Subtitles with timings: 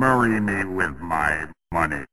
[0.00, 2.04] Marry me with my money.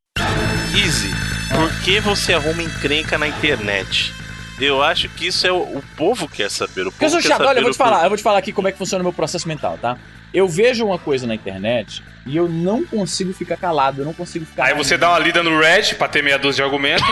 [0.76, 1.10] Easy,
[1.56, 4.14] por que você arruma encrenca na internet?
[4.60, 6.82] Eu acho que isso é o, o povo quer saber.
[6.82, 8.18] O Porque eu povo sou quer chato, olha, eu saber vou te falar, eu vou
[8.18, 9.98] te falar aqui como é que funciona o meu processo mental, tá?
[10.34, 14.46] Eu vejo uma coisa na internet e eu não consigo ficar calado, eu não consigo
[14.46, 14.66] ficar.
[14.66, 17.06] Aí você dá uma lida no Red pra ter meia dúzia de argumento.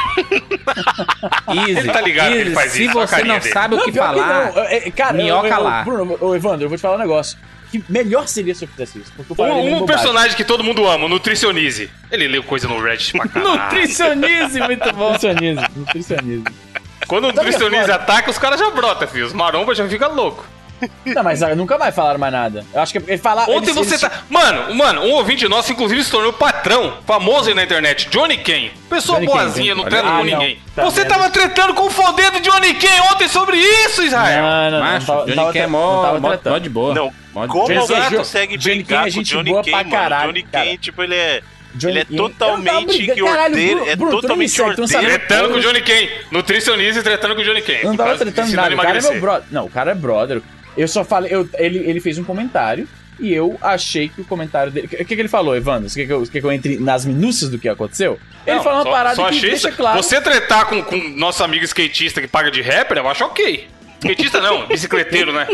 [1.55, 1.79] Easy.
[1.79, 3.53] Ele tá ligado que ele faz se isso, a você não dele.
[3.53, 4.63] sabe o que pior falar, não.
[4.63, 5.83] É, é, cara, minhoca eu, eu, lá.
[5.85, 7.37] Bruno, ô, Evandro, eu vou te falar um negócio.
[7.81, 9.11] Que melhor seria se eu fizesse isso.
[9.15, 11.89] Porque eu Um, um personagem que todo mundo ama, o Nutricionize.
[12.11, 13.63] Ele leu coisa no Reddit pra caralho.
[13.63, 15.11] Nutricionismo, muito bom.
[15.11, 16.45] Nutricionismo, nutricionismo.
[17.07, 19.25] Quando o Nutricionize ataca, os caras já brotam, filho.
[19.25, 20.45] Os maromba já fica louco.
[21.05, 22.65] Não, mas ah, nunca mais falaram mais nada.
[22.73, 23.43] Eu acho que ele fala.
[23.43, 24.11] Ontem eles- você eles- tá.
[24.29, 28.69] Mano, mano, um ouvinte nosso, inclusive, se tornou patrão, famoso aí na internet, Johnny Ken.
[28.89, 30.23] Pessoa Johnny Ken, boazinha, Johnny- não treta Ah, com não.
[30.25, 30.59] ninguém.
[30.75, 31.09] Tá você vendo?
[31.09, 34.43] tava tretando com o fodendo Johnny Ken ontem sobre isso, Israel.
[34.43, 34.79] Não, não, não.
[34.85, 36.93] macho, tava- Johnny tava Ken é mó, tava mó, mó de boa.
[36.93, 39.49] Não, Mó de Como Johnny alguém Ken- consegue Johnny Ken é com o gente Johnny
[39.51, 39.91] boa Ken, pra mano?
[39.91, 40.43] caralho, Johnny.
[40.43, 41.41] Ken, tipo, ele é...
[41.73, 44.87] Johnny ele é Ken- não totalmente caralho, ordeiro, é não totalmente não ordeiro.
[44.87, 46.09] Tretando com o Johnny Ken.
[46.31, 47.79] Nutricionize tretando com o Johnny Ken.
[47.83, 48.73] Não tava tretando nada.
[48.73, 49.47] O cara é meu brother.
[49.51, 50.41] Não, o cara é brother.
[50.77, 51.33] Eu só falei.
[51.33, 52.87] Eu, ele, ele fez um comentário
[53.19, 54.87] e eu achei que o comentário dele.
[54.87, 55.89] O que, que ele falou, Evandro?
[55.89, 58.19] Você quer que eu, quer que eu entre nas minúcias do que aconteceu?
[58.45, 60.01] Ele Não, falou uma só- parada só que achei deixa isso- claro.
[60.03, 63.67] Você tretar com, com nosso amigo skatista que paga de rapper, eu acho ok.
[63.99, 65.47] Skatista não, bicicleteiro, né?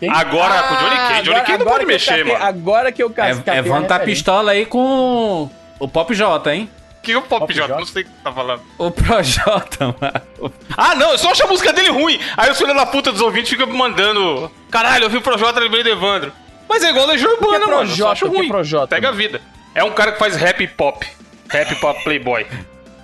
[0.00, 0.08] Quem?
[0.10, 1.22] Agora com o Johnny Ken.
[1.24, 2.44] Johnny agora- Ken não pode que eu mexer, catei- mano.
[2.44, 3.12] Agora que eu.
[3.16, 6.70] É, Evan tá pistola aí com o Pop J, hein?
[7.16, 7.66] O que é o Pop Pop J?
[7.66, 7.78] J?
[7.78, 8.62] Não sei o que você tá falando.
[8.78, 10.52] O Projota, mano.
[10.76, 12.18] Ah, não, eu só acho a música dele ruim.
[12.36, 14.50] Aí os filhos da puta dos ouvintes ficam me mandando.
[14.70, 16.32] Caralho, eu vi o Projota, lembrei do Evandro.
[16.68, 17.82] Mas é igual a Legião Urbana, mano.
[17.82, 18.12] Eu só Projota?
[18.12, 18.48] acho O que é ruim.
[18.48, 19.40] Projota, Pega a vida.
[19.74, 21.06] É um cara que faz rap pop.
[21.48, 22.46] Rap pop playboy.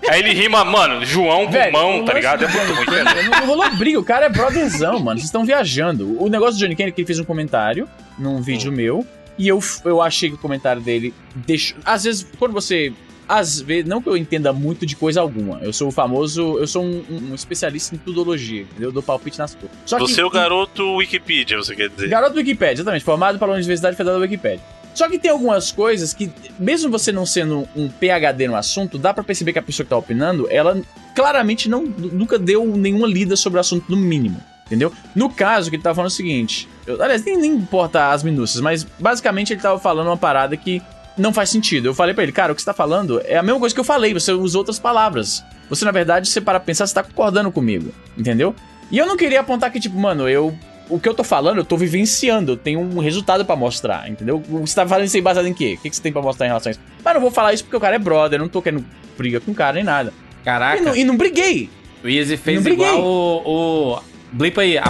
[0.07, 2.45] Aí ele rima, mano, João com Velho, mão, o tá ligado?
[2.45, 3.03] É muito ruim.
[3.31, 5.19] Não, não rolou briga, o cara é brotherzão, mano.
[5.19, 6.23] Vocês estão viajando.
[6.23, 7.89] O negócio do Johnny Ken é que ele fez um comentário
[8.19, 8.75] num vídeo Hum.
[8.75, 9.07] meu.
[9.39, 11.79] E eu, eu achei que o comentário dele deixou.
[11.85, 12.93] Às vezes, quando você.
[13.29, 15.59] Às vezes, não que eu entenda muito de coisa alguma.
[15.61, 16.59] Eu sou o famoso.
[16.59, 18.89] Eu sou um, um especialista em tudologia, entendeu?
[18.89, 19.71] Eu dou palpite nas coisas.
[19.87, 22.09] Só Você que, é o garoto Wikipedia, você quer dizer?
[22.09, 24.61] Garoto Wikipedia, exatamente, formado pela Universidade Federal da Wikipedia.
[24.95, 29.13] Só que tem algumas coisas que, mesmo você não sendo um PhD no assunto, dá
[29.13, 30.81] pra perceber que a pessoa que tá opinando, ela
[31.17, 34.41] claramente não, nunca deu nenhuma lida sobre o assunto no mínimo.
[34.67, 34.93] Entendeu?
[35.15, 36.69] No caso, que ele tava falando é o seguinte.
[36.87, 40.81] eu- aliás, nem, nem importa as minúcias, mas basicamente ele tava falando uma parada que
[41.17, 41.87] não faz sentido.
[41.87, 43.81] Eu falei pra ele, cara, o que você tá falando é a mesma coisa que
[43.81, 45.45] eu falei, você usa outras palavras.
[45.69, 47.93] Você, na verdade, se para pensar, você tá concordando comigo.
[48.17, 48.55] Entendeu?
[48.91, 50.57] E eu não queria apontar que, tipo, mano, eu
[50.89, 54.43] o que eu tô falando, eu tô vivenciando, eu tenho um resultado pra mostrar, entendeu?
[54.49, 55.77] Você tá falando isso aí baseado em quê?
[55.79, 56.81] O que que você tem pra mostrar em relação a isso?
[57.03, 58.85] Mas eu não vou falar isso porque o cara é brother, eu não tô querendo
[59.17, 60.13] briga com o cara nem nada.
[60.43, 61.71] E Caraca, não, e não briguei.
[62.03, 64.03] o Easy fez igual o, o...
[64.31, 64.77] Blipa aí.
[64.77, 64.85] A...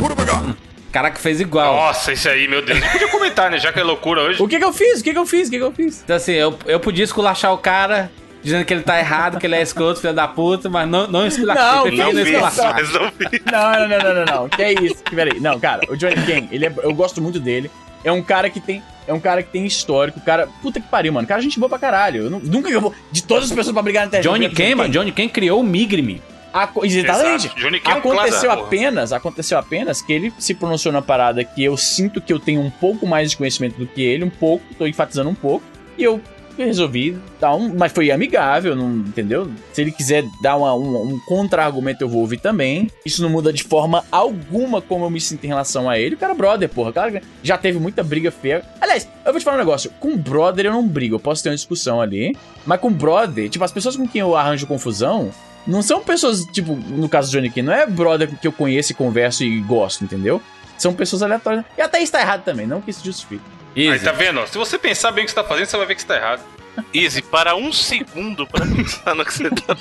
[0.94, 1.75] Caraca, fez igual.
[1.75, 2.78] Nossa, isso aí, meu Deus.
[2.81, 3.59] Não podia comentar, né?
[3.59, 4.41] Já que é loucura hoje.
[4.41, 5.00] O que que eu fiz?
[5.00, 5.49] O que que eu fiz?
[5.49, 6.03] O que que eu fiz?
[6.05, 8.12] Então assim, eu, eu podia esculachar o cara,
[8.44, 11.27] dizendo que ele tá errado, que ele é escroto, filho da puta, mas não, não
[11.27, 11.91] esculachei.
[11.99, 12.77] Não, não vi, esculachar.
[12.93, 13.43] não vi.
[13.50, 14.49] Não, não, não, não, não, não.
[14.49, 15.03] Que é isso?
[15.12, 15.41] Peraí.
[15.41, 17.69] Não, cara, o Johnny Ken, ele é, eu gosto muito dele.
[18.05, 18.81] É um cara que tem.
[19.09, 20.21] É um cara que tem histórico.
[20.21, 20.49] Cara.
[20.62, 21.26] Puta que pariu, mano.
[21.26, 22.22] Cara, gente boa pra caralho.
[22.26, 22.94] Eu não- nunca que eu vou.
[23.11, 24.31] De todas as pessoas pra brigar na internet.
[24.31, 26.22] Johnny eu Ken, mano, Johnny Ken criou o Migrime.
[26.54, 27.48] Aco- Exatamente.
[27.56, 31.62] Johnny Ken é aconteceu clássico, apenas, aconteceu apenas que ele se pronunciou na parada que
[31.65, 34.64] eu sinto que eu tenho um pouco mais de conhecimento do que ele, um pouco,
[34.78, 35.64] tô enfatizando um pouco,
[35.98, 36.20] e eu
[36.56, 39.50] resolvi dar um, mas foi amigável, não, entendeu?
[39.72, 42.88] Se ele quiser dar uma- um, um contra-argumento eu vou ouvir também.
[43.04, 46.14] Isso não muda de forma alguma como eu me sinto em relação a ele.
[46.14, 48.62] O cara é brother, porra, claro que já teve muita briga feia.
[48.81, 51.48] Aliás, eu vou te falar um negócio, com brother eu não brigo, eu posso ter
[51.48, 55.32] uma discussão ali, mas com brother, tipo, as pessoas com quem eu arranjo confusão,
[55.66, 58.92] não são pessoas, tipo, no caso do Johnny King, não é brother que eu conheço
[58.92, 60.41] e converso e gosto, entendeu?
[60.78, 61.64] São pessoas aleatórias.
[61.78, 63.42] E até isso tá errado também, não que isso justifique.
[63.76, 64.04] Aí, Easy.
[64.04, 64.47] tá vendo?
[64.47, 66.16] Se você pensar bem o que você tá fazendo, você vai ver que você tá
[66.16, 66.42] errado.
[66.92, 69.76] Easy, para um segundo pra pensar no que você tá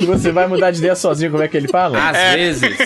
[0.00, 1.98] E você vai mudar de ideia sozinho, como é que ele fala?
[2.10, 2.78] Às vezes,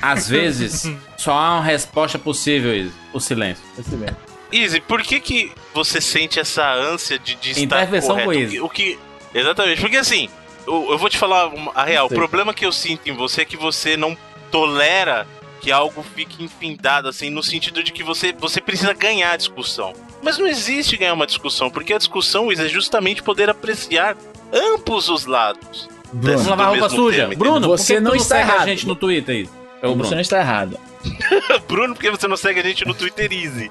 [0.00, 2.92] às vezes, só há uma resposta possível, Easy.
[3.12, 3.62] O silêncio.
[3.78, 4.16] Esse mesmo.
[4.50, 8.24] Easy, por que que você sente essa ânsia de, de estar Intervenção correto?
[8.30, 8.52] com O Easy.
[8.56, 8.98] que, o que-
[9.34, 10.28] Exatamente, porque assim,
[10.66, 12.06] eu, eu vou te falar uma- a real.
[12.06, 14.16] O problema que eu sinto em você é que você não
[14.50, 15.26] tolera
[15.60, 19.92] que algo fique enfindado, assim, no sentido de que você, você precisa ganhar a discussão.
[20.22, 24.16] Mas não existe ganhar uma discussão, porque a discussão é justamente poder apreciar
[24.52, 25.88] ambos os lados.
[26.12, 27.22] Bruno, Vamos do lavar roupa suja.
[27.22, 28.62] tema, Bruno, Você não tu está segue errado.
[28.62, 29.48] a gente no Twitter aí?
[29.80, 30.10] É o você Bruno.
[30.14, 30.78] não está errado.
[31.66, 33.70] Bruno, por que você não segue a gente no Twitter Easy?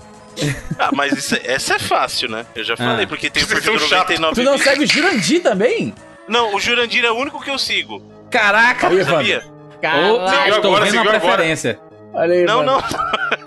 [0.80, 2.46] Ah, mas isso, é- essa é fácil, né?
[2.56, 3.08] Eu já falei, Ah.
[3.08, 3.92] porque tem o perfil chato.
[4.12, 5.94] 99 Tu não segue o Jurandir também?
[6.32, 8.02] Não, o Jurandir é o único que eu sigo.
[8.32, 8.88] Caraca!
[8.88, 9.42] Aí, Sabia?
[9.42, 11.20] Seguiu estou agora, vendo a agora.
[11.20, 11.80] preferência.
[12.14, 12.72] Olha aí, Não, mano.
[12.74, 12.82] não.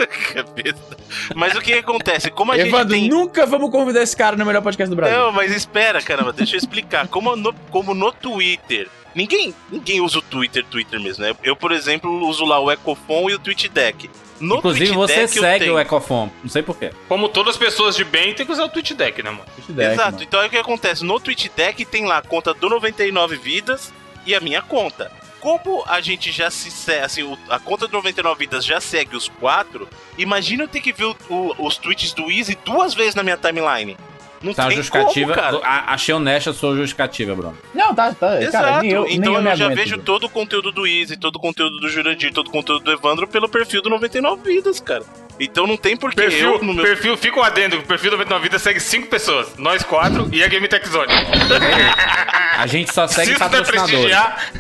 [1.35, 2.31] Mas o que acontece?
[2.31, 3.19] Como a Evandro, gente tem.
[3.19, 5.19] nunca vamos convidar esse cara no melhor podcast do Brasil.
[5.19, 7.07] Não, mas espera, caramba, deixa eu explicar.
[7.09, 8.89] Como no, como no Twitter.
[9.15, 11.35] Ninguém, ninguém usa o Twitter, Twitter mesmo, né?
[11.43, 14.11] Eu, por exemplo, uso lá o Ecofon e o TweetDeck.
[14.41, 16.29] No Inclusive, você segue o Ecofon.
[16.43, 16.91] Não sei porquê.
[17.09, 19.45] Como todas as pessoas de bem, tem que usar o Twitch Deck, né, mano?
[19.55, 20.25] Twitch Deck, Exato, mano.
[20.25, 21.05] então aí o que acontece?
[21.05, 23.93] No TweetDeck tem lá a conta do 99 Vidas
[24.27, 25.11] e a minha conta.
[25.41, 29.29] Como a gente já se segue, assim, a conta do 99 Vidas já segue os
[29.29, 29.87] quatro,
[30.17, 33.37] imagina eu ter que ver o- o- os tweets do Easy duas vezes na minha
[33.37, 33.97] timeline.
[34.45, 35.35] Não Tá tem justificativa.
[35.35, 35.61] como, cara.
[35.65, 37.57] a- achei honesta a sua justificativa, Bruno.
[37.75, 38.41] Não, tá, tá.
[38.41, 40.03] Exato, Cara, nem eu, nem então eu, eu, me já aguento, vejo velho.
[40.03, 43.27] todo o conteúdo do Easy, todo o conteúdo do Jurandir, todo o conteúdo do Evandro
[43.27, 45.03] pelo perfil do 99 Vidas, cara.
[45.41, 46.85] Então não tem porquê Perfil, eu no meu...
[46.85, 47.79] perfil, fica um adendo.
[47.79, 49.57] O perfil do 99 Vida segue cinco pessoas.
[49.59, 51.09] Nós quatro e a Game Tech Zone.
[52.57, 53.91] A gente só segue Se patrocinadores.
[53.91, 54.53] prestigiar...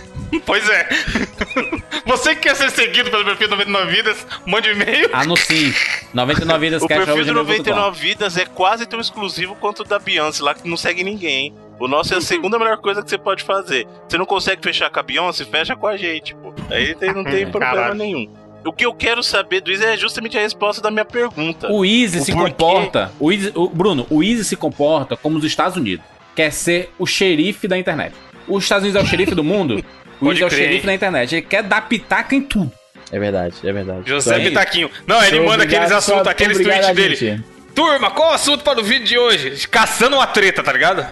[0.45, 0.89] Pois é.
[2.07, 5.09] Você que quer ser seguido pelo perfil do 99 Vidas, mande um e-mail.
[5.13, 5.75] Anuncie.
[6.13, 7.53] 99 vidas O perfil do cast.gmail.com.
[7.71, 11.47] 99 Vidas é quase tão exclusivo quanto o da Beyoncé lá, que não segue ninguém,
[11.47, 11.55] hein?
[11.81, 13.87] O nosso é a segunda melhor coisa que você pode fazer.
[14.09, 16.55] Você não consegue fechar com a Beyoncé, fecha com a gente, pô.
[16.71, 17.95] Aí tem- não tem problema Caralho.
[17.95, 18.33] nenhum.
[18.65, 21.71] O que eu quero saber do Easy é justamente a resposta da minha pergunta.
[21.71, 22.51] O Easy O se porquê?
[22.51, 23.13] comporta.
[23.21, 26.05] O Easy, o- Bruno, o Easy se comporta como os Estados Unidos.
[26.35, 28.15] Quer ser o xerife da internet.
[28.49, 29.85] Os Estados Unidos é o xerife do mundo.
[30.33, 30.87] Easy é o crer, xerife hein?
[30.87, 31.35] da internet.
[31.35, 32.73] Ele quer dar pitaca em tudo.
[33.13, 34.03] É verdade, é verdade.
[34.07, 34.91] José Sou- Pitaquinho.
[35.07, 37.45] Não, ele sou manda aqueles assuntos, aqueles tweets dele.
[37.75, 39.69] Turma, qual o assunto para o vídeo de hoje?
[39.69, 41.07] Caçando uma treta, tá ligado?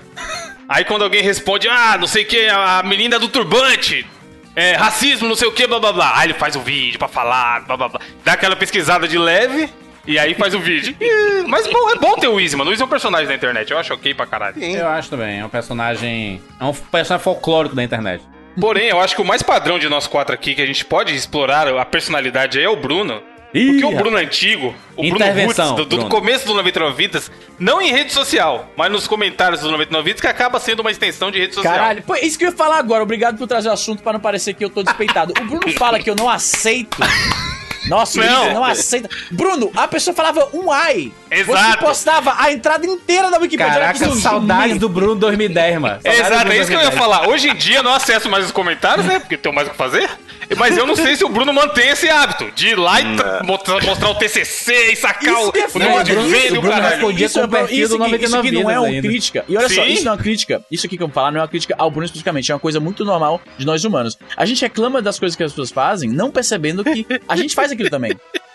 [0.68, 4.06] Aí quando alguém responde, ah, não sei o que, a menina do turbante,
[4.54, 6.12] é, racismo, não sei o que, blá blá blá.
[6.16, 8.00] Aí ele faz o vídeo pra falar, blá blá blá.
[8.24, 9.68] Dá aquela pesquisada de leve
[10.06, 10.94] e aí faz o vídeo.
[11.48, 12.70] Mas bom, é bom ter o Easy, mano.
[12.70, 14.62] O Easy é um personagem da internet, eu acho ok pra caralho.
[14.62, 15.40] Eu acho também.
[15.40, 16.40] É um personagem.
[16.60, 18.22] É um personagem folclórico da internet.
[18.60, 21.14] Porém, eu acho que o mais padrão de nós quatro aqui, que a gente pode
[21.14, 23.22] explorar a personalidade aí é o Bruno.
[23.52, 26.08] Porque o Bruno antigo, o Bruno Roots, do, do Bruno.
[26.08, 30.26] começo do 99 Vidas, não em rede social, mas nos comentários do 99 Vidas, que
[30.26, 31.75] acaba sendo uma extensão de rede social.
[31.75, 33.02] Caralho, pô, isso que eu ia falar agora.
[33.02, 35.34] Obrigado por trazer o assunto pra não parecer que eu tô despeitado.
[35.38, 36.96] O Bruno fala que eu não aceito.
[37.88, 38.55] Nossa, Não.
[38.55, 39.10] Não aceita.
[39.31, 41.12] Bruno, a pessoa falava um ai.
[41.37, 41.79] Você Exato.
[41.84, 43.73] postava a entrada inteira da Wikipedia.
[43.73, 46.00] Caraca, seu saudades do Bruno 2010, mano.
[46.05, 46.94] É, Saudades exato, é isso que eu ia 2010.
[46.99, 47.29] falar.
[47.29, 49.19] Hoje em dia eu não acesso mais os comentários, né?
[49.19, 50.08] Porque tenho mais o que fazer.
[50.56, 53.43] Mas eu não sei se o Bruno mantém esse hábito de ir lá e tra-
[53.43, 53.76] mostrar,
[54.11, 56.94] o TCC e sacar Isso o, é o número de e O Bruno caralho.
[56.96, 58.87] respondia Isso, é, com o perfil isso, do aqui, isso 99 aqui não é uma
[58.88, 59.08] ainda.
[59.08, 59.44] crítica.
[59.49, 59.93] E olha só, Sim.
[59.93, 60.62] isso não é uma crítica.
[60.70, 62.50] Isso aqui que eu vou falar não é uma crítica ao Bruno especificamente.
[62.52, 64.19] É uma coisa muito normal de nós humanos.
[64.37, 67.73] A gente reclama das coisas que as pessoas fazem, não percebendo que a gente faz
[67.73, 68.14] aquilo também.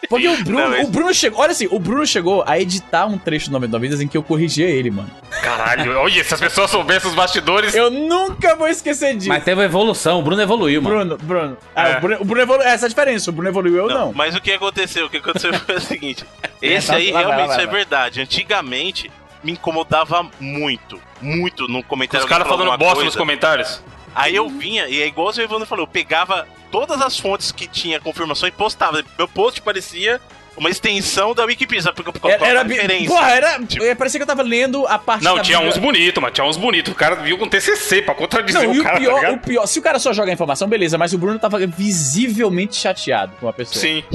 [0.09, 1.41] Porque o Bruno, Não, o Bruno chegou.
[1.41, 4.23] Olha assim, o Bruno chegou a editar um trecho do 99 Vidas em que eu
[4.23, 5.09] corrigia ele, mano.
[5.41, 7.73] Caralho, olha, se as pessoas soubessem os bastidores.
[7.73, 9.29] Eu nunca vou esquecer disso.
[9.29, 10.19] Mas teve uma evolução.
[10.19, 10.95] O Bruno evoluiu, mano.
[10.95, 11.57] Bruno, Bruno.
[11.75, 11.97] Ah, É.
[11.97, 12.67] o Bruno, o Bruno evoluiu.
[12.67, 13.29] Essa é a diferença.
[13.29, 14.13] O Bruno evoluiu, eu Não, não.
[14.13, 15.07] Mas o que aconteceu?
[15.07, 16.23] O que aconteceu foi o seguinte:
[16.61, 18.21] esse tá, aí lá vai, realmente lá é verdade.
[18.21, 19.11] Antigamente
[19.43, 22.25] me incomodava muito, muito no comentário.
[22.25, 23.05] Os caras falando bosta coisa.
[23.05, 23.83] nos comentários.
[24.15, 27.67] Aí eu vinha, e é igual o Evandro falou, eu pegava todas as fontes que
[27.67, 29.03] tinha confirmação e postava.
[29.17, 30.19] Meu post parecia
[30.55, 32.01] uma extensão da Wikipedia, sabe?
[32.01, 33.07] Porque eu Era, era, referência.
[33.09, 35.77] porra, era, Tipo- é, parecia que eu tava lendo a parte Não, da tinha uns
[35.77, 36.91] bonitos, mas tinha uns bonitos.
[36.91, 39.17] O cara viu com TCC pra contradizer Não, e o o cara, tá pior, o
[39.21, 39.39] ligado?
[39.41, 43.33] pior, se o cara só joga a informação, beleza, mas o Bruno tava visivelmente chateado
[43.39, 43.79] com a pessoa.
[43.79, 44.03] Sim.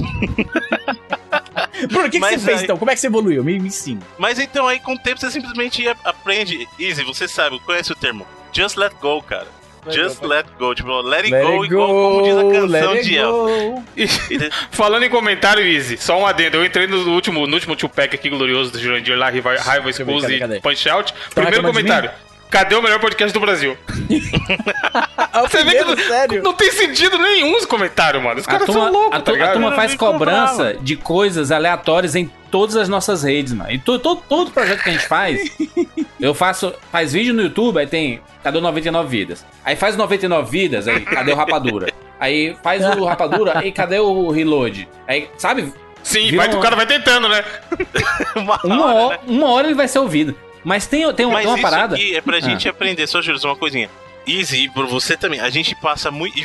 [1.89, 2.77] Bruno, o que, que você fez aí- então?
[2.77, 3.43] Como é que você evoluiu?
[3.45, 4.01] Me, me ensina.
[4.19, 6.69] Mas então aí com o tempo você simplesmente aprende.
[6.79, 8.27] Easy, você sabe, conhece o termo.
[8.53, 9.47] Just let go, cara.
[9.91, 10.75] Just let go.
[10.75, 13.33] Tipo, let it go, igual como diz a canção let it de El.
[13.33, 13.83] go.
[13.97, 14.07] E-
[14.71, 16.57] Falando em comentário, Easy, só um adendo.
[16.59, 20.35] Eu entrei no último, no último two-pack aqui glorioso do Jurandir lá, Raiva, Raiva Expose
[20.35, 20.61] e cadê?
[20.61, 21.13] Punch Out.
[21.35, 22.11] Primeiro reclamando de comentário.
[22.51, 23.77] Cadê o melhor podcast do Brasil?
[25.35, 26.43] O Você vê que primeiro, não, sério.
[26.43, 28.39] não tem sentido nenhum os comentários, mano.
[28.39, 30.75] Os caras são loucos, a, tá a turma faz cobrança comprava.
[30.85, 33.73] de coisas aleatórias em todas as nossas redes, mano.
[33.73, 35.41] E to- to- todo projeto que a gente faz,
[36.21, 36.73] eu faço.
[36.93, 38.21] Faz vídeo no YouTube, aí tem.
[38.45, 39.45] Cadê o 99 vidas?
[39.65, 41.93] Aí faz o 99 vidas, aí cadê o rapadura?
[42.21, 44.89] Aí faz o rapadura, aí cadê o reload?
[45.09, 45.73] Aí, sabe?
[46.03, 47.45] Sim, Vira vai, uma- o cara vai tentando, né?
[48.37, 49.23] Uma Uma hora, hora, né?
[49.29, 50.35] uma hora ele vai ser ouvido.
[50.65, 51.95] Mas tem, tem, Mas tem uma isso parada.
[51.97, 52.41] aqui é pra Ah.
[52.41, 53.89] gente aprender, só só uma coisinha.
[54.27, 55.41] Easy, e por você também.
[55.41, 56.37] A gente passa muito.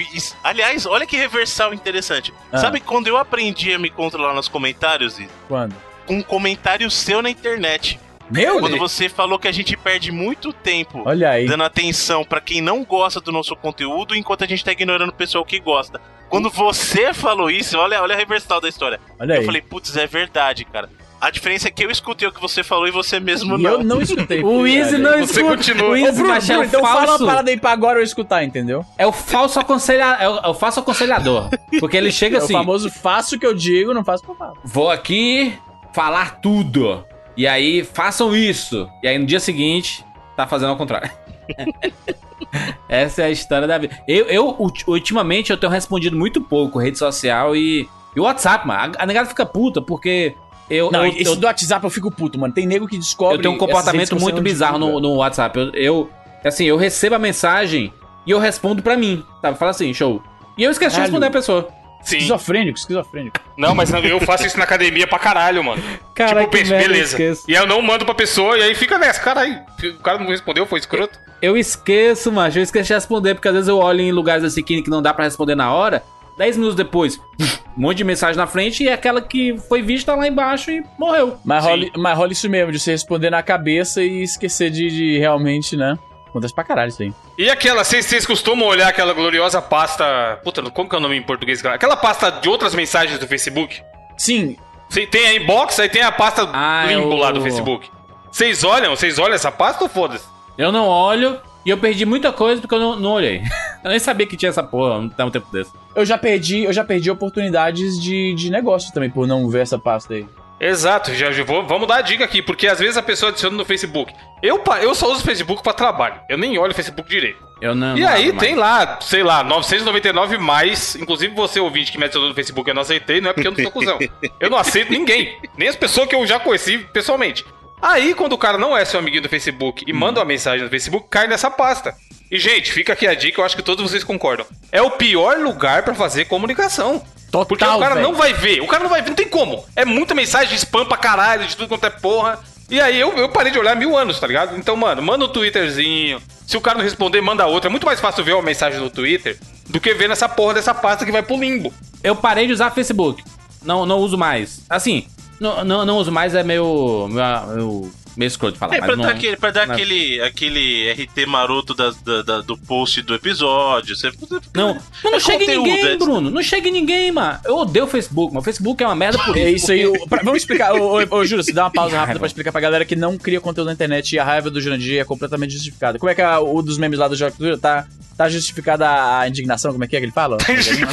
[0.44, 2.34] aliás, olha que reversal interessante.
[2.52, 2.58] Ah.
[2.58, 5.20] Sabe quando eu aprendi a me controlar nos comentários?
[5.48, 5.76] Quando?
[6.08, 8.00] Com um comentário seu na internet.
[8.30, 8.92] Meu Quando Deus.
[8.92, 11.46] você falou que a gente perde muito tempo Olha aí.
[11.46, 15.14] dando atenção pra quem não gosta do nosso conteúdo, enquanto a gente tá ignorando o
[15.14, 16.02] pessoal que gosta.
[16.30, 19.00] Quando você falou isso, olha, olha a reversal da história.
[19.18, 19.46] Olha Eu aí.
[19.46, 20.90] falei, putz, é verdade, cara.
[21.22, 23.72] A diferença é que eu escutei o que você falou e você mesmo E não.
[23.72, 24.44] eu não escutei.
[24.46, 25.48] O Easy não Você escuta.
[25.58, 25.88] continua.
[25.88, 28.04] O Ô, Easy Bruno, é Bruno, o então fala uma parada aí pra agora eu
[28.04, 28.86] escutar, entendeu?
[28.98, 30.22] É o falso aconselhador.
[30.22, 31.50] É o, é o falso aconselhador.
[31.80, 34.26] Porque ele chega É o assim: famoso faço o que eu digo, não faço o
[34.28, 34.58] que eu falo.
[34.64, 35.58] vou aqui
[35.98, 37.04] falar tudo.
[37.36, 38.88] E aí, façam isso.
[39.02, 41.10] E aí, no dia seguinte, tá fazendo ao contrário.
[42.88, 43.98] Essa é a história da vida.
[44.08, 48.94] Eu, eu, ulti- ultimamente, eu tenho respondido muito pouco rede social e, e WhatsApp, mano.
[49.00, 50.36] A, a negada fica puta porque
[50.70, 52.54] eu, Não, eu, isso eu, do WhatsApp eu fico puto, mano.
[52.54, 53.38] Tem nego que descobre.
[53.38, 55.58] eu tenho um comportamento muito bizarro no, no WhatsApp.
[55.58, 56.10] Eu, eu,
[56.46, 57.92] assim, eu recebo a mensagem
[58.24, 59.58] e eu respondo pra mim, sabe?
[59.58, 60.22] Fala assim, show.
[60.56, 61.12] E eu esqueço de Caralho.
[61.12, 61.70] responder a pessoa.
[62.02, 62.18] Sim.
[62.18, 63.40] Esquizofrênico, esquizofrênico.
[63.58, 65.82] Não, mas eu faço isso na academia pra caralho, mano.
[66.14, 67.10] Cara, tipo, que penso, merda, eu beleza.
[67.12, 67.44] esqueço.
[67.48, 69.20] E aí eu não mando pra pessoa e aí fica nessa.
[69.20, 71.20] Caralho, o cara não respondeu, foi escroto.
[71.42, 72.60] Eu esqueço, macho.
[72.60, 75.02] Eu esqueço de responder, porque às vezes eu olho em lugares assim que que não
[75.02, 76.04] dá pra responder na hora.
[76.38, 77.20] 10 minutos depois,
[77.76, 81.38] um monte de mensagem na frente e aquela que foi vista lá embaixo e morreu.
[81.44, 85.18] Mas rola, mas rola isso mesmo, de você responder na cabeça e esquecer de, de
[85.18, 85.98] realmente, né?
[86.38, 87.14] Acontece pra caralho isso aí.
[87.38, 90.40] E aquela, vocês vocês costumam olhar aquela gloriosa pasta.
[90.44, 91.66] Puta, como que é o nome em português?
[91.66, 93.82] Aquela pasta de outras mensagens do Facebook?
[94.18, 94.56] Sim,
[94.90, 97.90] Cê tem a inbox, aí tem a pasta Ah, limbo eu- lá do Facebook.
[98.32, 98.96] Vocês olham?
[98.96, 100.26] Vocês olham essa pasta ou foda-se?
[100.58, 103.42] Eu não olho e eu perdi muita coisa porque eu não, não olhei.
[103.84, 105.72] Eu nem sabia que tinha essa porra há um tempo desse.
[105.96, 109.78] eu já perdi, eu já perdi oportunidades de, de negócio também por não ver essa
[109.80, 110.28] pasta aí.
[110.60, 113.64] Exato, já, vou, vamos dar a dica aqui, porque às vezes a pessoa adiciona no
[113.64, 114.14] Facebook.
[114.42, 117.46] Eu, eu só uso o Facebook pra trabalho, eu nem olho o Facebook direito.
[117.62, 117.98] Eu não.
[117.98, 118.88] e não aí tem mais.
[118.88, 122.82] lá, sei lá, 999 mais, inclusive você ouvinte que me adicionou no Facebook eu não
[122.82, 124.00] aceitei, não é porque eu não sou cuzão.
[124.40, 127.44] Eu não aceito ninguém, nem as pessoas que eu já conheci pessoalmente.
[127.82, 130.70] Aí quando o cara não é seu amiguinho do Facebook e manda uma mensagem no
[130.70, 131.96] Facebook, cai nessa pasta.
[132.32, 134.46] E gente, fica aqui a dica, eu acho que todos vocês concordam.
[134.72, 137.04] É o pior lugar pra fazer comunicação.
[137.32, 138.08] Total, Porque o cara velho.
[138.08, 139.66] não vai ver, o cara não vai ver, não tem como.
[139.76, 142.40] É muita mensagem de spam pra caralho, de tudo quanto é porra.
[142.70, 144.58] E aí eu, eu parei de olhar mil anos, tá ligado?
[144.58, 146.22] Então, mano, manda um Twitterzinho.
[146.46, 147.70] Se o cara não responder, manda outra.
[147.70, 149.38] É muito mais fácil ver uma mensagem no Twitter
[149.70, 151.74] do que ver nessa porra dessa pasta que vai pro limbo.
[152.04, 153.24] Eu parei de usar Facebook.
[153.64, 154.62] Não, não uso mais.
[154.70, 155.08] Assim,
[155.40, 157.08] não, não, não uso mais, é meio.
[157.10, 158.76] meio, meio, meio escroto de falar.
[158.76, 159.74] É, mas pra não, dar, aquele, pra dar não.
[159.76, 163.96] aquele, aquele RT maroto da, da- da- do post do episódio.
[163.96, 164.12] Você,
[164.54, 164.82] Não, não,
[165.12, 166.30] não É chega em conteúdo, ninguém, é- Bruno.
[166.32, 167.40] Não chega em ninguém, mano.
[167.46, 168.42] Eu odeio o Facebook, mano.
[168.42, 169.72] O Facebook é uma merda por É isso.
[169.72, 170.08] isso aí.
[170.10, 170.74] pra- vamos explicar.
[170.74, 173.18] Ô, ô, ô, Júlio, se dá uma pausa rápida pra explicar pra galera que não
[173.18, 176.00] cria conteúdo na internet e a raiva do Jurandir é completamente justificada.
[176.00, 177.86] Como é que é o dos memes lá do Jogo tá,
[178.18, 178.88] tá justificada
[179.20, 179.72] a indignação?
[179.72, 180.38] Como é que é que ele fala?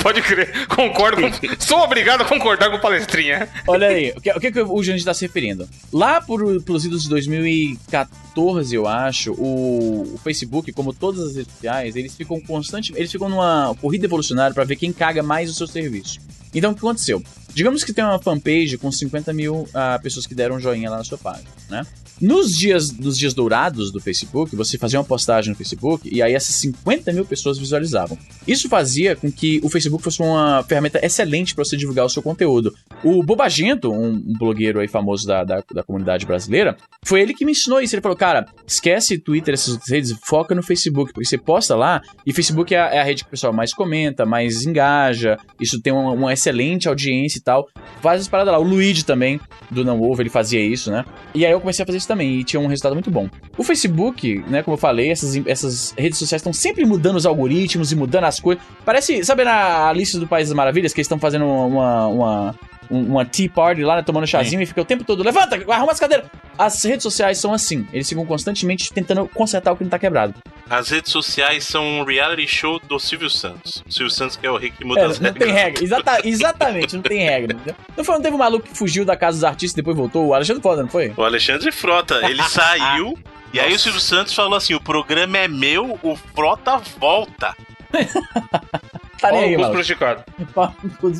[0.03, 1.23] Pode crer, concordo.
[1.23, 1.31] Com...
[1.59, 3.49] Sou obrigado a concordar com o palestrinha.
[3.67, 5.69] Olha aí, o que, o que, que o Jurandir tá se referindo?
[5.93, 11.53] Lá por, pelos idos de 2014, eu acho, o, o Facebook, como todas as redes
[11.53, 13.01] sociais, eles ficam constantemente.
[13.01, 16.19] Eles ficam numa corrida evolucionária pra ver quem caga mais o seu serviço.
[16.55, 17.23] Então o que aconteceu?
[17.55, 20.99] Digamos que tem uma fanpage com 50 mil ah, pessoas que deram um joinha lá
[20.99, 21.87] na sua página, né?
[22.21, 26.35] Nos dias, nos dias dourados do Facebook, você fazia uma postagem no Facebook e aí
[26.35, 28.17] essas 50 mil pessoas visualizavam.
[28.47, 32.23] Isso fazia com que o Facebook fosse uma ferramenta excelente para você divulgar o seu
[32.23, 32.73] conteúdo.
[33.03, 37.53] O Bobagento, um, blogueiro aí famoso da, da, da comunidade brasileira, foi ele que me
[37.53, 37.95] ensinou isso.
[37.95, 42.01] Ele falou, cara, esquece Twitter, essas outras redes, foca no Facebook, porque você posta lá
[42.25, 45.81] e Facebook é a, é a rede que o pessoal mais comenta, mais engaja, isso
[45.81, 47.69] tem uma, uma excelente audiência e tal.
[48.01, 48.59] Faz as paradas lá.
[48.59, 49.41] O Luigi também,
[49.71, 51.05] do Não Ovo, ele fazia isso, né?
[51.35, 53.29] E aí eu comecei a fazer também e tinha um resultado muito bom.
[53.57, 57.93] O Facebook, né, como eu falei, essas, essas redes sociais estão sempre mudando os algoritmos
[57.93, 58.63] e mudando as coisas.
[58.85, 62.55] Parece, sabe na Alice do País das Maravilhas, que eles estão fazendo uma, uma, um-
[62.91, 66.01] uma tea party lá, né, tomando chazinho e fica o tempo todo, levanta, arruma as
[66.01, 66.27] cadeiras.
[66.59, 70.35] As redes sociais são assim, eles ficam constantemente tentando consertar o que não tá quebrado.
[70.71, 73.83] As redes sociais são um reality show do Silvio Santos.
[73.87, 75.63] O Silvio Santos que é o rei que muda É, as não tem regras.
[75.65, 77.57] regra, Exata- exatamente, não tem regra.
[77.97, 80.27] Não, foi, não teve um maluco que fugiu da casa dos artistas e depois voltou?
[80.29, 81.13] O Alexandre Foda, não foi?
[81.17, 83.19] O Alexandre Frota, ele saiu.
[83.53, 87.55] E aí o Silvio Santos falou assim: o programa é meu, o Frota volta.
[89.21, 89.73] Tá nem aí, o custo maluco.
[89.73, 90.25] prejudicado.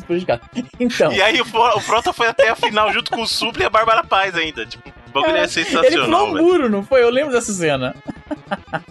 [0.05, 0.47] Prejudicados.
[0.79, 1.11] Então.
[1.11, 3.69] E aí o, o Frota foi até a final junto com o Supla e a
[3.69, 4.65] Bárbara Paz ainda.
[4.65, 7.03] Tipo, o bagulho é, Ele sensacional, pulou um muro, não foi?
[7.03, 7.95] Eu lembro dessa cena.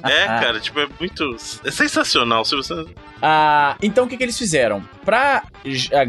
[0.03, 1.37] É, cara, tipo, é muito.
[1.65, 2.45] É sensacional.
[2.45, 2.93] Silvio Santos.
[3.21, 4.83] Ah, então o que, que eles fizeram?
[5.05, 5.45] Pra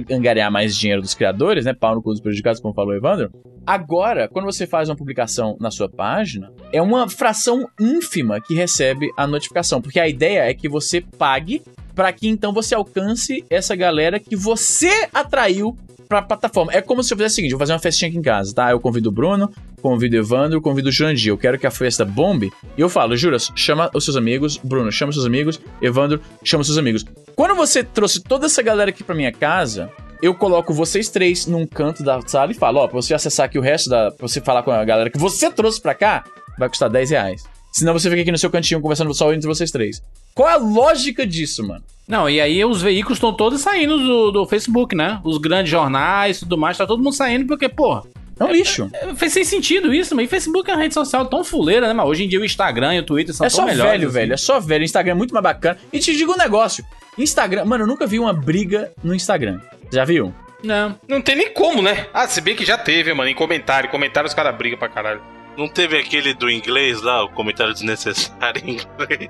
[0.10, 1.74] angariar mais dinheiro dos criadores, né?
[1.74, 3.32] Pau no cu dos prejudicados, como falou o Evandro.
[3.66, 9.10] Agora, quando você faz uma publicação na sua página, é uma fração ínfima que recebe
[9.18, 9.82] a notificação.
[9.82, 11.64] Porque a ideia é que você pague
[11.96, 16.72] para que então você alcance essa galera que você atraiu pra plataforma.
[16.74, 18.72] É como se eu fizesse o seguinte: vou fazer uma festinha aqui em casa, tá?
[18.72, 21.32] Eu convido o Bruno, convido o Evandro, convido o Jurandir.
[21.32, 22.52] Eu quero que a festa bombe.
[22.78, 26.62] E eu falo, Juras, chama os seus amigos, Bruno, chama os seus amigos, Evandro, chama
[26.62, 27.06] os seus amigos.
[27.36, 29.90] Quando você trouxe toda essa galera aqui pra minha casa,
[30.22, 33.58] eu coloco vocês três num canto da sala e falo, ó, pra você acessar aqui
[33.58, 34.12] o resto da.
[34.12, 36.24] Pra você falar com a galera que você trouxe pra cá,
[36.58, 37.44] vai custar 10 reais.
[37.72, 40.02] Senão você fica aqui no seu cantinho conversando só entre vocês três.
[40.36, 41.82] Qual é a lógica disso, mano?
[42.08, 45.20] Não, e aí os veículos estão todos saindo do, do Facebook, né?
[45.24, 48.06] Os grandes jornais e tudo mais, tá todo mundo saindo porque, pô,
[48.40, 48.90] É um lixo.
[48.94, 51.94] é, fez sem sentido isso, mas o Facebook é uma rede social tão fuleira, né?
[51.94, 53.92] Mas hoje em dia o Instagram e o Twitter são É tão só melhores.
[53.92, 54.14] velho, assim.
[54.14, 54.34] velho.
[54.34, 54.84] É só velho.
[54.84, 55.80] Instagram é muito mais bacana.
[55.92, 56.86] E te digo um negócio.
[57.18, 59.60] Instagram, mano, eu nunca vi uma briga no Instagram.
[59.92, 60.34] Já viu?
[60.62, 61.00] Não.
[61.08, 62.08] Não tem nem como, né?
[62.14, 63.30] Ah, se bem que já teve, mano.
[63.30, 63.90] Em comentário.
[63.90, 65.22] Comentário os caras brigam pra caralho.
[65.58, 69.30] Não teve aquele do inglês lá, o comentário desnecessário em inglês?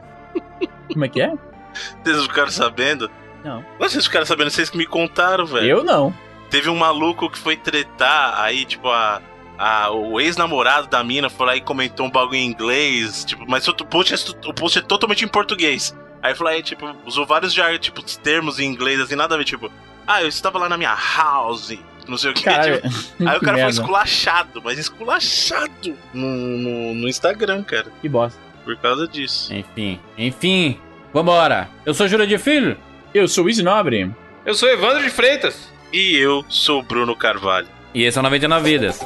[0.92, 1.34] Como é que é?
[2.04, 3.10] Vocês ficaram sabendo?
[3.44, 3.63] Não.
[3.80, 5.65] Vocês ficaram sabendo, vocês que me contaram, velho.
[5.68, 6.13] Eu não.
[6.50, 9.22] Teve um maluco que foi tretar, aí, tipo, a.
[9.58, 13.68] a- o ex-namorado da mina foi lá e comentou um bagulho em inglês, tipo, mas
[13.68, 15.96] o post é, o post é totalmente em português.
[16.22, 19.44] Aí falou aí, tipo, usou vários já, tipo, termos em inglês, assim, nada a ver,
[19.44, 19.70] tipo,
[20.08, 21.77] ah, eu estava lá na minha house,
[22.08, 22.82] não sei o que, Caralho.
[22.82, 23.70] tipo, Aí o cara foi merda.
[23.70, 28.39] esculachado, mas esculachado no, no, no Instagram, cara, Que bosta.
[28.65, 29.53] Por causa disso.
[29.53, 30.79] Enfim, enfim.
[31.13, 31.69] Vambora.
[31.86, 32.77] Eu sou Júlia de Filho.
[33.13, 34.12] Eu sou o Easy Nobre.
[34.45, 35.72] Eu sou Evandro de Freitas.
[35.93, 37.67] E eu sou o Bruno Carvalho.
[37.93, 39.00] E esse é o 99 Vidas.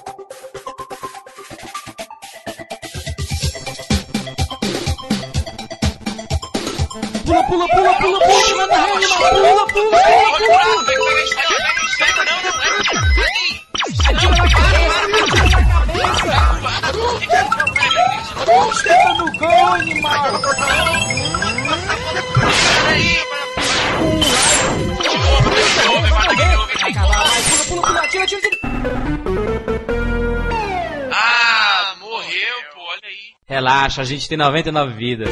[31.12, 33.34] Ah, morreu, pô, olha aí.
[33.48, 35.30] Relaxa, a gente tem 99 vidas.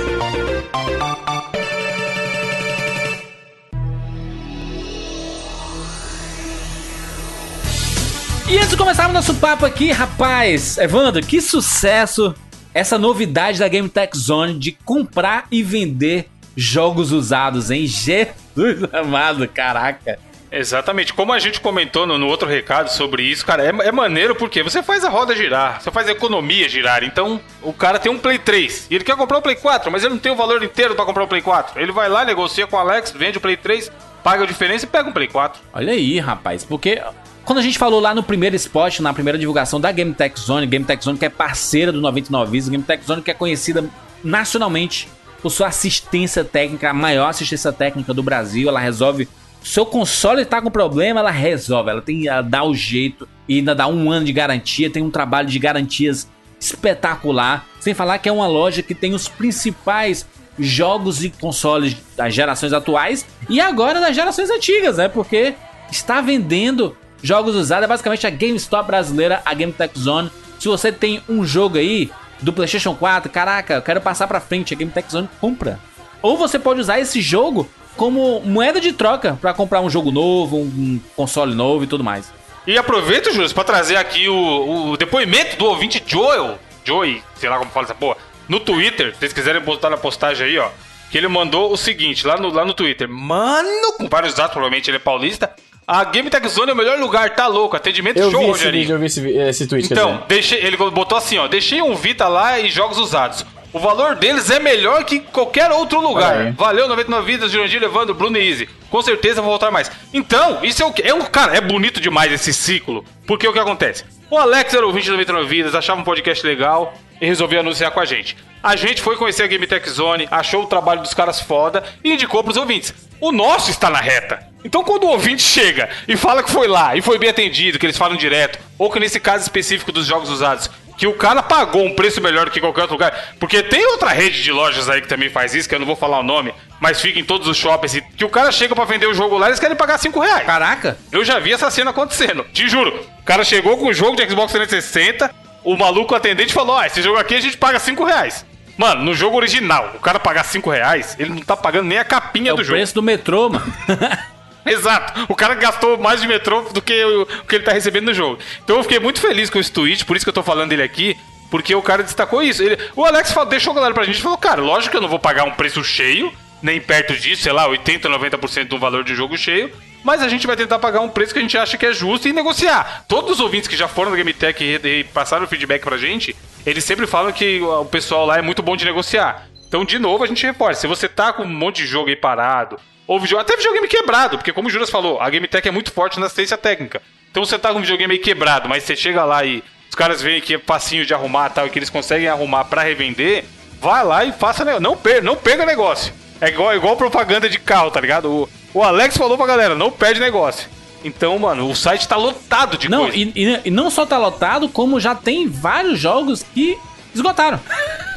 [8.49, 12.33] E antes de começarmos nosso papo aqui, rapaz, Evandro, que sucesso
[12.73, 17.85] essa novidade da Game Tech Zone de comprar e vender jogos usados, hein?
[17.85, 18.33] Jesus
[18.93, 20.17] amado, caraca.
[20.49, 21.13] Exatamente.
[21.13, 24.63] Como a gente comentou no, no outro recado sobre isso, cara, é, é maneiro porque
[24.63, 27.03] você faz a roda girar, você faz a economia girar.
[27.03, 30.05] Então, o cara tem um Play 3 e ele quer comprar o Play 4, mas
[30.05, 31.81] ele não tem o valor inteiro pra comprar o Play 4.
[31.81, 33.91] Ele vai lá, negocia com o Alex, vende o Play 3,
[34.23, 35.61] paga a diferença e pega um Play 4.
[35.73, 37.01] Olha aí, rapaz, porque
[37.47, 40.67] quando a gente falou lá no primeiro spot, na primeira divulgação da Game Tech Zone,
[40.67, 43.89] Game Tech Zone que é parceira do 99 Vidas, Game Tech Zone que é conhecida
[44.21, 45.07] nacionalmente
[45.41, 49.29] por sua assistência técnica, a maior assistência técnica do Brasil, ela resolve
[49.63, 53.73] seu console tá com problema, ela resolve, ela tem ela dá o jeito e ainda
[53.73, 56.29] dá um ano de garantia, tem um trabalho de garantias
[56.59, 60.27] espetacular, sem falar que é uma loja que tem os principais
[60.59, 65.07] jogos e consoles das gerações atuais e agora das gerações antigas, né?
[65.07, 65.53] Porque
[65.89, 70.31] está vendendo jogos usados, é basicamente a GameStop brasileira, a Game Tech Zone.
[70.59, 72.09] Se você tem um jogo aí
[72.41, 75.79] do PlayStation 4, caraca, eu quero passar pra frente, a Game Tech Zone compra.
[76.21, 80.57] Ou você pode usar esse jogo como moeda de troca pra comprar um jogo novo,
[80.57, 82.31] um console novo e tudo mais.
[82.65, 87.57] E aproveito, Júlio, pra trazer aqui o, o depoimento do ouvinte Joel, Joey, sei lá
[87.57, 90.69] como fala essa porra, no Twitter, se vocês quiserem botar na postagem aí, ó,
[91.09, 94.89] que ele mandou o seguinte, lá no, lá no Twitter, mano, com vários dados, provavelmente
[94.89, 95.53] ele é paulista,
[95.87, 98.51] a Game Tech Zone é o melhor lugar, tá louco, atendimento Eu show, vi esse
[98.51, 98.81] Rogerinho.
[98.81, 102.27] vídeo, eu vi esse, esse tweet, Então, deixei, ele botou assim, ó, deixei um Vita
[102.27, 103.45] lá e jogos usados.
[103.71, 106.37] O valor deles é melhor que qualquer outro lugar.
[106.37, 106.51] aí.
[106.51, 108.67] Valeu, 99 vidas, Jurandir, Levando, Bruno e Easy.
[108.89, 109.89] Com certeza vou voltar mais.
[110.13, 111.01] Então, isso é o que?
[111.01, 113.05] É um, cara, é bonito demais esse ciclo.
[113.25, 114.03] Porque o que acontece?
[114.29, 117.99] O Alex era ouvinte do 99 Vidas, achava um podcast legal e resolveu anunciar com
[117.99, 118.35] a gente.
[118.63, 122.11] A gente foi conhecer a Game Tech Zone, achou o trabalho dos caras foda e
[122.11, 122.93] indicou pros ouvintes.
[123.21, 124.47] O nosso está na reta.
[124.63, 127.85] Então quando o ouvinte chega e fala que foi lá e foi bem atendido, que
[127.85, 131.85] eles falam direto, ou que nesse caso específico dos jogos usados, que o cara pagou
[131.85, 134.99] um preço melhor do que qualquer outro lugar, porque tem outra rede de lojas aí
[134.99, 137.47] que também faz isso, que eu não vou falar o nome, mas fica em todos
[137.47, 139.77] os shoppings, e que o cara chega pra vender o jogo lá e eles querem
[139.77, 140.45] pagar 5 reais.
[140.45, 140.97] Caraca!
[141.11, 143.05] Eu já vi essa cena acontecendo, te juro.
[143.19, 145.29] O cara chegou com o jogo de Xbox 360,
[145.63, 148.43] o maluco atendente falou: Ó, esse jogo aqui a gente paga 5 reais.
[148.75, 152.03] Mano, no jogo original, o cara pagar 5 reais, ele não tá pagando nem a
[152.03, 152.75] capinha É do o jogo.
[152.77, 153.71] preço do metrô, mano.
[154.71, 155.25] Exato.
[155.29, 158.39] O cara gastou mais de metrô do que o que ele tá recebendo no jogo.
[158.63, 160.83] Então eu fiquei muito feliz com esse tweet, por isso que eu tô falando dele
[160.83, 161.15] aqui,
[161.49, 162.61] porque o cara destacou isso.
[162.63, 165.19] Ele- o Alex falou, deixou galera pra gente falou: Cara, lógico que eu não vou
[165.19, 169.37] pagar um preço cheio, nem perto disso, sei lá, 80, 90% do valor de jogo
[169.37, 169.71] cheio.
[170.03, 172.27] Mas a gente vai tentar pagar um preço que a gente acha que é justo
[172.27, 173.03] e negociar.
[173.09, 176.33] Todos os ouvintes que já foram da GameTech e, e passaram o feedback pra gente,
[176.65, 179.47] eles sempre falam que o pessoal lá é muito bom de negociar.
[179.67, 180.81] Então, de novo, a gente reforça.
[180.81, 183.39] Se você tá com um monte de jogo aí parado, ou video...
[183.39, 186.25] até videogame quebrado, porque como o Juras falou, a Game Tech é muito forte na
[186.27, 187.01] assistência técnica.
[187.31, 190.21] Então você tá com um videogame aí quebrado, mas você chega lá e os caras
[190.21, 193.45] veem que é facinho de arrumar tal, e que eles conseguem arrumar pra revender,
[193.81, 194.83] vai lá e faça negócio.
[194.83, 196.13] Não, per não perca negócio.
[196.41, 198.29] É igual, igual propaganda de carro, tá ligado?
[198.31, 200.69] O, o Alex falou pra galera, não perde negócio.
[201.03, 203.17] Então, mano, o site tá lotado de Não, coisa.
[203.17, 206.77] e, e- e não só tá lotado, como já tem vários jogos que
[207.13, 207.59] esgotaram.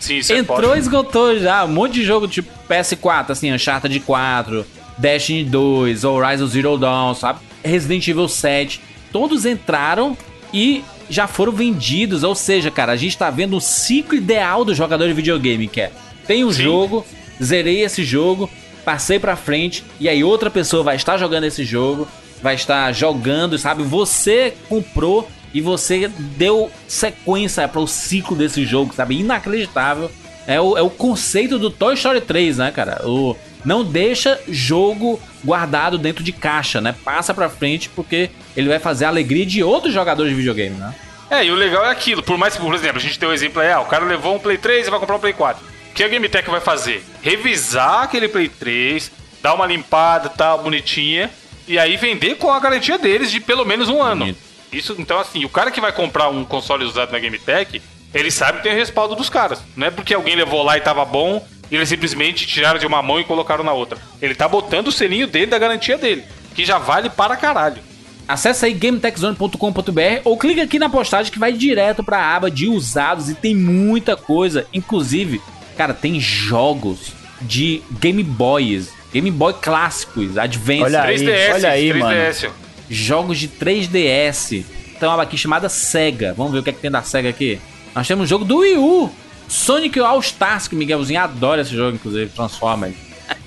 [0.00, 1.64] Sim, é Entrou e esgotou já.
[1.64, 4.64] Um monte de jogo tipo PS4, assim, Uncharted 4,
[4.96, 7.40] Destiny 2, Horizon Zero Dawn, sabe?
[7.64, 8.80] Resident Evil 7.
[9.12, 10.16] Todos entraram
[10.52, 12.22] e já foram vendidos.
[12.22, 15.80] Ou seja, cara, a gente tá vendo o ciclo ideal do jogador de videogame, que
[15.80, 15.92] é
[16.26, 16.62] tem um Sim.
[16.62, 17.06] jogo,
[17.42, 18.50] zerei esse jogo,
[18.84, 22.06] passei pra frente, e aí outra pessoa vai estar jogando esse jogo,
[22.42, 23.82] vai estar jogando, sabe?
[23.82, 25.26] Você comprou
[25.58, 29.18] e você deu sequência para o ciclo desse jogo, sabe?
[29.18, 30.08] Inacreditável.
[30.46, 33.02] É o, é o conceito do Toy Story 3, né, cara?
[33.04, 36.94] O, não deixa jogo guardado dentro de caixa, né?
[37.04, 40.94] Passa pra frente porque ele vai fazer a alegria de outros jogadores de videogame, né?
[41.28, 42.22] É, e o legal é aquilo.
[42.22, 44.36] Por mais que, por exemplo, a gente tem um exemplo aí, ah, o cara levou
[44.36, 45.62] um Play 3 e vai comprar um Play 4.
[45.90, 47.04] O que a Game Tech vai fazer?
[47.20, 49.10] Revisar aquele Play 3,
[49.42, 51.28] dar uma limpada, tal, bonitinha,
[51.66, 54.20] e aí vender com a garantia deles de pelo menos um ano.
[54.20, 54.47] Bonito.
[54.72, 57.80] Isso, então, assim, o cara que vai comprar um console usado na Game Tech,
[58.14, 59.62] ele sabe que tem o respaldo dos caras.
[59.76, 63.02] Não é porque alguém levou lá e tava bom, e eles simplesmente tiraram de uma
[63.02, 63.98] mão e colocaram na outra.
[64.20, 67.82] Ele tá botando o selinho dele da garantia dele, que já vale para caralho.
[68.26, 73.30] Acesse aí gametechzone.com.br ou clica aqui na postagem que vai direto pra aba de usados
[73.30, 74.66] e tem muita coisa.
[74.72, 75.40] Inclusive,
[75.78, 81.92] cara, tem jogos de Game Boys, Game Boy clássicos, Advance, Olha aí, 3DS, olha aí,
[81.92, 82.50] 3DS.
[82.90, 84.64] Jogos de 3DS.
[84.98, 86.34] Tem uma aqui chamada Sega.
[86.36, 87.60] Vamos ver o que é que tem da Sega aqui.
[87.94, 89.10] Nós temos um jogo do Wii U,
[89.48, 92.94] Sonic All Stars, que o Miguelzinho adora esse jogo, inclusive, Transformers.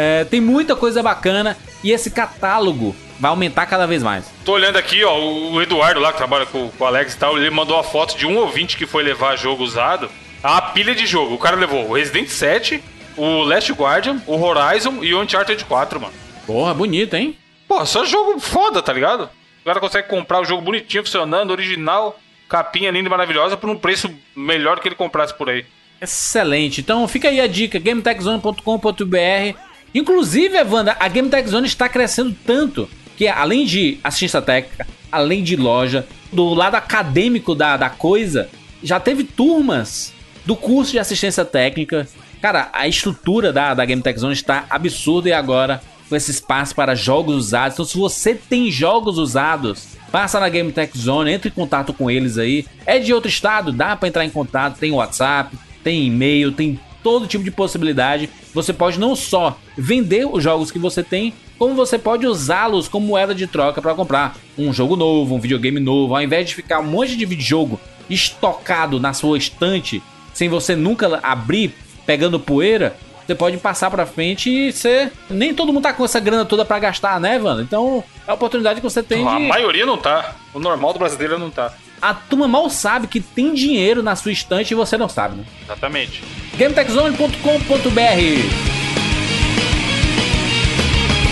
[0.00, 4.26] É, tem muita coisa bacana e esse catálogo vai aumentar cada vez mais.
[4.44, 7.36] Tô olhando aqui, ó, o Eduardo lá que trabalha com, com o Alex e tal,
[7.36, 10.08] ele mandou a foto de um ouvinte que foi levar jogo usado.
[10.42, 11.34] Uma pilha de jogo.
[11.34, 12.80] O cara levou o Resident 7,
[13.16, 16.14] o Last Guardian, o Horizon e o Uncharted 4, mano.
[16.46, 17.36] Porra, bonito, hein?
[17.68, 19.28] Pô, só jogo foda, tá ligado?
[19.60, 23.76] O cara consegue comprar o jogo bonitinho, funcionando, original, capinha linda e maravilhosa por um
[23.76, 25.66] preço melhor que ele comprasse por aí.
[26.00, 26.80] Excelente.
[26.80, 29.58] Então fica aí a dica, gametechzone.com.br.
[29.94, 35.42] Inclusive, Evanda, a Game Tech Zone está crescendo tanto que além de assistência técnica, além
[35.42, 38.48] de loja, do lado acadêmico da, da coisa,
[38.82, 40.14] já teve turmas
[40.46, 42.08] do curso de assistência técnica.
[42.40, 46.74] Cara, a estrutura da, da Game Tech Zone está absurda e agora com esse espaço
[46.74, 47.74] para jogos usados.
[47.74, 52.10] Então, se você tem jogos usados, passa na Game Tech Zone, entre em contato com
[52.10, 52.66] eles aí.
[52.86, 57.26] É de outro estado, dá para entrar em contato, tem WhatsApp, tem e-mail, tem todo
[57.26, 58.28] tipo de possibilidade.
[58.54, 63.06] Você pode não só vender os jogos que você tem, como você pode usá-los como
[63.06, 66.80] moeda de troca para comprar um jogo novo, um videogame novo, ao invés de ficar
[66.80, 71.74] um monte de videojogo estocado na sua estante, sem você nunca abrir,
[72.06, 72.96] pegando poeira,
[73.28, 75.12] você pode passar pra frente e ser.
[75.28, 77.60] Nem todo mundo tá com essa grana toda pra gastar, né, Vanda?
[77.60, 79.44] Então é a oportunidade que você tem A de.
[79.46, 80.34] maioria não tá.
[80.54, 81.70] O normal do brasileiro não tá.
[82.00, 85.44] A turma mal sabe que tem dinheiro na sua estante e você não sabe, né?
[85.64, 86.24] Exatamente.
[86.56, 87.28] GameTechZone.com.br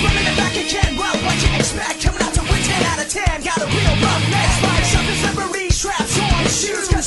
[0.03, 2.05] Running it back again, well, what you expect?
[2.05, 3.43] Coming out to win 10 out of 10.
[3.43, 6.89] Got a real rough neck, spine, something slippery, straps on shoes.
[6.89, 7.07] Cause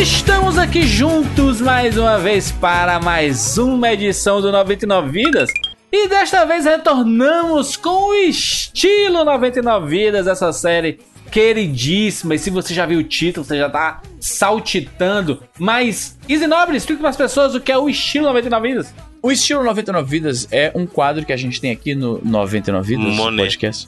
[0.00, 5.50] estamos aqui juntos mais uma vez para mais uma edição do 99 Vidas.
[5.92, 12.34] E desta vez retornamos com o estilo 99 Vidas, essa série queridíssima.
[12.34, 15.42] E se você já viu o título, você já tá saltitando.
[15.58, 18.94] Mas, Easy Nobre, explica para as pessoas o que é o estilo 99 Vidas.
[19.22, 23.14] O estilo 99 Vidas é um quadro que a gente tem aqui no 99 Vidas
[23.14, 23.42] Monet.
[23.42, 23.86] podcast.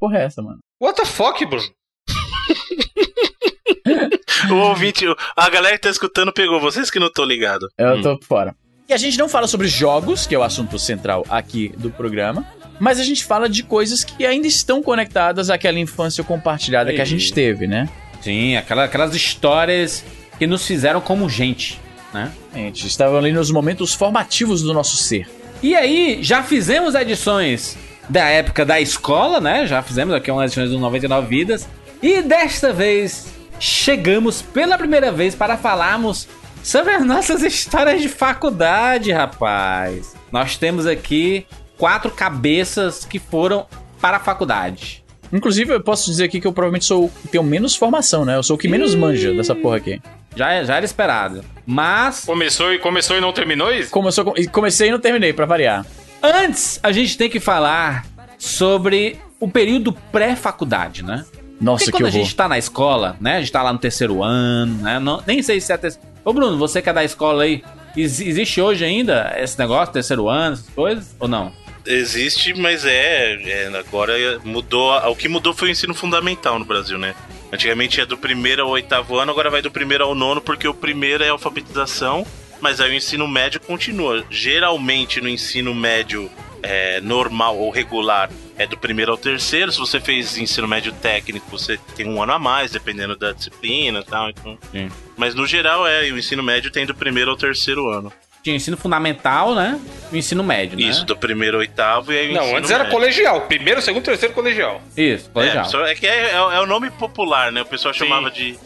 [0.00, 0.58] Porra, é essa, mano?
[0.80, 1.68] What the fuck, Bruno?
[4.50, 5.04] O ouvinte,
[5.36, 7.68] a galera que tá escutando pegou, vocês que não estão ligados.
[7.76, 8.54] Eu tô fora.
[8.88, 12.46] E a gente não fala sobre jogos, que é o assunto central aqui do programa,
[12.80, 17.04] mas a gente fala de coisas que ainda estão conectadas àquela infância compartilhada que a
[17.04, 17.88] gente teve, né?
[18.22, 20.04] Sim, aquela- aquelas histórias
[20.38, 21.78] que nos fizeram como gente,
[22.14, 22.32] né?
[22.54, 25.28] A gente estava ali nos momentos formativos do nosso ser.
[25.62, 27.76] E aí, já fizemos edições
[28.08, 29.66] da época da escola, né?
[29.66, 31.68] Já fizemos aqui umas edições do 99 Vidas.
[32.00, 33.26] E desta vez
[33.58, 36.28] chegamos pela primeira vez para falarmos
[36.62, 40.14] sobre as nossas histórias de faculdade, rapaz.
[40.30, 43.66] Nós temos aqui quatro cabeças que foram
[44.00, 45.04] para a faculdade.
[45.32, 48.36] Inclusive, eu posso dizer aqui que eu provavelmente sou o que tenho menos formação, né?
[48.36, 50.00] Eu sou o que menos manja dessa porra aqui.
[50.34, 51.44] Já, já era esperado.
[51.66, 53.90] Mas, Começou e começou e não terminou isso?
[53.90, 55.84] Como eu sou, e comecei e não terminei, pra variar.
[56.22, 58.06] antes a gente tem que falar
[58.38, 61.24] sobre o período pré-faculdade, né?
[61.60, 63.36] Nossa, Porque quando a gente tá na escola, né?
[63.36, 64.98] A gente tá lá no terceiro ano, né?
[64.98, 66.06] não- nem sei se é terceiro.
[66.24, 67.62] Ô, Bruno, você que é da escola aí,
[67.96, 71.16] ex- existe hoje ainda esse negócio, terceiro ano, essas coisas?
[71.18, 71.52] Ou não?
[71.86, 74.12] Existe, mas é, é, agora
[74.44, 74.92] mudou.
[75.10, 77.14] O que mudou foi o ensino fundamental no Brasil, né?
[77.50, 80.74] Antigamente é do primeiro ao oitavo ano, agora vai do primeiro ao nono, porque o
[80.74, 82.26] primeiro é alfabetização,
[82.60, 84.22] mas aí o ensino médio continua.
[84.30, 86.30] Geralmente no ensino médio
[86.62, 89.70] é, normal ou regular é do primeiro ao terceiro.
[89.72, 94.00] Se você fez ensino médio técnico, você tem um ano a mais, dependendo da disciplina
[94.00, 94.30] e tal.
[94.30, 94.58] Então...
[94.72, 94.88] Sim.
[95.16, 98.12] Mas no geral é, e o ensino médio tem do primeiro ao terceiro ano.
[98.42, 99.80] Tinha ensino fundamental, né?
[100.12, 100.84] E o ensino médio, né?
[100.86, 102.98] Isso, do primeiro ao oitavo e aí o Não, antes era médio.
[102.98, 103.40] colegial.
[103.42, 104.80] Primeiro, segundo, terceiro colegial.
[104.96, 105.86] Isso, colegial.
[105.86, 107.62] É, é que é, é- é o nome popular, né?
[107.62, 108.56] O pessoal chamava de.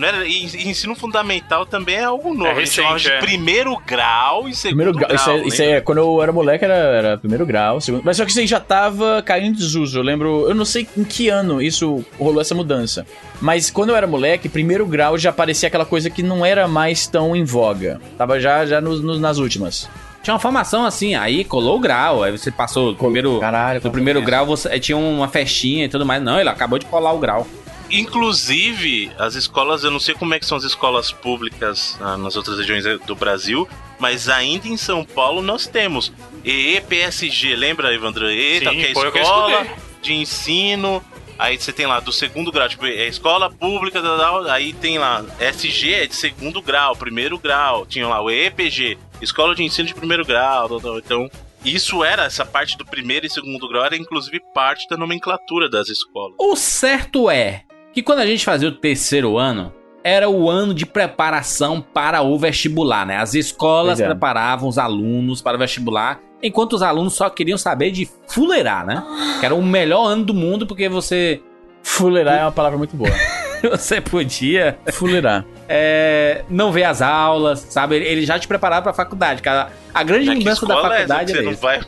[0.00, 2.46] Não era, e, e ensino fundamental também é algo novo.
[2.46, 3.20] É a gente chamava recente, de é.
[3.20, 5.08] primeiro grau e segundo Primeiro grau.
[5.08, 5.16] grau.
[5.16, 8.02] Isso, é, isso é- quando eu era moleque era, era primeiro grau, segundo.
[8.04, 9.98] Mas só que isso aí já tava caindo em desuso.
[9.98, 10.46] Eu lembro.
[10.48, 13.06] Eu não sei em que ano isso rolou essa mudança.
[13.40, 17.06] Mas quando eu era moleque, primeiro grau já parecia aquela coisa que não era mais
[17.06, 18.00] tão em voga.
[18.16, 19.88] Tava já, já nos- nos- nas últimas.
[20.22, 23.90] Tinha uma formação assim, aí colou o grau, aí você passou do primeiro, Caralho, do
[23.90, 26.22] primeiro grau, você aí tinha uma festinha e tudo mais.
[26.22, 27.46] Não, ele acabou de colar o grau.
[27.90, 32.36] Inclusive, as escolas, eu não sei como é que são as escolas públicas ah, nas
[32.36, 36.12] outras regiões do Brasil, mas ainda em São Paulo nós temos
[36.44, 38.30] EEPSG, lembra, Evandro?
[38.30, 39.66] E, Sim, que é escola
[40.00, 41.02] de ensino.
[41.38, 44.02] Aí você tem lá do segundo grau, tipo, é escola pública,
[44.50, 49.54] aí tem lá SG é de segundo grau, primeiro grau, tinha lá o EPG, escola
[49.54, 51.30] de ensino de primeiro grau, então
[51.64, 55.88] isso era, essa parte do primeiro e segundo grau era inclusive parte da nomenclatura das
[55.88, 56.34] escolas.
[56.38, 59.72] O certo é que quando a gente fazia o terceiro ano,
[60.02, 63.16] era o ano de preparação para o vestibular, né?
[63.16, 64.06] As escolas é.
[64.06, 69.02] preparavam os alunos para o vestibular, enquanto os alunos só queriam saber de fuleirar, né?
[69.40, 71.40] Que era o melhor ano do mundo porque você
[71.82, 73.10] Fuleirar é uma palavra muito boa.
[73.70, 75.44] você podia Fuleirar.
[75.68, 77.96] é, não ver as aulas, sabe?
[77.96, 79.42] Ele- já te preparava para a faculdade.
[79.42, 79.70] cara.
[79.92, 81.60] A grande mudança da é essa faculdade que era você não isso.
[81.62, 81.80] vai.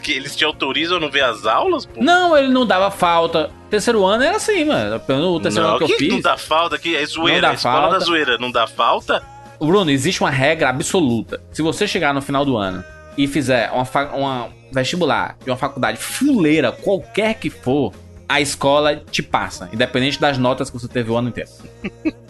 [0.00, 2.02] Que eles te autorizam a não ver as aulas, pô?
[2.02, 3.50] Não, ele não dava falta.
[3.68, 5.00] Terceiro ano era assim, mano.
[5.08, 6.12] No terceiro Não, ano que eu fiz.
[6.12, 7.34] não dá falta aqui, é zoeira.
[7.36, 7.98] Não dá a escola falta.
[7.98, 9.22] da zoeira não dá falta?
[9.60, 11.40] Bruno, existe uma regra absoluta.
[11.52, 12.82] Se você chegar no final do ano
[13.16, 17.92] e fizer uma, uma vestibular de uma faculdade fuleira, qualquer que for,
[18.28, 21.50] a escola te passa, independente das notas que você teve o ano inteiro.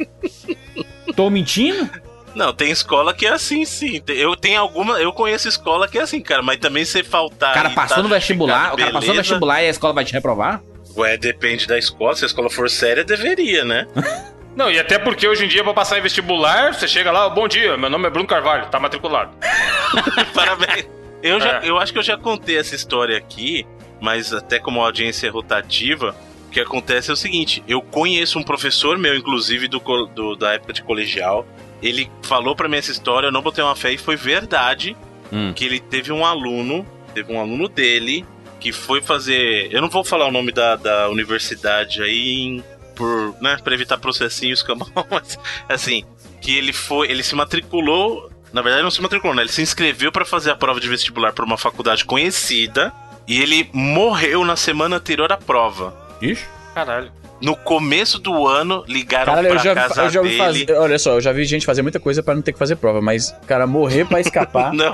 [1.14, 1.88] Tô mentindo?
[2.34, 4.00] Não, tem escola que é assim, sim.
[4.00, 5.00] Tem- Eu tenho alguma.
[5.00, 7.50] Eu conheço escola que é assim, cara, mas também se faltar.
[7.50, 10.04] O cara passou tá no vestibular, o cara passou no vestibular e a escola vai
[10.04, 10.60] te reprovar?
[10.96, 12.14] Ué, depende da escola.
[12.14, 13.86] Se a escola for séria, deveria, né?
[14.56, 17.46] Não, e até porque hoje em dia, pra passar em vestibular, você chega lá, bom
[17.46, 19.30] dia, meu nome é Bruno Carvalho, tá matriculado.
[20.34, 20.88] Parabéns.
[21.22, 21.68] Eu, já, É.
[21.68, 23.66] eu acho que eu já contei essa história aqui,
[24.00, 26.16] mas até como audiência é rotativa,
[26.48, 29.78] o que acontece é o seguinte: eu conheço um professor meu, inclusive do,
[30.14, 31.46] do- da época de colegial.
[31.82, 34.96] Ele falou pra mim essa história, eu não botei uma fé e foi verdade
[35.32, 35.52] Hum.
[35.54, 38.24] que ele teve um aluno, teve um aluno dele
[38.58, 39.72] que foi fazer.
[39.72, 42.64] Eu não vou falar o nome da, da universidade aí em-
[42.96, 44.62] por, né, pra evitar processinhos,
[45.10, 45.38] mas
[45.68, 46.04] assim,
[46.42, 49.42] que ele foi, ele se matriculou, na verdade não se matriculou, né?
[49.42, 52.92] Ele se inscreveu pra fazer a prova de vestibular por uma faculdade conhecida
[53.26, 55.96] e ele morreu na semana anterior à prova.
[56.20, 56.44] Ixi.
[56.74, 57.10] Caralho.
[57.40, 60.36] No começo do ano, ligaram Caralho, pra eu já, casa eu já dele.
[60.36, 60.72] fazer.
[60.72, 63.00] Olha só, eu já vi gente fazer muita coisa pra não ter que fazer prova,
[63.00, 64.72] mas, cara, morrer pra escapar.
[64.74, 64.92] Não,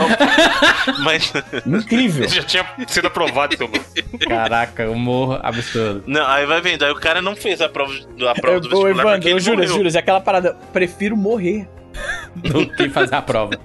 [1.03, 1.33] mas
[1.67, 2.29] incrível.
[2.29, 3.85] Já tinha sido aprovado, então, Bruno.
[4.21, 6.05] Caraca, humor absurdo.
[6.07, 8.69] não, aí vai vendo, aí o cara não fez a prova, a prova Eu, do
[8.69, 9.75] vestibular Evandro, porque eu juro, morreu.
[9.75, 10.57] juro, é aquela parada.
[10.73, 11.69] Prefiro morrer.
[12.37, 13.59] Do que fazer a prova.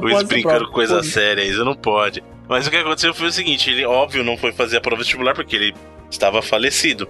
[0.00, 2.22] Luiz brincando coisa Pô, séria, isso não pode.
[2.48, 5.34] Mas o que aconteceu foi o seguinte: ele, óbvio, não foi fazer a prova vestibular
[5.34, 5.74] porque ele
[6.10, 7.08] estava falecido.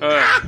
[0.00, 0.42] Ah,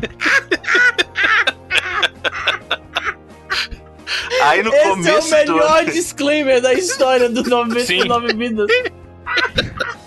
[4.42, 8.66] Aí no Esse é o começo melhor do disclaimer da história do 99 Vidas.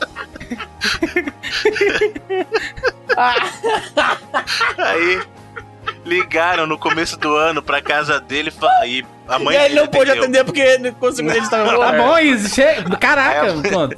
[4.78, 5.22] Aí
[6.06, 8.52] ligaram no começo do ano pra casa dele
[8.86, 12.54] e a mãe e aí ele não pôde atender porque consequentemente estava Tá bom, isso.
[12.56, 13.98] che- Caraca, pronto.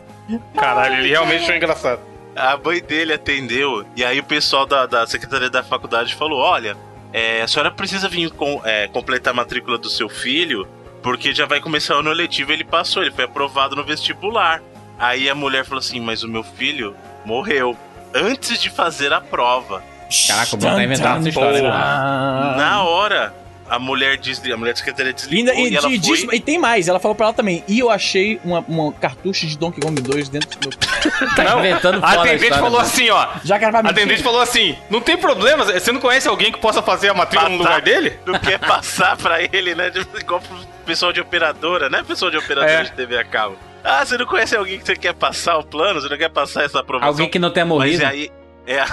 [0.55, 1.99] caralho, ele realmente foi engraçado.
[2.41, 6.75] A mãe dele atendeu e aí o pessoal da, da secretaria da faculdade falou: olha,
[7.13, 10.67] é, a senhora precisa vir com, é, completar a matrícula do seu filho,
[11.03, 12.51] porque já vai começar o ano letivo.
[12.51, 14.61] Ele passou, ele foi aprovado no vestibular.
[14.97, 17.77] Aí a mulher falou assim: Mas o meu filho morreu
[18.13, 19.83] antes de fazer a prova.
[20.27, 21.61] Caraca, o Bruno tá inventando essa história.
[21.61, 21.69] Né?
[21.69, 23.33] Na hora,
[23.71, 25.97] a mulher desli- a mulher da secretaria desligou Linda, e, e, ela e, foi.
[25.99, 27.63] diz- e tem mais, ela falou pra ela também.
[27.67, 30.77] E eu achei uma, uma cartucho de Donkey Kong 2 dentro do meu.
[31.35, 32.85] Tá inventando a atendente história, falou né?
[32.85, 33.27] assim, ó.
[33.43, 36.51] Já que era pra A atendente falou assim: não tem problema, você não conhece alguém
[36.51, 38.19] que possa fazer a matrícula no lugar dele?
[38.25, 39.89] Não quer passar pra ele, né?
[39.89, 42.03] Tipo, Igual pro pessoal de operadora, né?
[42.07, 42.83] Pessoal de operadora É.
[42.83, 43.57] de TV a cabo.
[43.83, 45.99] Ah, você não conhece alguém que você quer passar o plano?
[46.01, 47.07] Você não quer passar essa aprovação?
[47.09, 48.05] Alguém que não tenha Mas morrido.
[48.05, 48.29] aí.
[48.67, 48.83] É.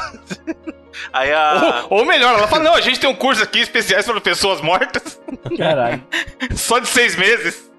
[1.13, 1.85] aí a.
[1.91, 4.61] Ou, ou melhor, ela fala: não, a gente tem um curso aqui especiais para pessoas
[4.61, 5.21] mortas,
[5.57, 6.03] Caralho.
[6.57, 7.71] só de seis meses.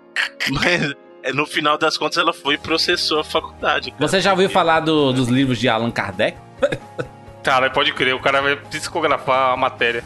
[0.52, 0.94] Mas
[1.24, 3.92] é, no final das contas ela foi e processou a faculdade.
[3.92, 4.08] cara.
[4.08, 6.38] Você já ouviu falar do- dos livros de Allan Kardec?
[7.44, 10.04] Cara, pode crer, o cara vai psicografar a matéria.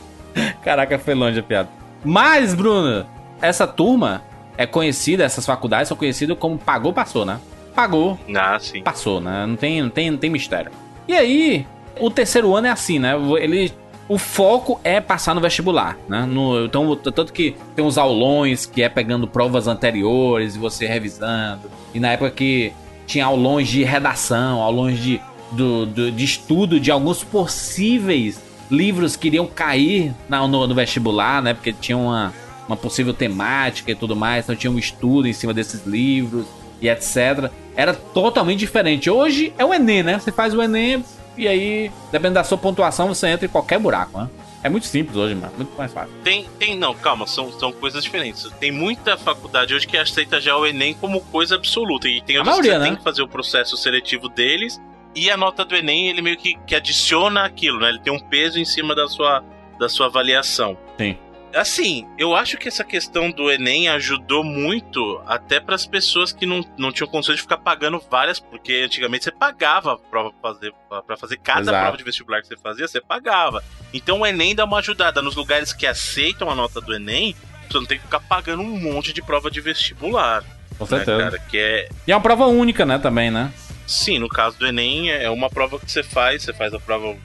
[0.64, 1.70] Caraca, foi longe a piada.
[2.04, 3.08] Mas, Bruno,
[3.42, 4.22] essa turma
[4.58, 7.40] é conhecida, essas faculdades são conhecidas como pagou, passou, né?
[7.74, 8.84] Pagou, Ah, sim.
[8.84, 9.46] passou, né?
[9.48, 10.72] Não tem, não tem, não tem mistério.
[11.08, 11.66] E aí,
[12.00, 13.14] o terceiro ano é assim, né?
[13.40, 13.72] Ele,
[14.10, 16.26] o foco é passar no vestibular, né?
[16.26, 21.70] No, então, tanto que tem uns aulões que é pegando provas anteriores e você revisando.
[21.94, 22.74] E na época que
[23.08, 25.20] tinha aulões de redação, aulões de,
[25.52, 31.42] do, do- de estudo de alguns possíveis livros que iriam cair na- no, no vestibular,
[31.42, 31.54] né?
[31.54, 32.34] Porque tinha uma,
[32.68, 36.46] uma possível temática e tudo mais, então tinha um estudo em cima desses livros
[36.82, 37.50] e etc.
[37.76, 39.10] Era totalmente diferente.
[39.10, 40.20] Hoje é o Enem, né?
[40.20, 41.04] Você faz o Enem
[41.38, 44.30] e aí, dependendo da sua pontuação, você entra em qualquer buraco, né?
[44.64, 45.52] É muito simples hoje, mano.
[45.58, 46.14] Muito mais fácil.
[46.24, 48.50] Tem, tem, não, calma, são, são coisas diferentes.
[48.62, 52.08] Tem muita faculdade hoje que aceita já o Enem como coisa absoluta.
[52.08, 52.88] E tem A outras maioria, que você né?
[52.88, 54.82] tem que fazer o processo seletivo deles.
[55.14, 57.90] E a nota do Enem, ele meio que, que adiciona aquilo, né?
[57.90, 59.44] Ele tem um peso em cima da sua,
[59.78, 60.78] da sua avaliação.
[60.98, 61.18] Sim.
[61.54, 66.46] Assim, eu acho que essa questão do Enem ajudou muito até para as pessoas que
[66.46, 70.74] não, não tinham condições de ficar pagando várias, porque antigamente você pagava prova pra fazer,
[71.06, 71.80] para fazer cada Exato.
[71.80, 73.64] prova de vestibular que você fazia, você pagava.
[73.94, 77.36] Então o Enem dá uma ajudada nos lugares que aceitam a nota do Enem,
[77.70, 80.44] você não tem que ficar pagando um monte de prova de vestibular.
[80.78, 81.18] Com Né, certeza.
[81.24, 81.40] cara?
[81.40, 81.90] Que é.
[82.08, 83.52] E é uma prova única, né, também, né?
[83.86, 87.16] Sim, no caso do Enem, é uma prova que você faz, você faz a prova.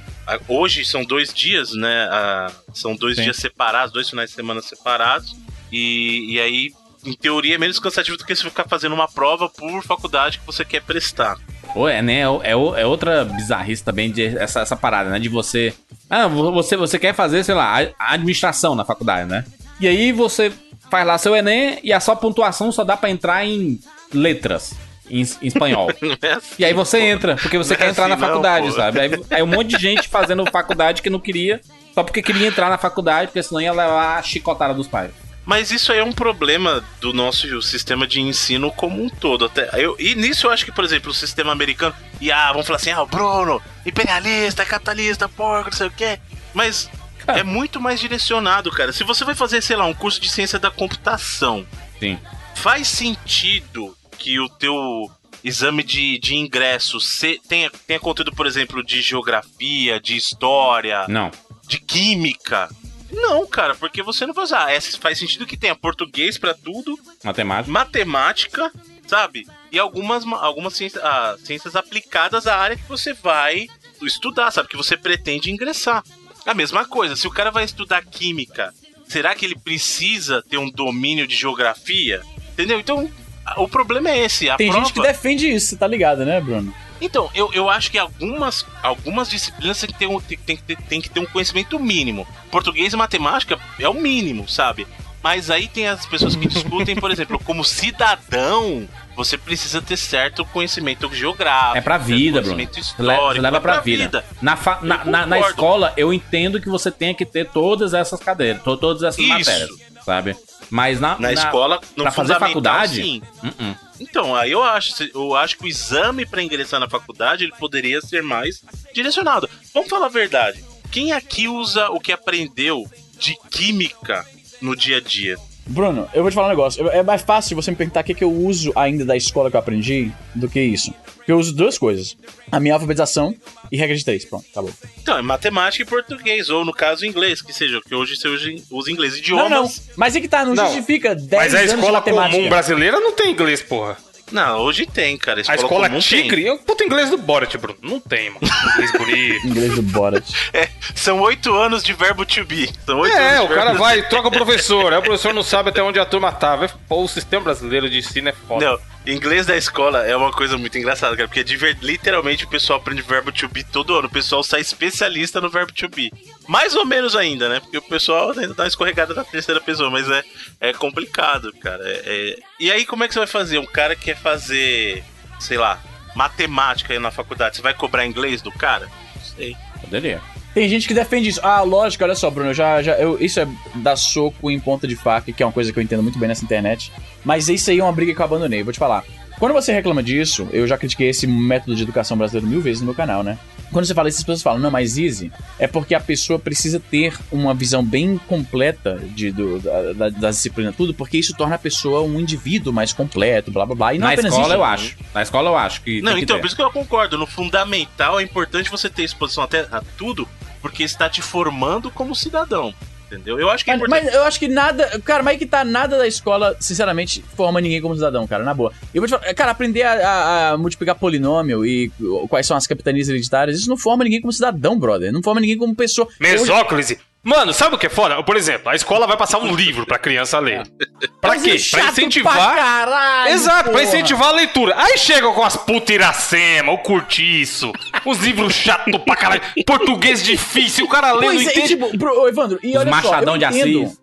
[0.47, 2.09] Hoje são dois dias, né?
[2.11, 3.23] a- São dois Sim.
[3.25, 5.35] dias separados, dois finais de semana separados.
[5.73, 6.73] E, e aí,
[7.05, 10.47] em teoria, é menos cansativo do que você ficar fazendo uma prova por faculdade que
[10.47, 11.37] você quer prestar.
[11.73, 12.21] Pô, é, né?
[12.21, 15.19] É, o- é outra bizarrice também de essa, essa parada, né?
[15.19, 15.73] De você.
[16.11, 19.45] Ah, vo- você, você quer fazer, sei lá, a- administração na faculdade, né?
[19.81, 20.53] E aí você
[20.91, 23.79] faz lá seu Enem e a sua pontuação só dá pra entrar em
[24.13, 24.75] letras.
[25.11, 25.91] Em, em espanhol.
[26.01, 27.05] Não é assim, E aí você pô.
[27.05, 28.73] entra, porque você Não quer é entrar na assim, não, faculdade, pô.
[28.73, 29.01] sabe?
[29.01, 31.61] Aí, aí um monte de gente fazendo faculdade que não queria,
[31.95, 35.11] só porque queria entrar na faculdade, porque senão ia levar a chicotada dos pais.
[35.45, 39.47] Mas isso aí é um problema do nosso sistema de ensino como um todo.
[39.47, 41.95] Até eu, e nisso eu acho que, por exemplo, o sistema americano.
[42.21, 46.21] E ah, vamos falar assim, ah, o Bruno, imperialista, capitalista, porco, não sei o quê.
[46.53, 46.91] Mas
[47.29, 48.93] é muito mais direcionado, cara.
[48.93, 51.67] Se você vai fazer, sei lá, um curso de ciência da computação,
[51.99, 52.19] Sim.
[52.55, 55.11] faz sentido que o teu
[55.45, 61.31] exame de, de ingresso se, tenha, tenha conteúdo, por exemplo, de geografia, de história, Não.
[61.67, 62.69] de química.
[63.11, 64.71] Não, cara, porque você não vai usar.
[64.71, 67.73] É, faz sentido que tenha português pra tudo, Matemática.
[67.73, 68.73] matemática,
[69.07, 69.47] sabe?
[69.73, 73.67] E algumas, ma- algumas ciências, ah, ciências aplicadas à área que você vai
[74.03, 74.69] estudar, sabe?
[74.69, 76.03] Que você pretende ingressar.
[76.45, 78.73] A mesma coisa, se o cara vai estudar química,
[79.07, 82.23] será que ele precisa ter um domínio de geografia?
[82.53, 82.79] Entendeu?
[82.81, 83.11] Então,
[83.57, 84.47] o problema é esse.
[84.57, 84.85] Tem prova...
[84.85, 86.73] gente que defende isso, você tá ligado, né, Bruno?
[87.01, 91.01] Então, eu, eu acho que algumas, algumas disciplinas tem que, ter um, tem, tem tem
[91.01, 92.27] que ter um conhecimento mínimo.
[92.51, 94.85] Português e matemática é o mínimo, sabe?
[95.23, 100.45] Mas aí tem as pessoas que discutem, por exemplo, como cidadão, você precisa ter certo
[100.45, 101.79] conhecimento geográfico.
[101.79, 102.61] É pra vida, Bruno.
[102.61, 104.25] histórico, Você leva é pra vida.
[104.41, 108.21] Na, fa- na, na, na escola, eu entendo que você tenha que ter todas essas
[108.21, 109.29] cadeiras, to- todas essas Isso.
[109.29, 109.71] matérias,
[110.05, 110.37] sabe?
[110.71, 113.03] Mas na, Na, escola, no pra fazer faculdade?
[113.03, 113.23] sim.
[113.43, 113.77] Uh-uh.
[114.01, 118.01] Então, aí eu acho, eu acho que o exame pra ingressar na faculdade ele poderia
[118.01, 118.63] ser mais
[118.95, 119.49] direcionado.
[119.75, 120.65] Vamos falar a verdade.
[120.91, 122.87] Quem aqui usa o que aprendeu
[123.19, 124.25] de química
[124.61, 125.37] no dia a dia?
[125.67, 126.89] Bruno, eu vou te falar um negócio.
[126.89, 129.57] É mais fácil você me perguntar o que, que eu uso ainda da escola que
[129.57, 130.95] eu aprendi do que isso.
[131.29, 132.17] Porque eu uso duas coisas:
[132.51, 133.35] a minha alfabetização
[133.71, 134.25] e regra de três.
[134.25, 134.73] Pronto, acabou.
[135.03, 138.29] Então, é matemática e português, ou no caso inglês, que seja, que hoje você
[138.71, 139.51] usa- inglês Não, idiomas.
[139.51, 139.71] não.
[139.95, 140.65] Mas é que tá, não, Não.
[140.69, 143.99] justifica 10 Mas a anos de escola comum brasileira não tem inglês, porra.
[144.31, 145.41] Não, hoje tem, cara.
[145.49, 146.23] A escola comum tem.
[146.23, 146.47] Tigre?
[146.47, 147.79] É o puto inglês do Borat, Bruno.
[147.83, 148.41] Não tem, mano.
[148.75, 149.47] Inglês bonito.
[149.49, 150.25] Inglês do Borat.
[150.53, 152.69] É, são oito anos de verbo to be.
[152.85, 154.93] São oito É, anos o cara vai, troca o professor.
[154.93, 156.57] Aí o professor não sabe até onde a turma tá.
[156.89, 158.65] Pô, o sistema brasileiro de ensino é foda.
[158.65, 158.79] Não,
[159.13, 163.01] inglês da escola é uma coisa muito engraçada, cara, porque diver- literalmente o pessoal aprende
[163.03, 164.07] verbo to be todo ano.
[164.09, 166.13] O pessoal sai especialista no verbo to be.
[166.49, 167.61] Mais ou menos ainda, né?
[167.61, 170.25] Porque o pessoal ainda dá uma escorregada na terceira pessoa, mas é,
[170.61, 171.83] é complicado, cara.
[171.85, 173.59] É- é- E aí, como é que você vai fazer?
[173.59, 175.05] Um cara que quer fazer,
[175.39, 175.79] sei lá,
[176.17, 178.87] matemática aí na faculdade, você vai cobrar inglês do cara?
[179.15, 179.55] Não sei.
[179.81, 180.21] Poderia.
[180.55, 181.41] Tem gente que defende isso.
[181.43, 183.47] Ah, lógico, olha só, Bruno, já, já, eu, isso é
[183.77, 186.29] dar soco em ponta de faca, que é uma coisa que eu entendo muito bem
[186.29, 186.91] nessa internet.
[187.25, 189.05] Mas isso aí é uma briga que eu abandonei, vou te falar.
[189.39, 192.87] Quando você reclama disso, eu já critiquei esse método de educação brasileiro mil vezes no
[192.87, 193.39] meu canal, né?
[193.73, 196.81] Quando você fala isso, as pessoas falam, não, mas easy, é porque a pessoa precisa
[196.81, 201.57] ter uma visão bem completa de, do, da, da, da disciplina, tudo, porque isso torna
[201.57, 203.95] a pessoa um indivíduo mais completo, blá blá blá.
[203.95, 204.57] E não Na apenas escola isso.
[204.57, 204.97] eu acho.
[205.15, 206.01] Na escola eu acho que.
[206.01, 206.41] Não, que então, ter.
[206.41, 207.19] por isso que eu concordo.
[207.19, 210.27] No fundamental é importante você ter exposição até a tudo,
[210.63, 212.75] porque está te formando como cidadão.
[213.11, 213.41] Entendeu?
[213.41, 214.05] Eu acho que é Mas, importante.
[214.05, 215.01] mas eu acho que nada.
[215.03, 218.53] Cara, mas aí que tá nada da escola, sinceramente, forma ninguém como cidadão, cara, na
[218.53, 218.71] boa.
[218.93, 221.91] Eu vou te falar, cara, aprender a, a- a multiplicar polinômio e
[222.29, 225.11] quais são as capitanias hereditárias, isso não forma ninguém como cidadão, brother.
[225.11, 226.07] Não forma ninguém como pessoa.
[226.21, 226.99] Mesóclise.
[227.25, 228.23] Mano, sabe o que é foda?
[228.23, 230.63] Por exemplo, a escola vai passar um livro pra criança ler.
[231.21, 231.51] Pra Mas quê?
[231.51, 232.35] é chato Pra incentivar.
[232.35, 233.83] Pra caralho, Exato, pra porra.
[233.83, 234.75] incentivar a leitura.
[234.79, 237.73] Aí chega com as puta Iracema, o Curtiço,
[238.07, 241.69] os livros chatos pra caralho, português difícil, o cara lê, não Pois é, e entende.
[241.69, 243.99] tipo, pro, Evandro, e Os olha Machadão só, eu de entendo, Assis.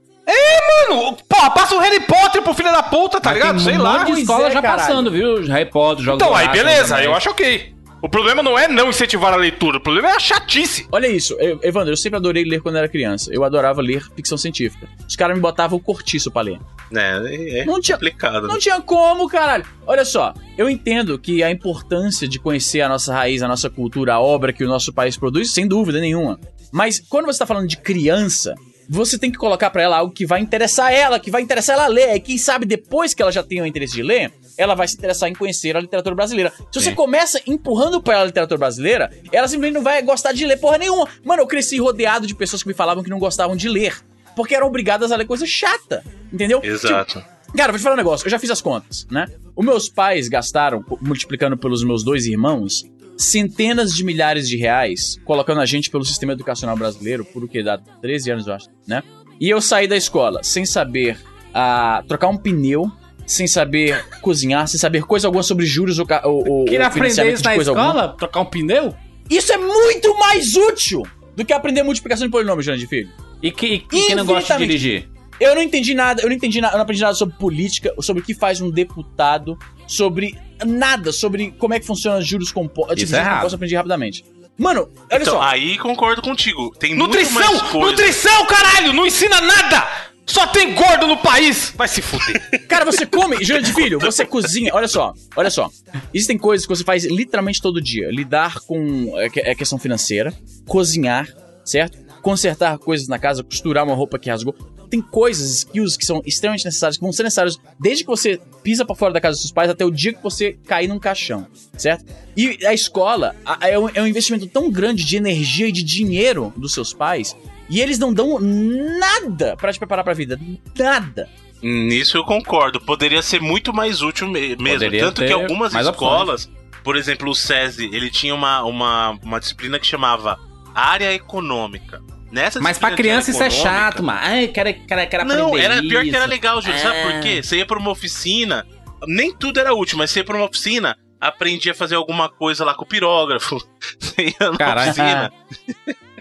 [0.90, 3.56] Mano, porra, passa o Harry Potter pro filho da puta, tá Mas ligado?
[3.56, 4.00] tem Sei um lá.
[4.00, 4.80] monte de escola é, já caralho.
[4.88, 5.42] passando, viu?
[5.48, 7.06] Harry Potter, jogos Então, aí beleza, também.
[7.06, 7.75] eu acho ok.
[8.06, 10.88] O problema não é não incentivar a leitura, o problema é a chatice.
[10.92, 13.32] Olha isso, eu- Evandro, eu sempre adorei ler quando era criança.
[13.34, 14.88] Eu adorava ler ficção científica.
[15.10, 16.60] Os caras me botavam cortiço pra ler.
[16.96, 18.46] É, é Não tinha- complicado.
[18.48, 18.60] Não né?
[18.60, 19.66] tinha como, caralho.
[19.88, 24.14] Olha só, eu entendo que a importância de conhecer a nossa raiz, a nossa cultura,
[24.14, 26.40] a obra que o nosso país produz, sem dúvida nenhuma.
[26.72, 28.54] Mas quando você tá falando de criança,
[28.88, 31.86] você tem que colocar pra ela algo que vai interessar ela, que vai interessar ela
[31.86, 32.16] a ler.
[32.16, 34.96] E quem sabe depois que ela já tem o interesse de ler, ela vai se
[34.96, 36.52] interessar em conhecer a literatura brasileira.
[36.72, 40.46] Se você começa empurrando pra ela a literatura brasileira, ela simplesmente não vai gostar de
[40.46, 41.08] ler porra nenhuma.
[41.24, 43.96] Mano, eu cresci rodeado de pessoas que me falavam que não gostavam de ler.
[44.36, 46.04] Porque eram obrigadas a ler coisa chata.
[46.32, 46.62] Entendeu?
[46.64, 47.24] Exato.
[47.56, 49.28] Cara, vou te falar um negócio, eu já fiz as contas, né?
[49.56, 52.84] Os meus pais gastaram, multiplicando pelos meus dois irmãos,
[53.18, 57.64] centenas de milhares de reais colocando a gente pelo sistema educacional brasileiro por o que
[57.64, 59.02] dá 13 anos, eu acho, né?
[59.40, 61.18] E eu saí da escola sem saber
[61.54, 62.92] ah, trocar um pneu,
[63.26, 67.10] sem saber cozinhar, sem saber coisa alguma sobre juros ou, ou, ou Queria ou aprender
[67.10, 67.88] financiamento isso de na coisa escola?
[68.02, 68.18] alguma.
[68.18, 68.96] Trocar um pneu?
[69.30, 71.04] Isso é muito mais útil
[71.36, 73.10] do que aprender multiplicação de polinômios, Jane de Filho.
[73.42, 75.10] E, que, e quem não gosta de dirigir?
[75.40, 78.22] Eu não entendi nada, eu não entendi nada, eu não aprendi nada sobre política, sobre
[78.24, 83.02] o que faz um deputado, sobre nada, sobre como é que funciona juros compostos.
[83.02, 83.50] Isso é errado.
[83.50, 84.24] eu aprendi rapidamente.
[84.58, 85.42] Mano, olha Então, só.
[85.42, 86.72] aí concordo contigo.
[86.80, 87.54] Tem muito Nutrição!
[87.82, 88.94] Nutrição, caralho!
[88.94, 89.86] Não ensina nada!
[90.26, 91.72] Só tem gordo no país!
[91.76, 92.42] Vai se fuder.
[92.68, 94.72] Cara, você come, Júlia de Filho, você cozinha.
[94.74, 95.70] Olha só, olha só.
[96.14, 98.10] Existem coisas que você faz literalmente todo dia.
[98.10, 100.34] Lidar com é, que- é questão financeira,
[100.68, 101.28] cozinhar,
[101.64, 101.98] certo?
[102.22, 104.54] Consertar coisas na casa, costurar uma roupa que rasgou.
[104.90, 108.84] Tem coisas, skills que são extremamente necessárias, que vão ser necessárias desde que você pisa
[108.86, 111.46] pra fora da casa dos seus pais até o dia que você cair num caixão,
[111.78, 112.06] certo?
[112.38, 115.84] E a escola a- é um, é um investimento tão grande de energia e de
[115.84, 117.36] dinheiro dos seus pais,
[117.70, 120.40] e eles não dão nada pra te preparar pra vida.
[120.78, 121.28] Nada.
[121.62, 122.80] Nisso eu concordo.
[122.80, 124.68] Poderia ser muito mais útil me- mesmo.
[124.80, 126.50] Poderia Tanto que algumas escolas,
[126.84, 130.38] por exemplo, o SESI, ele tinha uma, uma, uma disciplina que chamava
[130.76, 132.02] área econômica.
[132.32, 134.20] Nessa Mas pra criança isso é chato, mano.
[134.22, 136.28] Ai, quero, quero, quero Não, aprender era pior que era isso.
[136.28, 136.80] legal, Júlio.
[136.80, 137.20] Sabe por Ah.
[137.22, 137.42] quê?
[137.42, 138.68] Você ia pra uma oficina,
[139.08, 142.66] nem tudo era útil, mas você ia pra uma oficina, aprendia a fazer alguma coisa
[142.66, 143.58] lá com o pirógrafo.
[144.00, 144.92] Você ia na Caralho.
[144.92, 145.34] oficina.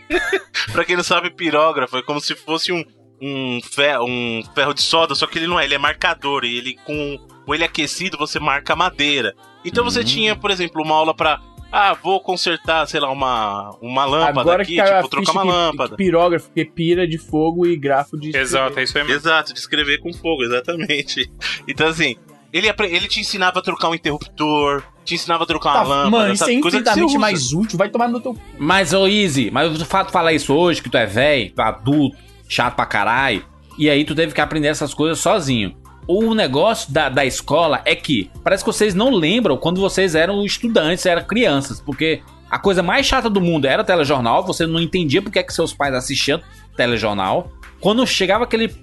[0.72, 2.84] pra quem não sabe, pirógrafo é como se fosse um,
[3.20, 6.44] um, ferro, um ferro de solda, só que ele não é, ele é marcador.
[6.44, 9.34] E ele com, com ele aquecido, você marca madeira.
[9.64, 10.04] Então você Uhum.
[10.04, 11.40] tinha, por exemplo, uma aula pra.
[11.76, 15.48] Ah, vou consertar, sei lá, uma, uma lâmpada Agora aqui, a tipo, trocar uma que-
[15.48, 15.90] lâmpada.
[15.90, 18.36] que pirógrafo, que pira de fogo e grafo de...
[18.36, 19.18] Exato, é isso aí mesmo.
[19.18, 21.28] Exato, de escrever com fogo, exatamente.
[21.66, 22.14] Então, assim,
[22.54, 26.10] ele, ele te ensinava a trocar um interruptor, te ensinava a trocar Tá, uma lâmpada,
[26.10, 27.76] mano, isso é infinitamente mais útil.
[27.76, 28.36] Vai tomar no teu...
[28.56, 31.60] Mas, ô Easy, mas o fato de falar isso hoje, que tu é velho, tu
[31.60, 32.16] é adulto,
[32.48, 33.44] chato pra caralho,
[33.76, 35.76] e aí tu teve que aprender essas coisas sozinho.
[36.06, 40.44] O negócio da, da escola é que parece que vocês não lembram quando vocês eram
[40.44, 45.20] estudantes, eram crianças, porque a coisa mais chata do mundo era telejornal, você não entendia
[45.20, 46.40] porque é que seus pais assistiam
[46.76, 47.50] telejornal.
[47.84, 48.74] Quando chegava aquele,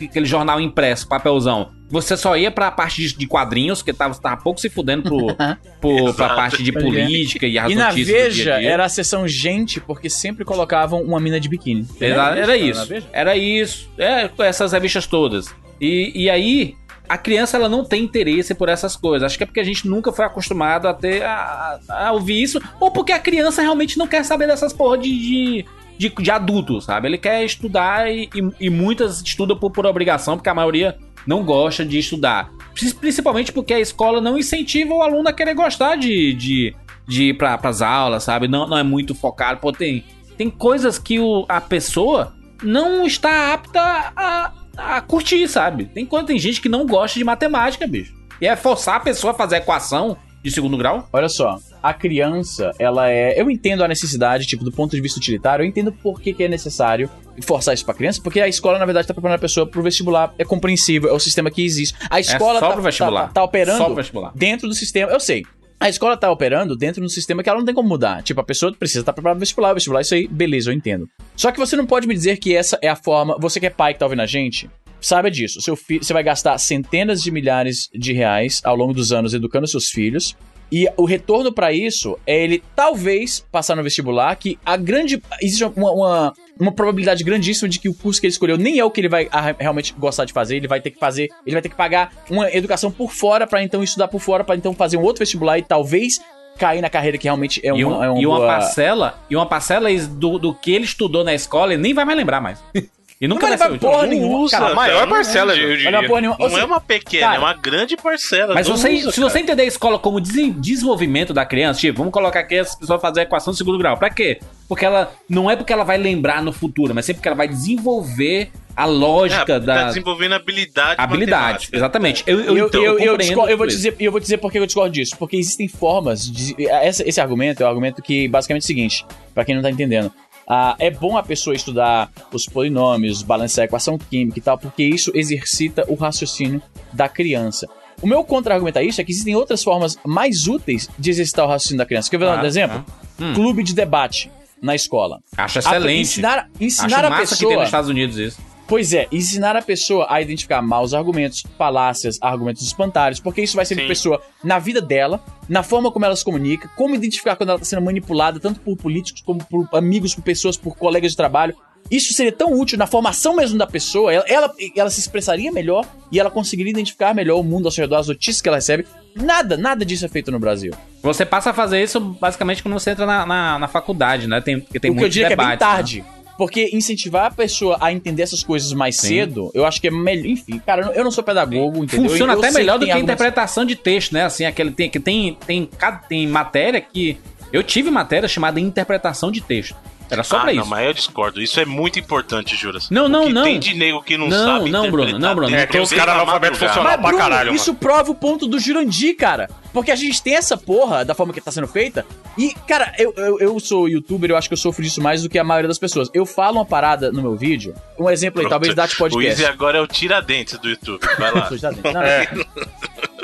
[0.00, 4.40] aquele jornal impresso, papelzão, você só ia pra parte de, de quadrinhos, que tava, tava
[4.40, 5.26] pouco se fudendo pro,
[5.80, 6.80] pro, pra parte de ver.
[6.80, 11.40] política e as E na Veja era a sessão gente, porque sempre colocavam uma mina
[11.40, 11.84] de biquíni.
[12.00, 12.92] Era, era Na isso.
[13.12, 13.90] Era isso.
[13.98, 15.52] É, essas revistas todas.
[15.80, 16.76] E, e aí,
[17.08, 19.26] a criança ela não tem interesse por essas coisas.
[19.26, 22.62] Acho que é porque a gente nunca foi acostumado a ter a, a ouvir isso,
[22.78, 25.66] ou porque a criança realmente não quer saber dessas porra de, de,
[25.98, 27.08] de, de adulto, sabe?
[27.08, 31.42] Ele quer estudar e, e, e muitas estudam por, por obrigação, porque a maioria não
[31.44, 32.50] gosta de estudar.
[32.74, 36.74] Pri- Principalmente porque a escola não incentiva o aluno a querer gostar de, de,
[37.06, 38.48] de ir para as aulas, sabe?
[38.48, 39.60] Não, não é muito focado.
[39.60, 40.04] Pô, tem,
[40.36, 43.80] tem coisas que o, a pessoa não está apta
[44.16, 45.86] a, a curtir, sabe?
[45.86, 48.12] Tem, tem gente que não gosta de matemática, bicho.
[48.40, 51.08] E é forçar a pessoa a fazer equação de segundo grau?
[51.10, 53.40] Olha só, a criança, ela é.
[53.40, 56.44] Eu entendo a necessidade, tipo, do ponto de vista utilitário, eu entendo por que, que
[56.44, 57.08] é necessário
[57.40, 60.34] forçar isso pra criança, porque a escola, na verdade, tá preparando a pessoa pro vestibular.
[60.38, 61.96] É compreensível, é o sistema que existe.
[62.10, 63.26] A escola só tá, pro vestibular.
[63.28, 64.32] tá, tá operando Só pro vestibular.
[64.34, 65.10] dentro do sistema.
[65.10, 65.44] Eu sei.
[65.80, 68.22] A escola tá operando dentro do sistema que ela não tem como mudar.
[68.22, 71.08] Tipo, a pessoa precisa estar preparada pro vestibular, vestibular, isso aí, beleza, eu entendo.
[71.34, 73.36] Só que você não pode me dizer que essa é a forma.
[73.40, 74.70] Você que é pai que tá ouvindo a gente,
[75.06, 75.60] saiba disso.
[75.60, 79.66] Seu filho, você vai gastar centenas de milhares de reais ao longo dos anos educando
[79.66, 80.36] seus filhos.
[80.72, 85.22] E o retorno pra isso é ele talvez passar no vestibular, que a grande.
[85.40, 88.84] Existe uma, uma, uma probabilidade grandíssima de que o curso que ele escolheu nem é
[88.84, 90.56] o que ele vai ah, realmente gostar de fazer.
[90.56, 91.28] Ele vai ter que fazer.
[91.46, 94.56] Ele vai ter que pagar uma educação por fora pra então estudar por fora, pra
[94.56, 96.18] então fazer um outro vestibular e talvez
[96.58, 99.18] cair na carreira que realmente é uma, e, um- é uma, e uma boa- parcela,
[99.28, 102.40] e uma parcela do, do que ele estudou na escola, ele nem vai mais lembrar
[102.40, 102.58] mais.
[103.24, 104.38] E nunca Não vai vai levar porra nenhuma.
[104.38, 105.60] usa, cara, A maior cara, parcela, usa.
[105.62, 106.06] eu Olha diria.
[106.08, 106.36] porra nenhuma.
[106.38, 108.54] Não seja, é uma pequena, cara, é uma grande parcela.
[108.54, 109.30] Mas você, usa, se cara.
[109.30, 113.00] você entender a escola como desen- desenvolvimento da criança, tipo, vamos colocar aqui as pessoas
[113.00, 113.96] fazer a equação de segundo grau.
[113.96, 114.38] Pra quê?
[114.68, 117.48] Porque ela não é porque ela vai lembrar no futuro, mas sempre porque ela vai
[117.48, 120.96] desenvolver a lógica É, da tá desenvolvendo habilidade.
[120.98, 121.42] habilidade.
[121.42, 121.76] matemática.
[121.76, 122.24] Exatamente.
[122.26, 124.58] Eu, eu, Eu, eu, então, eu, discordo- eu vou dizer, eu vou dizer por que
[124.58, 125.14] eu discordo disso.
[125.18, 126.56] Porque existem formas de.
[126.68, 129.70] Essa- esse argumento é o argumento que basicamente é o seguinte, pra quem não tá
[129.70, 130.10] entendendo.
[130.48, 134.82] Ah, é bom a pessoa estudar os polinômios, balancear a equação química e tal, porque
[134.84, 136.60] isso exercita o raciocínio
[136.92, 137.66] da criança.
[138.02, 141.48] O meu contra-argumento a isso é que existem outras formas mais úteis de exercitar o
[141.48, 142.10] raciocínio da criança.
[142.10, 142.84] Quer ver Ah, um exemplo?
[143.18, 143.32] Hum.
[143.34, 144.30] Clube de debate
[144.60, 145.20] na escola.
[145.36, 146.00] Acho A- excelente.
[146.00, 147.38] Ensinar, ensinar Acho a massa pessoa.
[147.38, 148.38] que tem nos Estados Unidos isso.
[148.66, 153.66] Pois é, ensinar a pessoa a identificar maus argumentos, falácias, argumentos espantalhos, porque isso vai
[153.66, 157.50] ser a pessoa na vida dela, na forma como ela se comunica, como identificar quando
[157.50, 161.16] ela está sendo manipulada, tanto por políticos como por amigos, por pessoas, por colegas de
[161.16, 161.54] trabalho.
[161.90, 165.86] Isso seria tão útil na formação mesmo da pessoa, ela, ela, ela se expressaria melhor
[166.10, 168.86] e ela conseguiria identificar melhor o mundo ao seu redor, as notícias que ela recebe.
[169.14, 170.72] Nada, nada disso é feito no Brasil.
[171.02, 174.40] Você passa a fazer isso basicamente quando você entra na, na, na faculdade, né?
[174.40, 176.06] Tem, porque tem o que eu muito diria que é bem debate, né?
[176.36, 179.06] Porque incentivar a pessoa a entender essas coisas mais Sim.
[179.08, 180.26] cedo, eu acho que é melhor.
[180.26, 182.10] Enfim, cara, eu não- sou pedagogo, entendeu?
[182.10, 184.24] Funciona Eu- até melhor do que a argumentos- interpretação de texto, né?
[184.24, 185.68] Assim, aquele tem que tem tem
[186.08, 187.16] tem matéria que
[187.52, 189.76] eu tive matéria chamada interpretação de texto.
[190.10, 190.70] Era só ah, pra não, isso.
[190.70, 191.40] mas eu discordo.
[191.40, 192.90] Isso é muito importante, Juras.
[192.90, 193.42] Não, não, O não.
[193.42, 195.54] Tem de nego que não, Não, sabe não, Bruno, não, Bruno.
[195.54, 196.60] É, tem uns caras analfabetos.
[196.60, 199.48] Mas, pra Bruno, caralho, isso prova o ponto do Jurandir, cara.
[199.72, 202.06] Porque a gente tem essa porra da forma que tá sendo feita.
[202.38, 205.28] E, cara, eu, eu, eu sou youtuber, eu acho que eu sofro disso mais do
[205.28, 206.08] que a maioria das pessoas.
[206.14, 207.74] Eu falo uma parada no meu vídeo.
[207.98, 209.42] Um exemplo aí, talvez date O podcast.
[209.42, 211.00] Easy agora é o tiradentes do YouTube.
[211.18, 211.42] Vai lá.
[211.42, 211.92] Tô já dentro.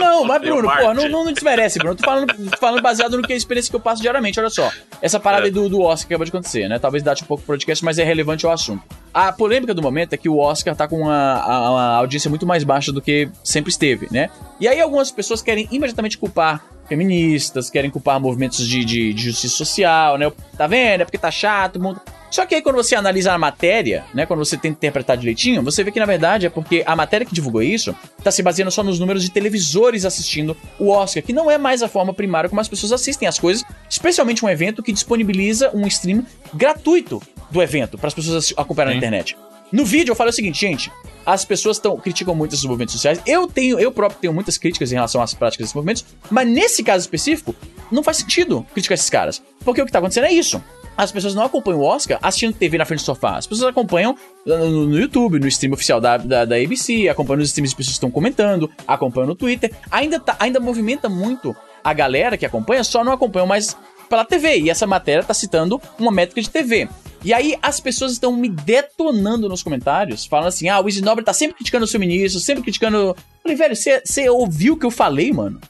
[0.01, 1.95] Não, mas Bruno, porra, não, não, não desmerece, Bruno.
[1.95, 4.51] Tô falando, tô falando baseado no que é a experiência que eu passo diariamente, olha
[4.51, 4.71] só.
[5.01, 5.47] Essa parada É.
[5.47, 6.79] aí do, do Oscar que acabou de acontecer, né?
[6.79, 8.83] Talvez date um pouco pro podcast, mas é relevante ao assunto.
[9.13, 12.65] A polêmica do momento é que o Oscar tá com uma, uma audiência muito mais
[12.65, 14.31] baixa do que sempre esteve, né?
[14.59, 19.55] E aí algumas pessoas querem imediatamente culpar feministas, querem culpar movimentos de, de, de justiça
[19.57, 20.31] social, né?
[20.57, 21.03] Tá vendo?
[21.03, 22.01] É porque tá chato, mundo...
[22.31, 25.83] Só que aí quando você analisa a matéria, né, quando você tenta interpretar direitinho, você
[25.83, 28.83] vê que na verdade é porque a matéria que divulgou isso tá se baseando só
[28.85, 32.61] nos números de televisores assistindo o Oscar, que não é mais a forma primária como
[32.61, 36.25] as pessoas assistem as coisas, especialmente um evento que disponibiliza um stream
[36.55, 37.21] gratuito
[37.51, 39.07] do evento para as pessoas assi- acompanharem na Sim.
[39.07, 39.37] internet.
[39.73, 40.91] No vídeo eu falo o seguinte, gente,
[41.25, 43.21] as pessoas tão, criticam muito esses movimentos sociais.
[43.25, 46.83] Eu tenho, eu próprio tenho muitas críticas em relação às práticas desses movimentos, mas nesse
[46.83, 47.55] caso específico,
[47.91, 49.41] não faz sentido criticar esses caras.
[49.65, 50.61] Porque o que tá acontecendo é isso.
[50.97, 53.37] As pessoas não acompanham o Oscar assistindo TV na frente do sofá.
[53.37, 57.49] As pessoas acompanham no, no YouTube, no stream oficial da, da, da ABC, acompanham os
[57.49, 59.73] streams de pessoas que estão comentando, acompanham no Twitter.
[59.91, 63.77] Ainda, tá, ainda movimenta muito a galera que acompanha, só não acompanham mais
[64.11, 64.59] pela TV.
[64.59, 66.89] E essa matéria tá citando uma métrica de TV.
[67.23, 71.25] E aí as pessoas estão me detonando nos comentários, falando assim: ah, o Easy Nobre
[71.25, 73.17] tá sempre criticando os feministas, sempre criticando.
[73.43, 75.61] Falei, velho, você ouviu o que eu falei, mano?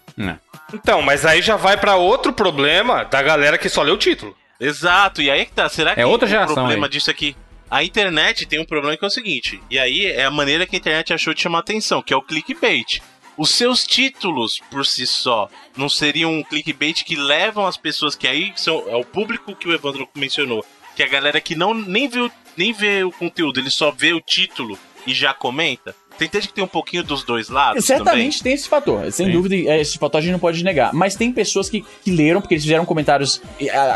[0.73, 4.35] Então, mas aí já vai pra outro problema da galera que só lê o título.
[4.61, 5.69] Exato, e aí que tá.
[5.69, 6.91] Será que É outra o geração problema aí.
[6.91, 7.35] disso aqui
[7.71, 10.77] A internet tem um problema que é o seguinte, e aí é a maneira que
[10.77, 13.01] a internet achou de chamar atenção, que é o clickbait.
[13.37, 18.27] Os seus títulos por si só não seriam um clickbait que levam as pessoas que
[18.29, 21.73] aí são é o público que o Evandro mencionou, que é a galera que não
[21.73, 25.95] nem vê o, nem vê o conteúdo, ele só vê o título e já comenta.
[26.21, 29.33] Você entende que tem um pouquinho dos dois lados Certamente tem esse fator, sem Sim.
[29.33, 30.93] dúvida, é, esse fator a gente não pode negar.
[30.93, 33.41] Mas tem pessoas que, que leram, porque eles fizeram comentários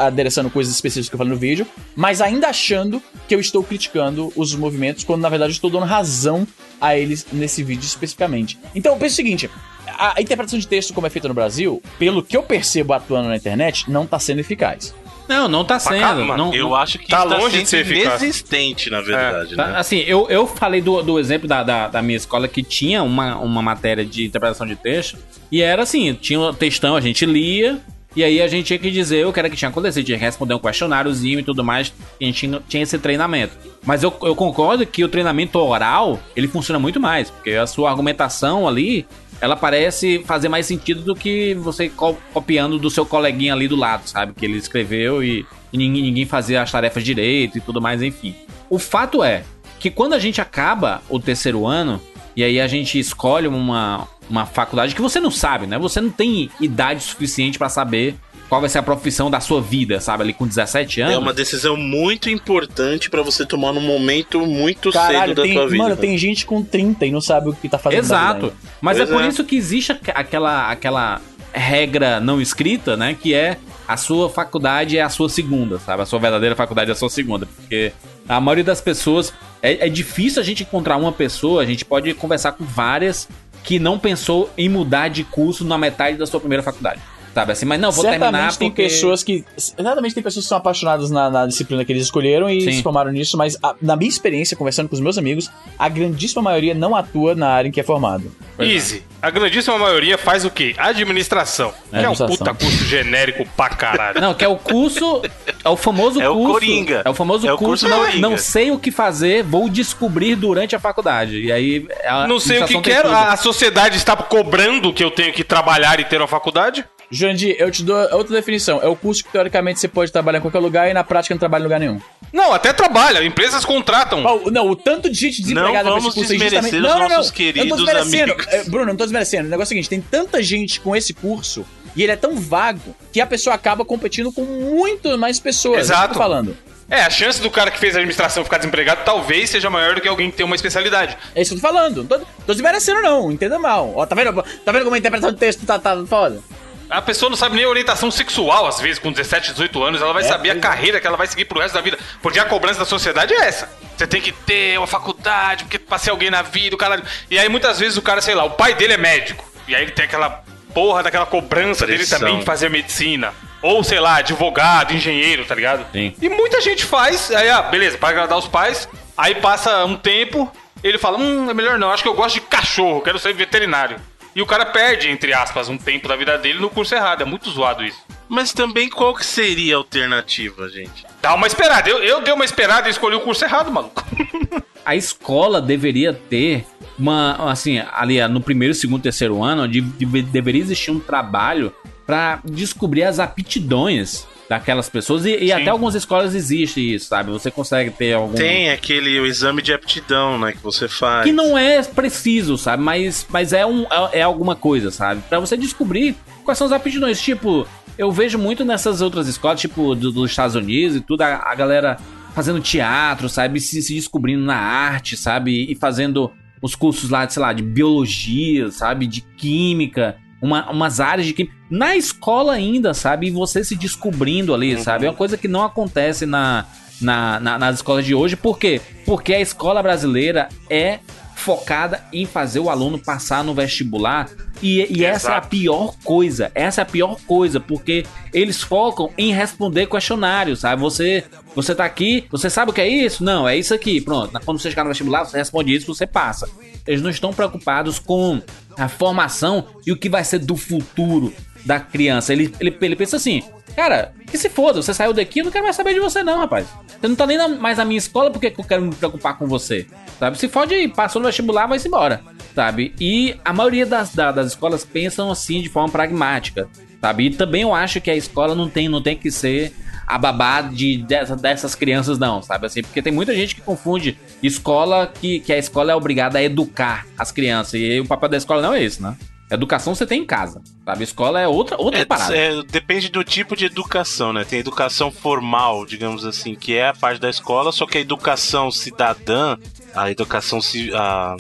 [0.01, 4.33] adereçando coisas específicas que eu falei no vídeo, mas ainda achando que eu estou criticando
[4.35, 6.49] os movimentos, quando na verdade eu estou dando razão
[6.81, 8.59] a eles nesse vídeo especificamente.
[8.75, 9.51] Então, pensa o seguinte.
[9.87, 13.37] A interpretação de texto como é feita no Brasil, pelo que eu percebo atuando na
[13.37, 14.95] internet, não tá sendo eficaz.
[15.29, 16.01] Não, não tá sendo.
[16.01, 19.67] caramba, não, Eu não- acho que Tá longe de sendo ser inexistente, na verdade, Tá,
[19.69, 19.77] né?
[19.79, 23.37] Assim, eu, eu falei do, do exemplo da, da, da minha escola que tinha uma,
[23.37, 25.17] uma matéria de interpretação de texto,
[25.51, 27.79] e era assim, tinha um textão, a gente lia,
[28.17, 30.25] e aí a gente tinha que dizer o que era que tinha acontecido, tinha que
[30.25, 33.55] responder um questionáriozinho e tudo mais, e a gente tinha, tinha esse treinamento.
[33.85, 37.91] Mas eu, eu concordo que o treinamento oral, ele funciona muito mais, porque a sua
[37.91, 39.05] argumentação ali,
[39.41, 43.77] ela parece fazer mais sentido do que você co- copiando do seu coleguinha ali do
[43.77, 44.33] lado, sabe?
[44.35, 48.35] Que ele escreveu e, e ninguém, ninguém fazia as tarefas direito e tudo mais, enfim.
[48.71, 49.45] O fato é
[49.79, 52.01] que quando a gente acaba o terceiro ano,
[52.37, 55.79] e aí a gente escolhe uma, uma faculdade que você não sabe, né?
[55.79, 58.17] Você não tem idade suficiente pra saber
[58.49, 60.23] qual vai ser a profissão da sua vida, sabe?
[60.23, 61.15] Ali com 17 anos.
[61.15, 65.55] É uma decisão muito importante pra você tomar num momento muito Caralho, cedo da tem,
[65.55, 65.83] tua vida.
[65.83, 68.01] mano, tem gente com 30 e não sabe o que tá fazendo.
[68.01, 68.53] da Exato.
[68.81, 69.29] Mas Pois é por é.
[69.29, 71.21] isso que existe aqu- aquela, aquela
[71.53, 73.17] regra não escrita, né?
[73.21, 76.03] Que é a sua faculdade é a sua segunda, sabe?
[76.03, 77.47] A sua verdadeira faculdade é a sua segunda.
[77.47, 77.93] Porque
[78.29, 79.33] a maioria das pessoas.
[79.63, 83.27] É, é difícil a gente encontrar uma pessoa, a gente pode conversar com várias
[83.63, 87.01] que não pensou em mudar de curso na metade da sua primeira faculdade.
[87.35, 88.83] Sabe assim, mas não, vou Certamente terminar tem porque...
[88.85, 89.45] pessoas que.
[89.57, 92.73] Certamente tem pessoas que são apaixonadas na, na disciplina que eles escolheram e Sim.
[92.73, 96.41] se formaram nisso, mas a- na minha experiência, conversando com os meus amigos, a grandíssima
[96.43, 98.31] maioria não atua na área em que é formado.
[98.59, 99.03] Easy.
[99.21, 100.75] A grandíssima maioria faz o quê?
[100.79, 101.73] Administração.
[101.91, 104.21] Que é um puta curso genérico pra caralho.
[104.21, 105.23] Não, que é o curso.
[105.65, 106.53] É o famoso É o curso.
[106.53, 107.03] Coringa.
[107.05, 107.87] É o famoso É o curso.
[107.87, 108.29] curso não, Coringa.
[108.29, 111.41] não sei o que fazer, vou descobrir durante a faculdade.
[111.41, 111.87] E aí.
[112.07, 113.09] a Não sei o que quero.
[113.09, 113.15] tudo.
[113.15, 116.85] A, a sociedade está cobrando que eu tenho que trabalhar e ter uma faculdade?
[117.15, 118.81] Jurandir, eu te dou outra definição.
[118.83, 121.39] É o curso que teoricamente você pode trabalhar em qualquer lugar e na prática não
[121.39, 122.01] trabalha em lugar nenhum.
[122.33, 123.25] Não, até trabalha.
[123.25, 124.25] Empresas contratam.
[124.25, 126.87] Ó, não, o tanto de gente desempregada Não com vamos esse curso aí desmerecer justamente...
[126.87, 127.17] os Não, não, não.
[127.17, 128.33] nossos eu queridos não tô desmerecendo.
[128.33, 128.47] amigos.
[128.53, 129.47] É, Bruno, não tô desmerecendo.
[129.47, 132.37] O negócio é o seguinte, tem tanta gente com esse curso e ele é tão
[132.37, 135.79] vago que a pessoa acaba competindo com muito mais pessoas.
[135.81, 135.93] Exato.
[135.93, 136.57] É isso que eu tô falando.
[136.91, 140.01] É, a chance do cara que fez a administração ficar desempregado talvez seja maior do
[140.03, 141.17] que alguém que tem uma especialidade.
[141.35, 141.97] É isso que eu tô falando.
[141.99, 143.33] Não tô, tô desmerecendo, não.
[143.33, 143.93] Entenda mal.
[143.97, 144.43] Ó, tá vendo?
[144.65, 146.43] Tá vendo como a interpretação de texto tá, tá foda?
[146.91, 150.13] A pessoa não sabe nem a orientação sexual, às vezes, com 17, 18 anos, ela
[150.13, 150.59] vai É, saber a é.
[150.59, 151.99] carreira que ela vai seguir pro resto da vida.
[152.23, 153.69] Porque a cobrança da sociedade é essa.
[153.97, 157.03] Você tem que ter uma faculdade, porque pra ser alguém na vida, o caralho.
[157.31, 159.45] E aí, muitas vezes, o cara, sei lá, o pai dele é médico.
[159.67, 160.43] E aí ele tem aquela
[160.75, 163.33] porra daquela cobrança dele também de fazer medicina.
[163.63, 165.87] Ou, sei lá, advogado, engenheiro, tá ligado?
[165.93, 166.15] Sim.
[166.21, 168.87] E muita gente faz, aí, ah, beleza, pra agradar os pais.
[169.17, 172.41] Aí passa um tempo, ele fala, hum, é melhor não, acho que eu gosto de
[172.43, 173.97] cachorro, quero ser veterinário.
[174.35, 177.23] E o cara perde, entre aspas, um tempo da vida dele no curso errado.
[177.23, 178.03] É muito zoado isso.
[178.29, 181.07] Mas também qual que seria a alternativa, gente?
[181.23, 181.89] Dá uma esperada.
[181.89, 184.05] Eu, eu dei uma esperada e escolhi o curso errado, maluco.
[184.85, 186.65] a escola deveria ter
[186.99, 191.73] uma, assim, ali no primeiro, segundo, terceiro ano, deveria existir um trabalho
[192.07, 197.31] pra descobrir as aptidões daquelas pessoas e, e até algumas escolas existe isso, sabe?
[197.31, 201.25] Você consegue ter algum Tem aquele o exame de aptidão, né, que você faz.
[201.25, 202.83] que não é preciso, sabe?
[202.83, 205.23] Mas, mas é, um, é, é alguma coisa, sabe?
[205.29, 207.21] Pra você descobrir quais são as aptidões.
[207.23, 211.37] Tipo, eu vejo muito nessas outras escolas, tipo, do- dos Estados Unidos e tudo, a,
[211.51, 211.97] a galera
[212.35, 213.61] fazendo teatro, sabe?
[213.61, 215.71] Se, se descobrindo na arte, sabe?
[215.71, 216.31] E fazendo
[216.61, 219.07] os cursos lá, sei lá, de biologia, sabe?
[219.07, 220.17] De química.
[220.45, 221.55] Uma, umas áreas de química.
[221.71, 223.29] Na escola ainda, sabe?
[223.29, 225.07] E você se descobrindo ali, sabe?
[225.07, 226.67] É uma coisa que não acontece na,
[227.01, 228.37] na, na- nas escolas de hoje.
[228.37, 228.81] Por quê?
[229.07, 230.99] Porque a escola brasileira é
[231.35, 234.29] focada em fazer o aluno passar no vestibular.
[234.65, 236.51] E, e essa é a pior coisa.
[236.55, 240.81] Essa é a pior coisa, porque eles focam em responder questionários, sabe?
[240.81, 241.23] Você,
[241.55, 243.23] você tá aqui, você sabe o que é isso?
[243.23, 244.01] Não, é isso aqui.
[244.01, 244.41] Pronto.
[244.43, 246.49] Quando você chegar no vestibular, você responde isso, você passa.
[246.87, 248.41] Eles não estão preocupados com
[248.79, 251.31] a formação e o que vai ser do futuro
[251.67, 252.33] da criança.
[252.33, 253.43] Ele, ele, ele pensa assim,
[253.75, 256.39] cara, que se foda, você saiu daqui, eu não quero mais saber de você não,
[256.39, 256.67] rapaz.
[257.01, 258.95] Você não tá nem na- mais na minha escola, por que que eu quero me
[258.95, 259.87] preocupar com você?
[260.19, 260.39] Sabe?
[260.39, 262.21] Se fode aí, passou no vestibular, vai-se embora,
[262.55, 262.95] sabe?
[263.01, 266.69] E a maioria das, da- das escolas pensam assim de forma pragmática,
[267.01, 267.25] sabe?
[267.27, 269.75] E também eu acho que a escola não tem, não tem que ser
[270.07, 272.67] a babá de, dessa- dessas crianças, não, sabe?
[272.67, 276.43] Assim, porque tem muita gente que confunde escola, que, que a escola é obrigada a
[276.43, 277.75] educar as crianças.
[277.81, 279.17] E o papel da escola não é esse, né?
[279.55, 281.05] Educação você tem em casa, sabe?
[281.05, 282.37] Escola é outra, outra É, parada.
[282.37, 284.45] é, depende do tipo de educação, né?
[284.45, 288.71] Tem educação formal, digamos assim, que é a parte da escola, só que a educação
[288.71, 289.57] cidadã,
[289.95, 290.61] a educação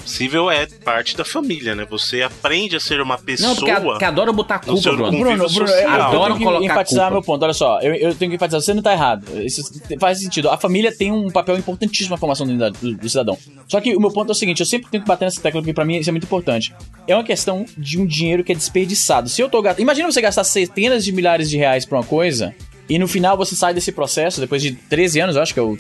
[0.05, 1.87] civil é parte da família, né?
[1.91, 3.49] Você aprende a ser uma pessoa.
[3.51, 5.05] Não, porque, a- porque adora botar No culpa, seu Bruno.
[5.11, 5.83] convívio Bruno, Bruno, social.
[5.91, 7.13] eu, eu Adoram tenho que colocar enfatizar culpa.
[7.15, 7.43] meu ponto.
[7.45, 9.27] Olha só, eu, eu tenho que enfatizar, você não tá errado.
[9.45, 9.63] Isso
[9.99, 10.49] faz sentido.
[10.51, 13.37] A família tem um papel importantíssimo na formação do, do- do cidadão.
[13.69, 15.61] Só que o meu ponto é o seguinte, eu sempre tenho que bater nessa tecla,
[15.61, 16.75] porque pra mim isso é muito importante.
[17.07, 19.29] É uma questão de um dinheiro que é desperdiçado.
[19.29, 19.83] Se eu tô gastando...
[19.83, 22.55] Imagina você gastar centenas de milhares de reais pra uma coisa,
[22.89, 25.63] e no final você sai desse processo, depois de 13 anos, eu acho que é
[25.63, 25.77] o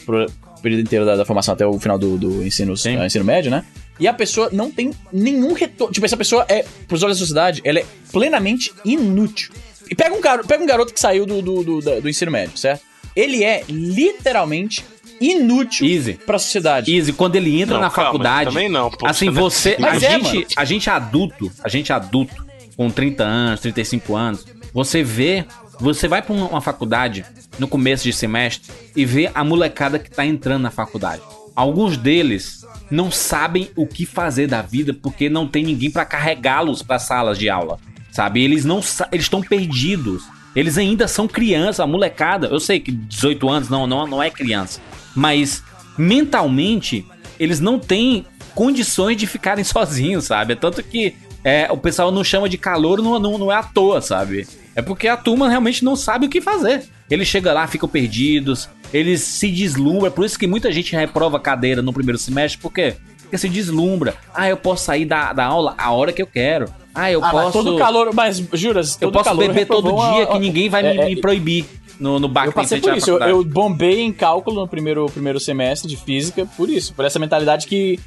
[0.64, 3.64] período inteiro da, da formação até o final do, do ensino, ah, ensino médio, né?
[4.00, 5.92] E a pessoa não tem nenhum retorno.
[5.92, 9.52] Tipo, essa pessoa é, pros olhos da sociedade, ela é plenamente inútil.
[9.88, 12.56] E pega um, garo, pega um garoto que saiu do, do, do, do ensino médio,
[12.58, 12.82] certo?
[13.14, 14.84] Ele é literalmente
[15.20, 16.14] inútil Easy.
[16.14, 16.94] pra sociedade.
[16.94, 18.50] Easy, quando ele entra Não, na calma, faculdade.
[18.50, 19.84] também não, pô, assim, você é assim.
[19.84, 20.46] A Mas é, gente, mano.
[20.56, 22.44] a gente adulto, a gente adulto,
[22.76, 25.44] com 30 anos, 35 anos, você vê.
[25.80, 27.24] Você vai pra uma faculdade
[27.58, 31.22] no começo de semestre e vê a molecada que tá entrando na faculdade.
[31.54, 36.82] Alguns deles não sabem o que fazer da vida porque não tem ninguém pra carregá-los
[36.82, 37.78] para salas de aula,
[38.10, 38.42] sabe?
[38.42, 38.80] Eles não
[39.12, 40.24] eles estão perdidos.
[40.54, 42.46] Eles ainda são crianças, a molecada.
[42.46, 44.80] Eu sei que 18 anos não não, não é criança,
[45.14, 45.62] mas
[45.96, 47.06] mentalmente
[47.38, 50.54] eles não têm condições de ficarem sozinhos, sabe?
[50.54, 53.62] É tanto que é, o pessoal não chama de calor, não, não, não é à
[53.62, 54.46] toa, sabe?
[54.74, 56.84] É porque a turma realmente não sabe o que fazer.
[57.10, 60.06] Eles chegam lá, ficam perdidos, eles se deslumbram.
[60.06, 62.94] É por isso que muita gente reprova a cadeira no primeiro semestre, por quê?
[63.22, 64.14] Porque se deslumbra.
[64.34, 66.66] Ah, eu posso sair da, da aula a hora que eu quero.
[66.94, 67.64] Ah, eu Ah, mas posso.
[67.64, 70.98] todo calor, mas juras, eu posso beber todo dia uma- que ninguém vai É, me,
[71.00, 71.64] é, me proibir
[71.98, 75.40] no, no bar Eu passei por isso, eu, eu bombei em cálculo no primeiro, primeiro
[75.40, 77.98] semestre de física, por isso, por essa mentalidade que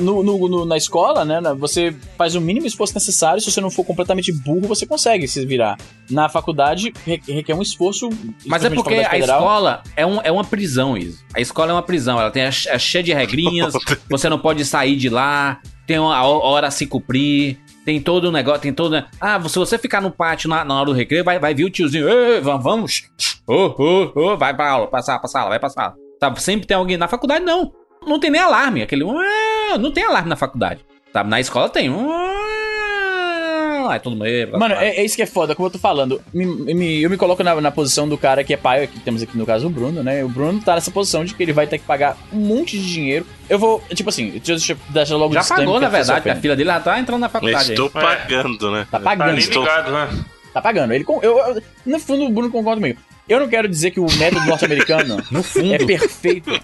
[0.00, 3.70] no, no- no- na escola, né, você faz o mínimo esforço necessário, se você não
[3.70, 5.76] for completamente burro, você consegue se virar.
[6.10, 8.08] Na faculdade, re- requer um esforço.
[8.46, 9.38] Mas é porque a federal.
[9.40, 11.22] escola é, um, é uma prisão, isso.
[11.34, 12.18] A escola é uma prisão.
[12.20, 13.74] Ela tem é cheia de regrinhas.
[14.10, 15.60] você não pode sair de lá.
[15.86, 17.58] Tem uma ho- hora a se cumprir.
[17.84, 19.02] Tem todo o negócio, tem todo.
[19.20, 21.70] Ah, se você ficar no pátio na, na hora do recreio, vai, vai vir o
[21.70, 22.06] tiozinho.
[22.42, 23.02] Vamos, vamos.
[23.46, 25.94] Ô, ô, ô, vai pra aula, passar, pra sala, vai pra sala.
[26.20, 26.96] Sabe, sempre tem alguém.
[26.96, 27.72] Na faculdade, não.
[28.06, 28.82] Não tem nem alarme.
[28.82, 29.04] Aquele.
[29.74, 30.80] "Ah", Não tem alarme na faculdade.
[31.12, 31.88] Sabe, na escola tem.
[31.88, 32.34] "Ah",
[33.90, 34.26] Aí todo mundo.
[34.26, 36.20] "Ei, pra Mano, sala." é, é isso que é foda, como eu tô falando.
[36.34, 36.44] Me-
[36.74, 39.36] me- eu me coloco na, na posição do cara que é pai, que temos aqui
[39.38, 40.22] no caso o Bruno, né?
[40.22, 42.86] O Bruno tá nessa posição de que ele vai ter que pagar um monte de
[42.86, 43.24] dinheiro.
[43.48, 46.28] Eu vou, tipo assim, deixa eu deixar logo Já pagou, na verdade.
[46.28, 47.64] A filha dele já tá entrando na Eu faculdade.
[47.64, 47.70] aí.
[47.70, 48.86] estou pagando, né?
[48.90, 49.28] Tá Tá pagando.
[49.30, 50.08] nem Estou- ligado, né?
[50.52, 50.92] Tá pagando.
[50.92, 52.98] Ele, eu, eu- no fundo, o Bruno concorda comigo.
[53.26, 55.72] Eu não quero dizer que o método norte-americano No fundo.
[55.74, 56.50] é perfeito.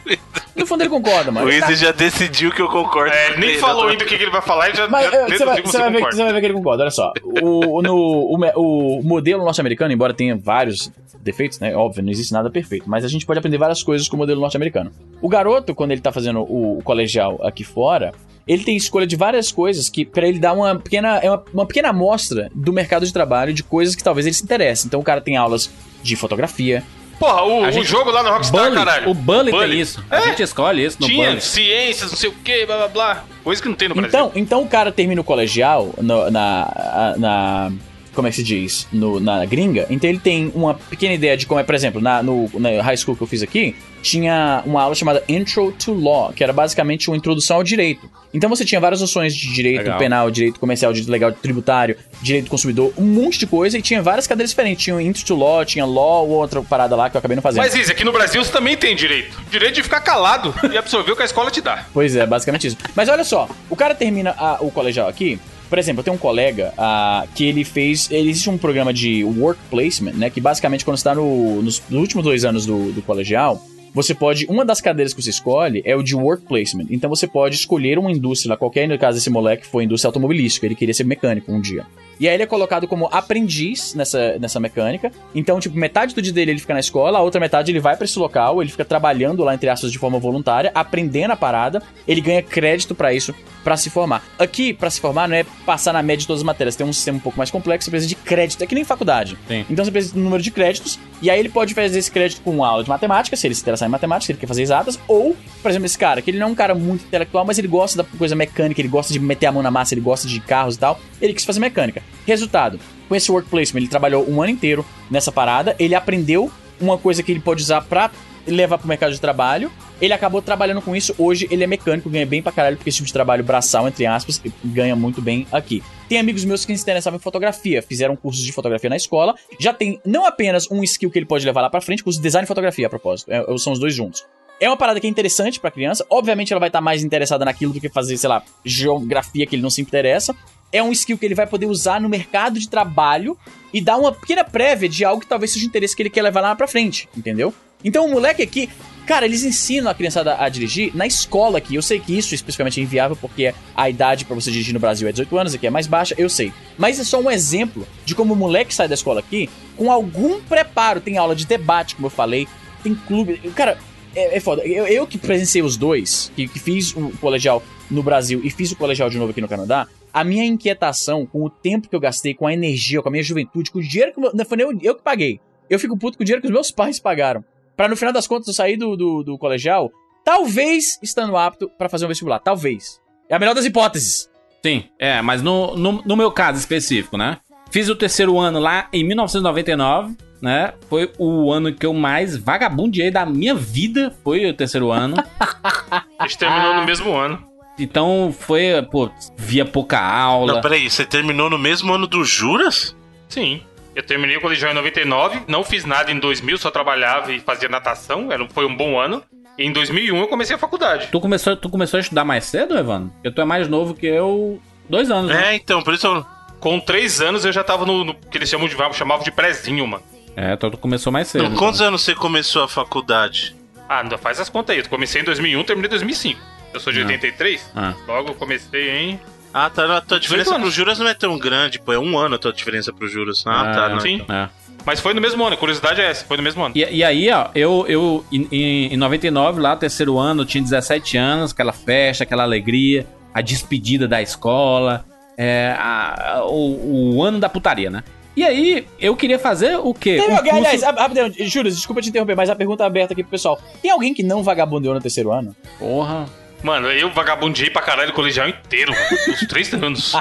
[0.56, 1.46] No fundo, ele conconda, mano.
[1.46, 3.12] O tá- Izzy já decidiu que eu concordo.
[3.12, 4.88] É, com ele nem ele, falou ainda o que, que ele vai falar e já,
[4.88, 6.16] Mas já é, você, vai, você, vai ver, concorda.
[6.16, 6.82] você vai ver que ele concorda.
[6.82, 7.12] Olha só.
[7.42, 11.74] O, no, o, o modelo norte-americano, embora tenha vários defeitos, né?
[11.74, 12.88] Óbvio, não existe nada perfeito.
[12.88, 14.92] Mas a gente pode aprender várias coisas com o modelo norte-americano.
[15.20, 18.12] O garoto, quando ele tá fazendo o, o colegial aqui fora,
[18.46, 21.66] ele tem escolha de várias coisas que para ele dar uma pequena, é uma, uma
[21.66, 24.86] pequena amostra do mercado de trabalho de coisas que talvez ele se interesse.
[24.86, 25.70] Então o cara tem aulas
[26.02, 26.82] de fotografia.
[27.18, 29.10] Porra, o, A o gente- jogo lá no Rockstar, Bully, caralho.
[29.10, 29.68] o Bully, Bully.
[29.70, 30.04] tem isso.
[30.10, 30.22] A É?
[30.22, 31.40] gente escolhe isso no Tinha Bully.
[31.40, 33.24] ciências, não sei o que, blá blá blá.
[33.42, 34.10] Coisa que não tem no Brasil.
[34.10, 37.72] Então, então o cara termina o colegial no- na, na.
[38.14, 38.86] Como é que se diz?
[38.92, 39.86] No- na gringa.
[39.90, 42.96] Então ele tem uma pequena ideia de como é, por exemplo, na, no, na high
[42.96, 43.74] school que eu fiz aqui,
[44.04, 48.08] tinha uma aula chamada Intro to Law, que era basicamente uma introdução ao direito.
[48.34, 49.98] Então você tinha várias noções de direito Legal.
[49.98, 54.02] penal, direito comercial, direito legal, tributário, direito do consumidor, um monte de coisa, e tinha
[54.02, 54.84] várias cadeiras diferentes.
[54.84, 57.62] Tinha o Intro to Law, tinha Law, outra parada lá que eu acabei não fazendo.
[57.62, 59.40] Mas Izzy, aqui no Brasil você também tem direito.
[59.50, 61.86] Direito de ficar calado e absorver o que a escola te dá.
[61.94, 62.76] Pois é, basicamente isso.
[62.94, 65.38] Mas olha só, o cara termina a- o colegial aqui.
[65.70, 68.08] Por exemplo, eu tenho um colega ah, que ele fez.
[68.10, 70.28] Ele existe um programa de work placement, né?
[70.28, 73.60] Que basicamente, quando você está no, nos, nos últimos dois anos do, do colegial,
[73.94, 74.44] você pode.
[74.46, 76.86] Uma das cadeiras que você escolhe é o de work placement.
[76.90, 80.92] Então você pode escolher uma indústria qualquer, caso desse moleque foi indústria automobilística, ele queria
[80.92, 81.86] ser mecânico um dia.
[82.18, 85.10] E aí ele é colocado como aprendiz nessa, nessa mecânica.
[85.34, 87.96] Então, tipo, metade do dia dele ele fica na escola, a outra metade ele vai
[87.96, 91.82] pra esse local, ele fica trabalhando lá, entre aspas, de forma voluntária, aprendendo a parada,
[92.06, 94.22] ele ganha crédito pra isso, pra se formar.
[94.38, 96.92] Aqui, pra se formar, não é passar na média de todas as matérias, tem um
[96.92, 99.38] sistema um pouco mais complexo, você precisa de crédito, é que nem faculdade.
[99.48, 99.64] Sim.
[99.68, 102.42] Então você precisa de um número de créditos, e aí ele pode fazer esse crédito
[102.42, 104.62] com uma aula de matemática, se ele se interessar em matemática, se ele quer fazer
[104.62, 107.58] exatas, ou, por exemplo, esse cara, que ele não é um cara muito intelectual, mas
[107.58, 110.28] ele gosta da coisa mecânica, ele gosta de meter a mão na massa, ele gosta
[110.28, 112.02] de carros e tal, ele quis fazer mecânica.
[112.26, 116.50] Resultado, com esse work placement, ele trabalhou um ano inteiro nessa parada, ele aprendeu
[116.80, 118.10] uma coisa que ele pode usar pra
[118.46, 119.70] levar pro mercado de trabalho.
[120.00, 121.14] Ele acabou trabalhando com isso.
[121.16, 124.04] Hoje ele é mecânico, ganha bem pra caralho, porque esse tipo de trabalho braçal, entre
[124.06, 125.82] aspas, ganha muito bem aqui.
[126.08, 129.34] Tem amigos meus que se interessavam em fotografia, fizeram cursos de fotografia na escola.
[129.58, 132.22] Já tem não apenas um skill que ele pode levar lá pra frente, curso de
[132.22, 133.32] design e fotografia, a propósito.
[133.32, 134.24] É, são os dois juntos.
[134.60, 136.04] É uma parada que é interessante pra criança.
[136.08, 139.62] Obviamente ela vai estar mais interessada naquilo do que fazer, sei lá, geografia que ele
[139.62, 140.34] não se interessa.
[140.74, 143.38] É um skill que ele vai poder usar no mercado de trabalho
[143.72, 146.22] e dar uma pequena prévia de algo que talvez seja o interesse que ele quer
[146.22, 147.54] levar lá pra frente, entendeu?
[147.84, 148.68] Então o moleque aqui,
[149.06, 151.76] cara, eles ensinam a criançada a dirigir na escola aqui.
[151.76, 155.06] Eu sei que isso especificamente é inviável porque a idade pra você dirigir no Brasil
[155.06, 156.52] é 18 anos, aqui é mais baixa, eu sei.
[156.76, 160.40] Mas é só um exemplo de como o moleque sai da escola aqui com algum
[160.40, 161.00] preparo.
[161.00, 162.48] Tem aula de debate, como eu falei,
[162.82, 163.38] tem clube.
[163.54, 163.78] Cara,
[164.16, 164.66] é, é foda.
[164.66, 168.72] Eu, eu que presenciei os dois, que, que fiz o colegial no Brasil e fiz
[168.72, 172.00] o colegial de novo aqui no Canadá, a minha inquietação com o tempo que eu
[172.00, 174.66] gastei, com a energia, com a minha juventude, com o dinheiro que não foi nem
[174.66, 175.40] eu, eu que paguei.
[175.68, 177.44] Eu fico puto com o dinheiro que os meus pais pagaram.
[177.76, 179.90] Pra no final das contas eu sair do, do, do colegial,
[180.24, 182.38] talvez estando apto pra fazer um vestibular.
[182.38, 183.00] Talvez.
[183.28, 184.30] É a melhor das hipóteses.
[184.64, 187.38] Sim, é, mas no, no, no meu caso específico, né?
[187.72, 190.74] Fiz o terceiro ano lá em 1999, né?
[190.88, 195.16] Foi o ano que eu mais vagabundeei da minha vida, foi o terceiro ano.
[195.90, 197.53] A gente terminou no mesmo ano.
[197.78, 200.54] Então foi, pô, via pouca aula.
[200.54, 202.96] Não, peraí, você terminou no mesmo ano do Juras?
[203.28, 203.62] Sim.
[203.94, 207.68] Eu terminei o colegial em 99, não fiz nada em 2000, só trabalhava e fazia
[207.68, 209.22] natação, era, foi um bom ano.
[209.56, 211.08] E em 2001 eu comecei a faculdade.
[211.12, 213.10] Tu começou, tu começou a estudar mais cedo, Evandro?
[213.10, 214.60] Porque tu é mais novo que eu.
[214.88, 215.52] Dois anos, né?
[215.52, 216.26] É, então, por isso eu...
[216.58, 219.86] Com três anos eu já tava no, no que eles chamam de, chamavam de prézinho,
[219.86, 220.02] mano.
[220.36, 221.48] É, então tu começou mais cedo.
[221.48, 223.54] Não, quantos anos você começou a faculdade?
[223.88, 224.82] Ah, não, faz as contas aí.
[224.82, 226.40] Eu comecei em 2001, terminei em 2005.
[226.74, 227.04] Eu sou de Ah.
[227.04, 227.94] 83, Ah.
[228.06, 229.20] logo eu comecei em...
[229.52, 229.98] Ah, tá.
[229.98, 231.92] A tua diferença pro Juras não é tão grande, pô.
[231.92, 233.44] É um ano a tua diferença pro Juras.
[233.46, 233.88] Ah, tá.
[233.88, 234.14] Não, sim.
[234.16, 234.34] então.
[234.36, 234.48] É.
[234.84, 236.74] Mas foi no mesmo ano, a curiosidade é essa, foi no mesmo ano.
[236.76, 240.62] E, e aí, ó, eu, eu em, em- em 99, lá, terceiro ano, eu tinha
[240.62, 245.04] 17 anos, aquela festa, aquela alegria, a despedida da escola,
[245.38, 248.02] é, a- a- o, o ano da putaria, né?
[248.36, 250.16] E aí, eu queria fazer o quê?
[250.20, 252.86] Teve Um alguém, curso- aliás, rap- rapidão, Júlio, desculpa te interromper, mas a pergunta é
[252.86, 253.58] aberta aqui pro pessoal.
[253.80, 255.54] Tem alguém que não vagabundeou no terceiro ano?
[255.78, 256.26] Porra.
[256.64, 260.14] Mano, eu vagabundei pra caralho o colegial inteiro, mano, os três anos.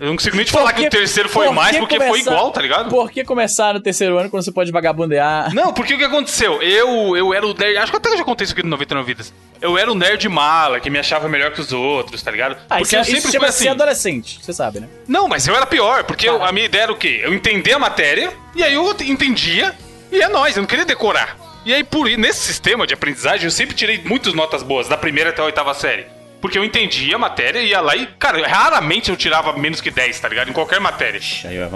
[0.00, 1.96] Eu não consigo nem te falar que- que o terceiro foi por mais, que porque
[1.98, 2.90] foi começar- igual, tá ligado?
[2.90, 5.54] Por que começar no terceiro ano quando você pode vagabundear?
[5.54, 6.60] Não, porque o que aconteceu?
[6.62, 7.78] Eu, eu era o nerd.
[7.78, 9.32] Acho que até já contei isso aqui no 99 Vidas.
[9.62, 12.54] Eu era o nerd mala, que me achava melhor que os outros, tá ligado?
[12.68, 13.62] Ah, porque isso, eu é- sempre isso fui assim.
[13.64, 14.88] ser adolescente, você sabe, né?
[15.08, 16.48] Não, mas eu era pior, porque eu- Tá.
[16.48, 17.20] a minha ideia era o quê?
[17.24, 19.74] Eu entendia a matéria, e aí eu entendia,
[20.10, 21.36] e é nóis, eu não queria decorar.
[21.64, 25.30] E aí, por nesse sistema de aprendizagem, eu sempre tirei muitas notas boas, da primeira
[25.30, 26.06] até a oitava série.
[26.40, 30.18] Porque eu entendia a matéria, ia lá e, cara, raramente eu tirava menos que 10,
[30.18, 30.50] tá ligado?
[30.50, 31.20] Em qualquer matéria.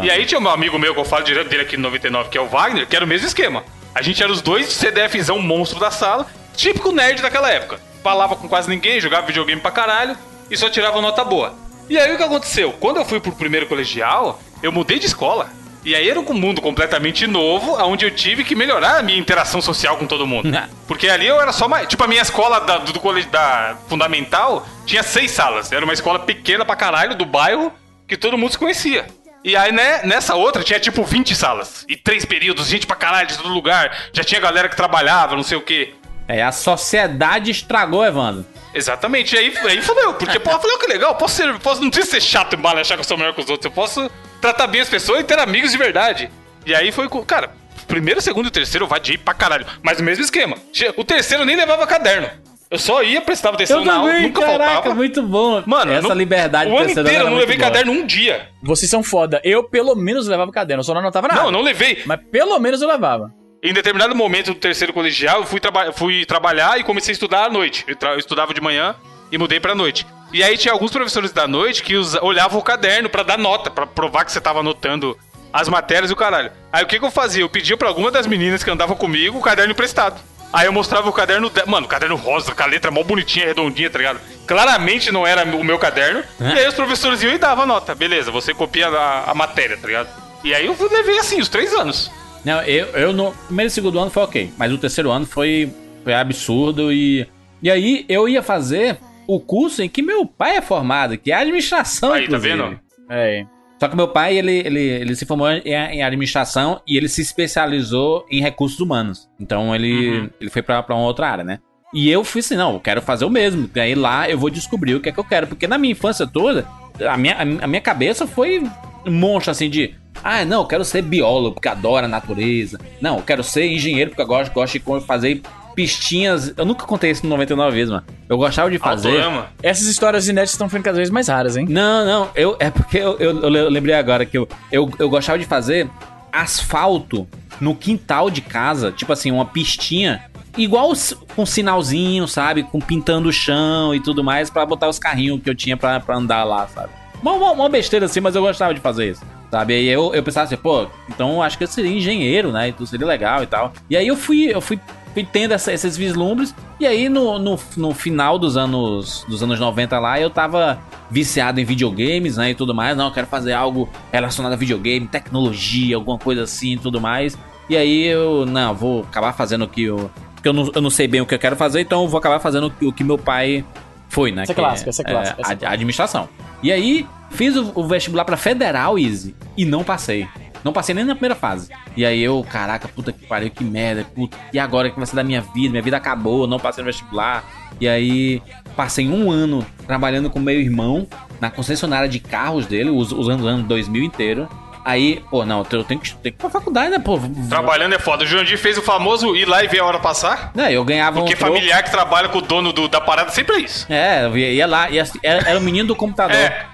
[0.02, 2.36] E aí tinha um amigo meu que eu falo direto dele aqui no 99, que
[2.36, 3.64] é o Wagner, que era o mesmo esquema.
[3.94, 6.26] A gente era os dois CDFzão monstro da sala,
[6.56, 7.80] típico nerd daquela época.
[8.02, 10.16] Falava com quase ninguém, jogava videogame pra caralho
[10.50, 11.54] e só tirava nota boa.
[11.88, 12.72] E aí o que aconteceu?
[12.72, 15.48] Quando eu fui pro primeiro colegial, eu mudei de escola.
[15.86, 19.62] E aí era um mundo completamente novo, onde eu tive que melhorar a minha interação
[19.62, 20.48] social com todo mundo.
[20.88, 21.86] Porque ali eu era só mais.
[21.86, 25.70] Tipo, a minha escola da, do, do colégio da fundamental tinha seis salas.
[25.70, 27.72] Era uma escola pequena pra caralho, do bairro,
[28.08, 29.06] que todo mundo se conhecia.
[29.44, 31.84] E aí, né, nessa outra tinha tipo 20 salas.
[31.88, 33.96] E três períodos, gente pra caralho de todo lugar.
[34.12, 35.94] Já tinha galera que trabalhava, não sei o quê.
[36.26, 38.44] É, a sociedade estragou, Evandro.
[38.74, 40.14] Exatamente, e aí, aí fodeu.
[40.14, 42.76] Porque, eu falei, ó, que legal, posso ser, posso, não precisa ser chato e mal
[42.76, 43.64] e achar que eu sou melhor que os outros.
[43.64, 44.10] Eu posso
[44.40, 46.30] tratar bem as pessoas e ter amigos de verdade.
[46.64, 47.50] E aí foi, com- cara,
[47.86, 49.66] primeiro, segundo e terceiro eu vadiei pra caralho.
[49.82, 50.56] Mas o mesmo esquema.
[50.96, 52.28] O terceiro eu nem levava caderno.
[52.68, 54.94] Eu só ia, prestava atenção na aula, nunca caraca, faltava.
[54.96, 55.62] muito bom.
[55.64, 57.70] Mano, essa não- liberdade O ano inteiro eu não levei boa.
[57.70, 58.48] caderno um dia.
[58.60, 59.40] Vocês são foda.
[59.44, 60.80] Eu, pelo menos, levava caderno.
[60.80, 61.42] Eu só não anotava nada.
[61.44, 62.02] Não, não levei.
[62.04, 63.32] Mas pelo menos eu levava.
[63.62, 67.44] Em determinado momento do terceiro colegial, eu fui, traba- fui trabalhar e comecei a estudar
[67.44, 67.84] à noite.
[67.86, 68.96] Eu, eu estudava de manhã
[69.30, 70.04] e mudei pra noite.
[70.36, 73.86] E aí tinha alguns professores da noite que olhavam o caderno pra dar nota, pra
[73.86, 75.16] provar que você tava anotando
[75.50, 76.52] as matérias e o caralho.
[76.70, 77.42] Aí o que, que eu fazia?
[77.42, 80.20] Eu pedia pra alguma das meninas que andavam comigo o caderno emprestado.
[80.52, 81.66] Aí eu mostrava o caderno dela.
[81.66, 84.20] Mano, caderno rosa, com a letra mó bonitinha, redondinha, tá ligado?
[84.46, 86.22] Claramente não era o meu caderno.
[86.38, 87.94] E aí os professores iam e davam nota.
[87.94, 90.10] Beleza, você copia a, a matéria, tá ligado?
[90.44, 92.10] E aí eu levei assim, os três anos.
[92.44, 95.72] Não, eu, eu no primeiro e segundo ano foi ok, mas o terceiro ano foi,
[96.04, 97.26] foi absurdo e.
[97.62, 101.34] E aí eu ia fazer o curso em que meu pai é formado, que é
[101.34, 102.56] administração, Aí, tá inclusive.
[102.56, 102.80] vendo?
[103.10, 103.44] É.
[103.78, 107.20] Só que meu pai, ele, ele, ele se formou em, em administração e ele se
[107.20, 109.28] especializou em recursos humanos.
[109.38, 110.30] Então ele, Uhum.
[110.40, 111.58] ele foi pra, pra uma outra área, né?
[111.94, 113.70] E eu fui assim, não, eu quero fazer o mesmo.
[113.76, 115.46] Aí lá eu vou descobrir o que é que eu quero.
[115.46, 116.66] Porque na minha infância toda,
[117.08, 118.60] a minha, a minha cabeça foi
[119.06, 122.80] um monstro, assim, de Ah, não, eu quero ser biólogo porque adoro a natureza.
[123.00, 125.42] Não, eu quero ser engenheiro porque eu gosto, gosto de fazer
[125.76, 126.52] pistinhas.
[126.56, 128.04] Eu nunca contei isso no 99 vezes, mano.
[128.28, 129.08] Eu gostava de fazer.
[129.10, 129.46] Autorama.
[129.62, 131.66] Essas histórias inéditas estão ficando cada vez mais raras, hein?
[131.68, 134.90] Não, não, eu, é porque eu, eu, eu le- eu lembrei agora que eu, eu,
[134.98, 135.88] eu gostava de fazer
[136.32, 137.28] asfalto
[137.60, 140.24] no quintal de casa, tipo assim, uma pistinha,
[140.56, 140.92] igual
[141.34, 142.62] com sinalzinho, sabe?
[142.62, 146.00] Com pintando o chão e tudo mais, pra botar os carrinhos que eu tinha pra,
[146.00, 146.88] pra andar lá, sabe?
[147.22, 149.22] Uma, uma, uma besteira assim, mas eu gostava de fazer isso.
[149.50, 149.74] Sabe?
[149.74, 152.68] Aí eu, eu pensava assim, pô, então eu acho que eu seria engenheiro, né?
[152.68, 153.72] Então seria legal e tal.
[153.88, 154.78] E aí eu fui, eu fui
[155.24, 156.54] tendo essa- esses vislumbres.
[156.80, 160.78] E aí no, no, no final dos anos, dos anos 90 lá, eu tava
[161.10, 162.50] viciado em videogames, né?
[162.50, 162.96] E tudo mais.
[162.96, 167.38] Não, eu quero fazer algo relacionado a videogame, tecnologia, alguma coisa assim e tudo mais.
[167.68, 170.10] E aí eu, não, vou acabar fazendo o que eu.
[170.34, 172.18] Porque eu não, eu não sei bem o que eu quero fazer, então eu vou
[172.18, 173.64] acabar fazendo o que, o que meu pai
[174.08, 174.42] foi, né?
[174.42, 176.28] Essa é que clássica, essa é clássica, essa é a- a administração.
[176.62, 180.28] E aí, fiz o, o vestibular pra federal, Easy, e não passei.
[180.66, 181.70] Não passei nem na primeira fase.
[181.96, 184.36] E aí eu, caraca, puta que pariu, que merda, puta.
[184.52, 185.70] E agora que vai ser da minha vida?
[185.70, 187.44] Minha vida acabou, não passei no vestibular.
[187.80, 188.42] E aí,
[188.74, 191.06] passei um ano trabalhando com meu irmão
[191.40, 194.48] na concessionária de carros dele, us- usando o ano 2000 inteiro.
[194.84, 197.18] Aí, pô, não, eu tenho que, tenho que ir pra faculdade, né, pô?
[197.48, 198.24] Trabalhando é foda.
[198.24, 200.52] O Jurandir fez o famoso ir lá e ver a hora passar.
[200.54, 201.54] Não, eu ganhava Porque um troco.
[201.54, 203.86] familiar que trabalha com o dono do- da parada sempre é isso.
[203.92, 206.36] É, eu ia, ia lá, ia, era, era o menino do computador.
[206.36, 206.66] É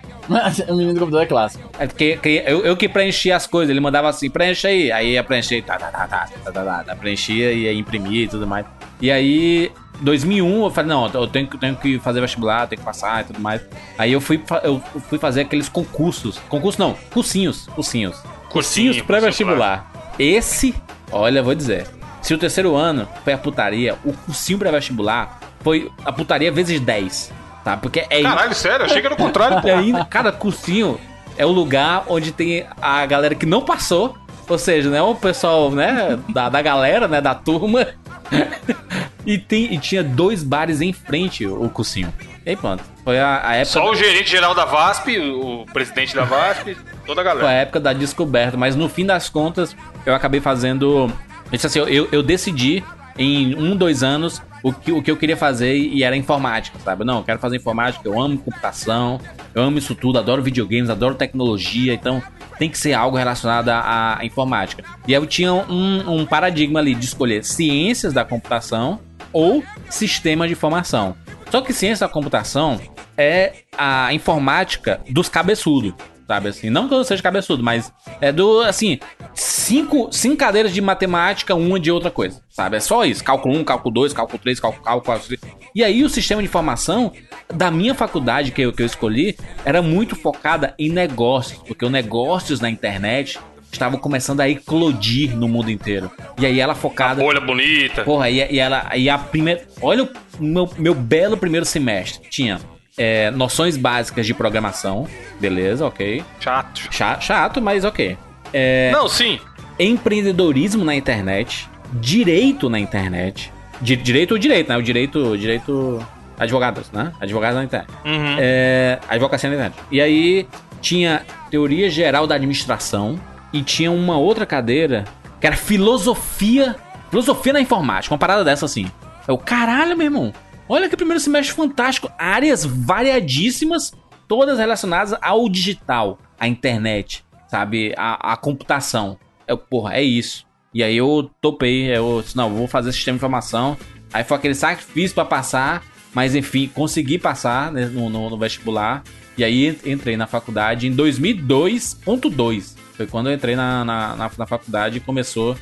[0.69, 1.71] o menino do computador é clássico.
[1.79, 4.93] É porque que, eu, eu que preenchia as coisas, ele mandava assim, preencha aí.
[4.93, 8.25] Aí ia preencher, tá, tá, tá, tá, tá, tá, tá, tá preenchia e aí imprimir
[8.25, 8.65] e tudo mais.
[9.01, 13.23] E aí, 2001, eu falei, não, eu tenho, tenho que fazer vestibular, tenho que passar
[13.23, 13.61] e tudo mais.
[13.99, 16.39] Aí eu fui, eu fui fazer aqueles concursos.
[16.49, 18.23] Concurso não, cursinhos, cursinhos.
[18.49, 19.91] Cursinhos pré-vestibular.
[20.19, 20.75] Esse,
[21.11, 21.87] olha, vou dizer.
[22.21, 27.33] Se o terceiro ano foi a putaria, o cursinho pré-vestibular foi a putaria vezes 10.
[27.65, 27.77] Tá?
[27.77, 28.85] Porque é Caralho, sério?
[28.87, 29.61] Achei que era o contrário.
[29.67, 30.99] e ainda, cada cursinho
[31.37, 34.17] é o lugar onde tem a galera que não passou.
[34.49, 35.01] Ou seja, né?
[35.01, 36.19] O pessoal, né?
[36.29, 37.21] Da, da galera, né?
[37.21, 37.87] Da turma.
[39.25, 42.13] e, tem, e tinha dois bares em frente o cursinho.
[42.45, 42.83] E aí pronto.
[43.05, 43.65] Foi a, a época.
[43.73, 47.53] Só o gerente geral da VASP, o presidente da VASP, toda a Foi a galera.
[47.53, 51.11] época da descoberta, mas no fim das contas, eu acabei fazendo.
[51.51, 52.83] Eu assim, eu, eu decidi
[53.17, 57.05] em um, dois anos o que, o que eu queria fazer e era informática, sabe?
[57.05, 59.21] Não, eu quero fazer informática, eu amo computação,
[59.55, 62.23] eu amo isso tudo, adoro videogames, adoro tecnologia, então
[62.59, 64.85] tem que ser algo relacionado à, à informática.
[65.07, 69.01] E eu tinha um, um paradigma ali de escolher ciências da computação
[69.33, 71.17] ou sistema de informação.
[71.51, 72.81] Só que ciência da computação
[73.17, 75.93] é a informática dos cabeçudos,
[76.33, 76.71] sabe assim?
[76.71, 78.99] Não que eu seja cabeçudo, mas é do, assim,
[79.35, 82.79] cinco, cinco cadeiras de matemática, uma de outra coisa, sabe?
[82.79, 83.23] É só isso.
[83.23, 85.39] Cálculo 1, cálculo 2, cálculo 3, cálculo, cálculo 4.
[85.75, 87.13] E aí o sistema de informação
[87.53, 91.91] da minha faculdade que eu, que eu escolhi era muito focada em negócios, porque os
[91.91, 93.39] negócios na internet
[93.71, 96.11] estavam começando a eclodir no mundo inteiro.
[96.39, 97.23] E aí ela focada...
[97.23, 98.05] Bolha bonita.
[98.05, 98.91] Porra, e, e ela.
[98.97, 99.67] E a primeira.
[99.81, 100.09] Olha o
[100.43, 102.29] meu, meu belo primeiro semestre.
[102.29, 102.61] Tinha
[102.97, 105.07] é, noções básicas de programação.
[105.41, 106.23] Beleza, ok.
[106.41, 106.89] Chato.
[106.91, 108.17] Cha- chato, mas ok.
[108.53, 109.39] É, Não, sim.
[109.79, 111.69] empreendedorismo na internet.
[111.95, 113.53] Direito na internet.
[113.81, 114.77] Di- direito ou direito, né?
[114.77, 115.37] O direito.
[115.37, 116.05] Direito.
[116.39, 117.13] Advogados, né?
[117.21, 117.91] Advogados na internet.
[118.05, 118.37] Uhum.
[118.39, 119.79] É, advocacia na internet.
[119.91, 120.49] E aí
[120.81, 123.21] tinha teoria geral da administração
[123.53, 125.05] e tinha uma outra cadeira
[125.41, 126.75] que era filosofia,
[127.11, 128.91] filosofia na informática, uma parada dessa assim.
[129.29, 130.33] Eu, caralho, meu irmão.
[130.75, 133.93] Olha que primeiro semestre fantástico, áreas variadíssimas,
[134.27, 139.19] todas relacionadas ao digital, à internet, sabe, à, à computação.
[139.47, 140.47] Eu, porra, é isso.
[140.73, 143.77] E aí eu topei, eu disse, não, vou fazer sistema de informação.
[144.15, 145.83] Aí foi aquele sacrifício pra passar,
[146.15, 149.03] mas enfim, consegui passar né, no, no- no vestibular.
[149.37, 152.77] E aí entrei na faculdade em 2002.2.
[152.97, 155.55] Foi quando eu entrei na, na, na, na faculdade e começou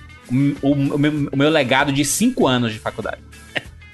[0.63, 3.19] o, o meu, o meu legado de 5 anos de faculdade.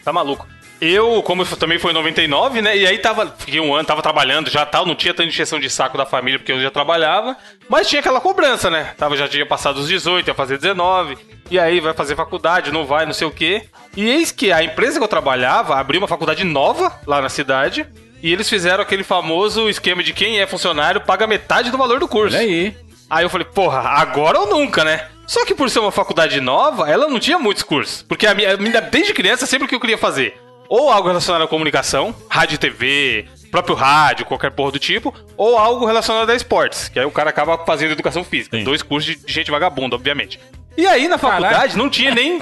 [0.04, 0.46] Tá maluco.
[0.80, 2.76] Eu, como também foi em 99, né?
[2.76, 5.70] E aí tava, fiquei um ano, tava trabalhando já tal, não tinha tanta injeção de
[5.70, 7.34] saco da família porque eu já trabalhava,
[7.68, 8.92] mas tinha aquela cobrança, né?
[8.98, 11.16] Tava, já tinha passado os 18, ia fazer 19,
[11.50, 13.62] e aí vai fazer faculdade, não vai, não sei o quê.
[13.96, 17.86] E eis que a empresa que eu trabalhava abriu uma faculdade nova lá na cidade,
[18.22, 22.08] e eles fizeram aquele famoso esquema de quem é funcionário paga metade do valor do
[22.08, 22.36] curso.
[22.36, 22.76] Olha aí.
[23.08, 25.06] Aí eu falei, porra, agora ou nunca, né?
[25.26, 28.02] Só que por ser uma faculdade nova, ela não tinha muitos cursos.
[28.02, 30.36] Porque a minha- desde criança, sempre o que eu queria fazer,
[30.68, 35.56] ou algo relacionado à comunicação, rádio e TV, próprio rádio, qualquer porra do tipo, ou
[35.56, 38.56] algo relacionado a esportes, que aí o cara acaba fazendo educação física.
[38.56, 38.64] Sim.
[38.64, 40.38] Dois cursos de gente vagabunda, obviamente.
[40.76, 42.40] E aí na faculdade não tinha nem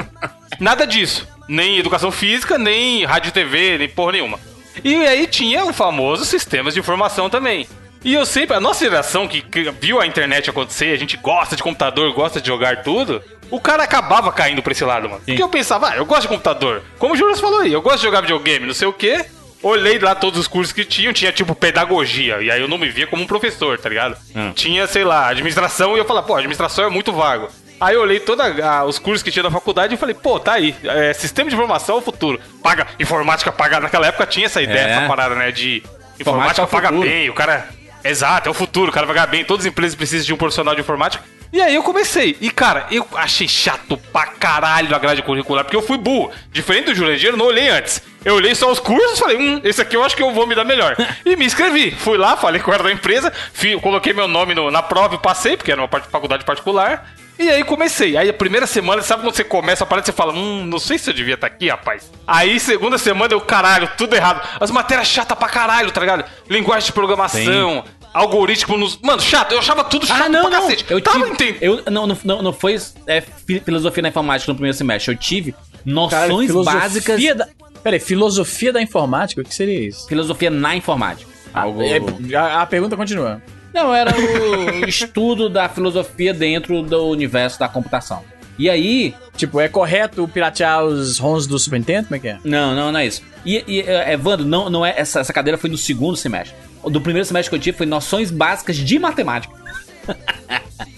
[0.59, 1.29] nada disso.
[1.47, 4.41] Nem educação física, nem rádio e TV, nem porra nenhuma.
[4.83, 7.69] E aí tinha o famoso sistemas de informação também.
[8.05, 11.57] E eu sempre, a nossa geração que, que viu a internet acontecer, a gente gosta
[11.57, 15.23] de computador, gosta de jogar tudo, o cara acabava caindo pra esse lado, mano.
[15.25, 16.83] Porque eu pensava, ah, eu gosto de computador.
[16.99, 19.25] Como o Júlio falou aí, eu gosto de jogar videogame, não sei o quê.
[19.63, 22.91] Olhei lá todos os cursos que tinham, tinha tipo pedagogia, e aí eu não me
[22.91, 24.15] via como um professor, tá ligado?
[24.55, 27.49] Tinha, sei lá, administração, e eu falava, pô, administração é muito vago.
[27.81, 28.45] Aí eu olhei todos
[28.87, 31.97] os cursos que tinha na faculdade e falei, pô, tá aí, é, sistema de informação
[31.97, 32.39] é o futuro.
[32.63, 34.91] Paga, informática paga, naquela época tinha essa ideia, É.
[34.91, 35.83] essa parada, né, de
[36.21, 37.09] Informática informática é paga futuro.
[37.09, 37.67] bem, o cara...
[38.05, 40.37] Exato, é o futuro, o cara vai ganhar bem, todas as empresas precisam de um
[40.37, 41.25] profissional de informática.
[41.53, 42.37] E aí eu comecei.
[42.41, 46.33] E, cara, eu achei chato pra caralho a grade curricular, porque eu fui burro.
[46.53, 48.03] Diferente do Jurandir, eu não olhei antes.
[48.25, 50.47] Eu olhei só os cursos e falei, hum, esse aqui eu acho que eu vou
[50.49, 50.97] me dar melhor.
[51.25, 51.93] e me inscrevi.
[51.93, 55.15] Fui lá, falei com o cara da empresa, fi- coloquei meu nome no- na prova
[55.15, 57.09] e passei, porque era uma parte- faculdade particular.
[57.39, 58.17] E aí comecei.
[58.17, 60.99] Aí a primeira semana, sabe quando você começa a parada, você fala, hum, não sei
[60.99, 62.11] se eu devia estar aqui, rapaz.
[62.27, 64.41] Aí segunda semana eu, caralho, tudo errado.
[64.61, 66.25] As matérias chatas pra caralho, tá ligado?
[66.49, 68.99] Linguagem de programação, algoritmo nos.
[69.03, 70.61] Mano, chato, eu achava tudo chato Ah, não, pra não.
[70.63, 70.85] cacete.
[70.89, 71.31] Eu Tava tive.
[71.33, 71.63] entendendo.
[71.63, 72.77] Eu, não, não, não, foi
[73.07, 75.13] é, fi- filosofia na informática no primeiro semestre.
[75.13, 75.55] Eu tive
[75.85, 77.21] noções básicas.
[77.37, 77.49] Da...
[77.83, 79.41] Peraí, filosofia da informática?
[79.41, 80.07] O que seria isso?
[80.07, 81.29] Filosofia na informática.
[81.53, 81.83] Algo...
[81.83, 81.99] É,
[82.37, 83.43] a, a pergunta continua.
[83.75, 88.23] Não, era o estudo da filosofia dentro do universo da computação.
[88.57, 92.05] E aí, Tipo, é correto piratear os ROMs do Super Nintendo?
[92.05, 92.39] Como é que é?
[92.45, 93.23] Não, não, não é isso.
[93.45, 96.55] E, e é, Evandro, não, não é essa, essa cadeira foi no segundo semestre.
[96.85, 99.53] Do primeiro semestre que eu tive foi noções básicas de matemática.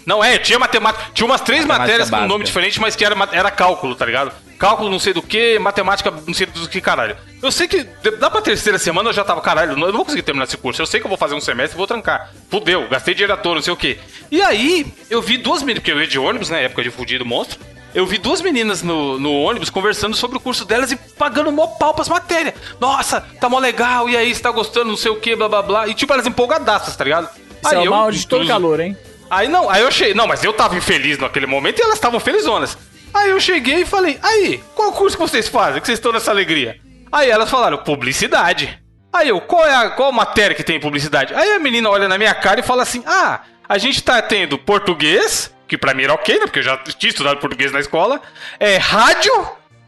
[0.06, 1.10] Não é, tinha matemática.
[1.12, 2.28] Tinha umas três Matemática matérias com básica.
[2.28, 4.32] nome diferente, mas que era, era cálculo, tá ligado?
[4.56, 7.16] Cálculo não sei do que, matemática não sei do que caralho.
[7.42, 7.84] Eu sei que
[8.18, 10.80] dá pra terceira semana eu já tava, caralho, eu não vou conseguir terminar esse curso.
[10.80, 12.32] Eu sei que eu vou fazer um semestre e vou trancar.
[12.48, 13.98] Fudeu, gastei dinheiro à toa, não sei o que.
[14.30, 16.64] E aí, eu vi duas meninas, porque eu ia de ônibus, né?
[16.64, 17.58] Época de fudido monstro.
[17.92, 21.66] Eu vi duas meninas no, no ônibus conversando sobre o curso delas e pagando mó
[21.66, 22.54] pau pras matérias.
[22.78, 25.62] Nossa, tá mó legal, e aí, você tá gostando, não sei o que, blá blá
[25.62, 25.88] blá.
[25.88, 27.28] E tipo, elas empolgadaças, tá ligado?
[27.72, 28.96] É Aí o eu, mal de todo calor, hein?
[29.30, 30.14] Aí não, aí eu cheguei.
[30.14, 32.78] Não, mas eu tava infeliz naquele momento e elas estavam felizonas.
[33.12, 35.80] Aí eu cheguei e falei, aí, qual curso que vocês fazem?
[35.80, 36.78] Que vocês estão nessa alegria?
[37.10, 38.78] Aí elas falaram, publicidade.
[39.12, 41.34] Aí eu, qual é a qual matéria que tem publicidade?
[41.34, 44.58] Aí a menina olha na minha cara e fala assim: Ah, a gente tá tendo
[44.58, 46.44] português, que pra mim era ok, né?
[46.44, 48.20] Porque eu já tinha estudado português na escola.
[48.60, 49.32] É rádio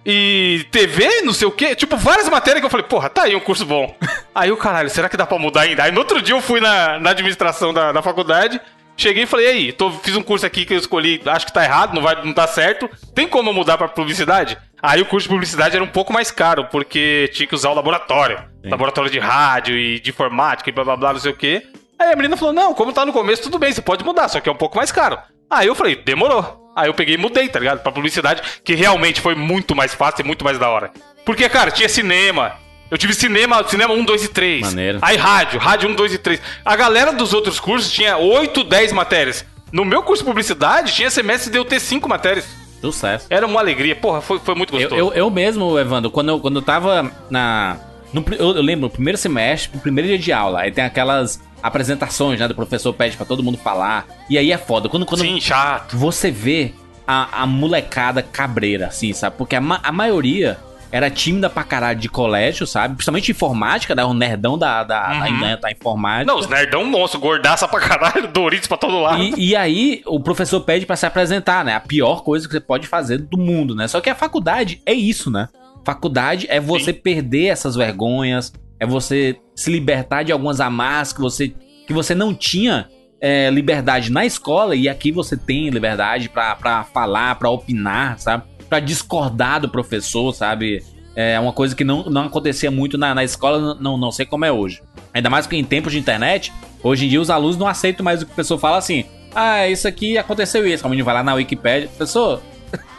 [0.04, 1.74] e TV, não sei o quê.
[1.74, 3.94] Tipo, várias matérias que eu falei, porra, tá aí um curso bom.
[4.34, 5.82] aí o caralho, será que dá pra mudar ainda?
[5.82, 8.60] Aí no outro dia eu fui na, na administração da, da faculdade.
[8.96, 11.52] Cheguei e falei, e aí, tô, fiz um curso aqui que eu escolhi, acho que
[11.52, 12.90] tá errado, não, vai, não tá certo.
[13.14, 14.58] Tem como eu mudar pra publicidade?
[14.82, 17.74] Aí o curso de publicidade era um pouco mais caro, porque tinha que usar o
[17.74, 18.42] laboratório.
[18.64, 21.64] Laboratório de rádio e de informática e blá blá blá, não sei o quê.
[21.96, 24.40] Aí a menina falou, não, como tá no começo, tudo bem, você pode mudar, só
[24.40, 25.18] que é um pouco mais caro.
[25.48, 26.67] Aí eu falei, demorou.
[26.78, 27.80] Aí eu peguei e mudei, tá ligado?
[27.80, 30.90] Pra publicidade, que realmente foi muito mais fácil e muito mais da hora.
[31.24, 32.52] Porque, cara, tinha cinema.
[32.90, 34.60] Eu tive cinema, cinema 1, 2 e 3.
[34.62, 34.98] Maneiro.
[35.02, 36.40] Aí rádio, rádio 1, 2 e 3.
[36.64, 39.44] A galera dos outros cursos tinha 8, 10 matérias.
[39.70, 42.46] No meu curso de publicidade, tinha semestre de eu ter 5 matérias.
[42.80, 43.26] Sucesso.
[43.28, 43.94] Era uma alegria.
[43.94, 45.00] Porra, foi, foi muito Eu, gostoso.
[45.00, 47.76] eu, eu mesmo, Evandro, quando eu, quando eu tava na.
[48.12, 51.40] no eu, eu lembro, no primeiro semestre, no primeiro dia de aula, aí tem aquelas
[51.62, 52.48] apresentações, né?
[52.48, 54.06] Do professor pede pra todo mundo falar.
[54.28, 54.88] E aí é foda.
[54.88, 55.96] Quando, quando Sim, chato.
[55.96, 56.72] você vê
[57.06, 59.36] a, a molecada cabreira, assim, sabe?
[59.36, 60.58] Porque a, ma- a maioria
[60.90, 62.94] era tímida pra caralho de colégio, sabe?
[62.94, 64.02] Principalmente informática, né?
[64.04, 65.40] O nerdão da, da, Uhum.
[65.40, 66.32] da, da informática.
[66.32, 69.22] Não, os nerdão monstro, gordaça pra caralho, Doritos pra todo lado.
[69.22, 71.74] E, e aí, o professor pede pra se apresentar, né?
[71.74, 73.86] A pior coisa que você pode fazer do mundo, né?
[73.86, 75.48] Só que a faculdade é isso, né?
[75.84, 81.52] Faculdade é você perder essas vergonhas, é você se libertar de algumas amarras que você,
[81.84, 82.88] que você não tinha
[83.20, 88.44] é, liberdade na escola e aqui você tem liberdade pra falar, pra opinar, sabe?
[88.68, 90.80] Pra discordar do professor, sabe?
[91.16, 94.44] É uma coisa que não, não acontecia muito na, na escola, não, não sei como
[94.44, 94.80] é hoje.
[95.12, 98.22] Ainda mais que em tempos de internet, hoje em dia os alunos não aceitam mais
[98.22, 99.06] o que o professor fala assim.
[99.34, 100.84] Ah, isso aqui aconteceu isso.
[100.84, 101.88] Como a gente vai lá na Wikipédia.
[101.88, 102.40] Professor,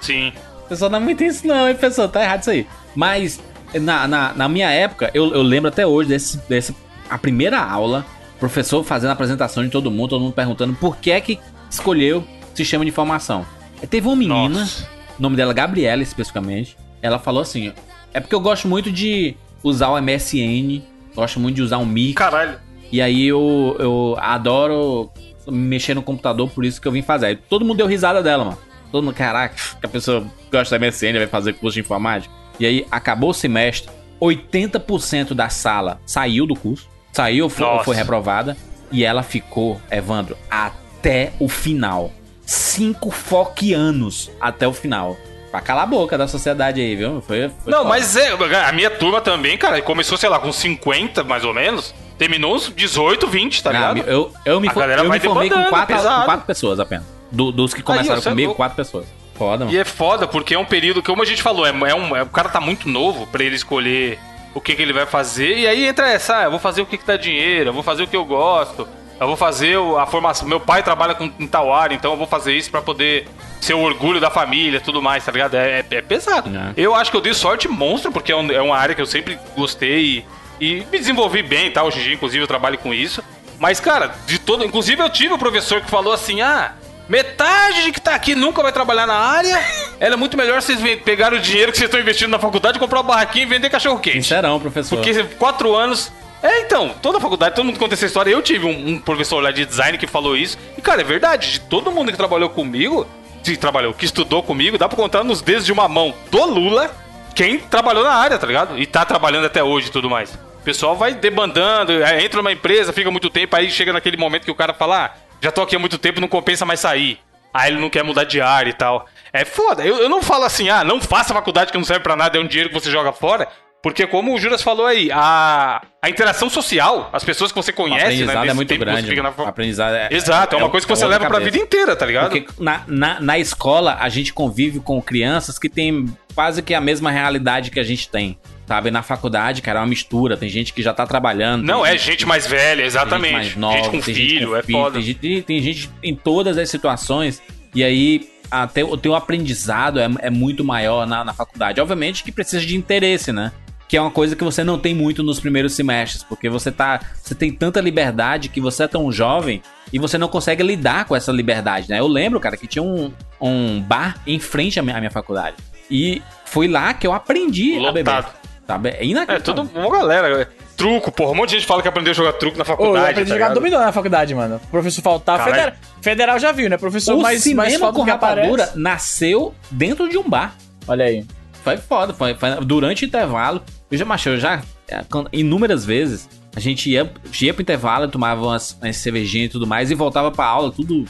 [0.02, 0.34] Sim.
[0.68, 2.10] professor, não é muito isso não, hein, professor?
[2.10, 2.68] Tá errado isso aí.
[2.94, 3.40] Mas,
[3.74, 6.76] na, na, na minha época, eu, eu lembro até hoje desse, desse...
[7.10, 8.06] A primeira aula,
[8.40, 11.40] professor fazendo a apresentação de todo mundo, todo mundo perguntando por que é que
[11.70, 12.24] escolheu
[12.54, 13.46] sistema de informação.
[13.90, 14.88] Teve uma menina, Nossa.
[15.18, 17.72] o nome dela é Gabriela especificamente, ela falou assim,
[18.14, 20.82] é porque eu gosto muito de usar o MSN,
[21.16, 22.60] gosto muito de usar o Mic, Caralho.
[22.92, 25.10] e aí eu, eu adoro
[25.48, 27.28] mexer no computador, por isso que eu vim fazer.
[27.28, 28.58] Aí todo mundo deu risada dela, mano.
[28.92, 32.34] Todo mundo, caraca, que a pessoa gosta da MSN vai fazer curso de informática.
[32.60, 33.90] E aí acabou o semestre,
[34.22, 38.58] 80% da sala saiu do curso, saiu, foi, foi reprovada,
[38.92, 42.12] e ela ficou, Evandro, até o final.
[42.46, 45.16] Cinco foquianos até o final.
[45.52, 47.22] Pra calar a boca da sociedade aí, viu?
[47.22, 47.90] Foi, foi Não, foda.
[47.90, 48.30] mas é,
[48.68, 51.94] a minha turma também, cara, começou, sei lá, com 50, mais ou menos.
[52.20, 54.10] Terminou uns 18, 20, tá Não, ligado?
[54.10, 57.06] eu, eu me, A eu me formei com quatro, com quatro pessoas apenas.
[57.32, 58.58] Do- dos que começaram Aí, é comigo, louco.
[58.58, 59.06] quatro pessoas.
[59.40, 59.76] Foda, mano.
[59.76, 62.16] E é foda, porque é um período que, como a gente falou, é, é um,
[62.16, 64.20] é- o cara tá muito novo pra ele escolher
[64.54, 65.58] o que, que ele vai fazer.
[65.58, 67.82] E aí entra essa, ah, eu vou fazer o que, que dá dinheiro, eu vou
[67.82, 68.88] fazer o que eu gosto,
[69.20, 70.48] eu vou fazer a formação.
[70.48, 73.28] Meu pai trabalha com em tal área, então eu vou fazer isso pra poder
[73.62, 75.56] ser o orgulho da família tudo mais, tá ligado?
[75.56, 76.50] É, é- é pesado.
[76.56, 76.74] É.
[76.76, 79.06] Eu acho que eu dei sorte monstro, porque é, um- é uma área que eu
[79.06, 80.26] sempre gostei
[80.60, 81.88] e, e me desenvolvi bem tal.
[81.88, 83.24] Hoje em dia, inclusive, eu trabalho com isso.
[83.58, 84.66] Mas, cara, de todo.
[84.66, 86.74] Inclusive, eu tive um professor que falou assim: ah.
[87.10, 89.60] Metade de que tá aqui nunca vai trabalhar na área.
[90.00, 93.08] Era muito melhor vocês pegarem o dinheiro que vocês estão investindo na faculdade, comprar uma
[93.08, 94.22] barraquinha e vender cachorro quente.
[94.22, 94.96] Sincerão, professor.
[94.96, 96.12] Porque quatro anos.
[96.42, 98.30] É, então, toda faculdade, todo mundo conta essa história.
[98.30, 100.58] Eu tive um, um professor lá de design que falou isso.
[100.78, 101.54] E, cara, é verdade.
[101.54, 103.06] De todo mundo que trabalhou comigo,
[103.44, 106.92] que trabalhou, que estudou comigo, dá pra contar nos dedos de uma mão do Lula
[107.40, 108.78] quem trabalhou na área, tá ligado?
[108.78, 110.34] E tá trabalhando até hoje e tudo mais.
[110.34, 114.44] O pessoal vai debandando, é, entra numa empresa, fica muito tempo, aí chega naquele momento
[114.44, 115.12] que o cara fala, ah,
[115.42, 117.20] já tô aqui há muito tempo, não compensa mais sair.
[117.54, 119.08] Aí ele não quer mudar de área e tal.
[119.34, 119.84] É foda.
[119.84, 122.42] Eu, eu não falo assim, ah, não faça faculdade que não serve pra nada, é
[122.42, 123.48] um dinheiro que você joga fora.
[123.82, 127.76] Porque como o Juras falou aí, a, a interação social, as pessoas que você O
[127.76, 129.16] conhece, né, aprendizado nesse é muito grande.
[129.16, 129.34] mano.
[129.38, 131.52] na O aprendizado é, Exato, é, uma coisa que você leva pra cabeça.
[131.52, 132.30] vida inteira, tá ligado?
[132.30, 136.06] Porque na, na, na escola a gente convive com crianças que têm
[136.36, 138.38] quase que a mesma realidade que a gente tem.
[138.70, 138.92] Sabe?
[138.92, 140.38] Na faculdade, cara, é uma mistura.
[140.38, 141.64] Tem gente que já tá trabalhando.
[141.64, 143.34] Não, tem é gente mais velha, exatamente.
[143.34, 144.94] mais nova, gente com tem filho, com é filho, foda.
[144.94, 147.42] Tem gente, tem gente em todas as situações.
[147.74, 151.82] E aí, até o teu aprendizado é, é muito maior na, na faculdade.
[151.82, 153.52] Obviamente que precisa de interesse, né?
[153.88, 157.00] Que é uma coisa que você não tem muito nos primeiros semestres, porque você tá.
[157.16, 161.16] Você tem tanta liberdade que você é tão jovem e você não consegue lidar com
[161.16, 162.00] essa liberdade, né?
[162.00, 165.56] Eu lembro, cara, que tinha um, um bar em frente à minha, à minha faculdade.
[165.90, 168.39] E foi lá que eu aprendi a beber.
[168.70, 168.90] Sabe?
[168.90, 169.66] É É, inacreditável.
[169.66, 170.42] tudo uma galera.
[170.44, 170.48] é,
[170.78, 171.32] Truco, porra.
[171.32, 173.06] Um monte de gente fala que aprendeu a jogar truco na Ô, eu faculdade.
[173.10, 173.54] aprendi a tá jogar ligado?
[173.56, 174.62] dominó na faculdade, mano.
[174.64, 175.40] O professor faltava.
[175.40, 175.56] Caralho.
[175.56, 176.78] Federal, federal já viu, né?
[176.78, 178.80] Professor O mais, cinema mais com rapadura aparece.
[178.80, 180.54] nasceu dentro de um bar.
[180.88, 181.26] Olha aí.
[181.64, 183.62] Foi foda, foi, foi durante o intervalo.
[183.90, 188.42] Eu já machou, já é, quando- inúmeras vezes a gente ia, ia pro intervalo, tomava
[188.46, 191.06] umas, umas cervejinhas e tudo mais e voltava pra aula, tudo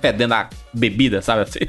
[0.00, 1.60] fedendo a bebida, sabe assim?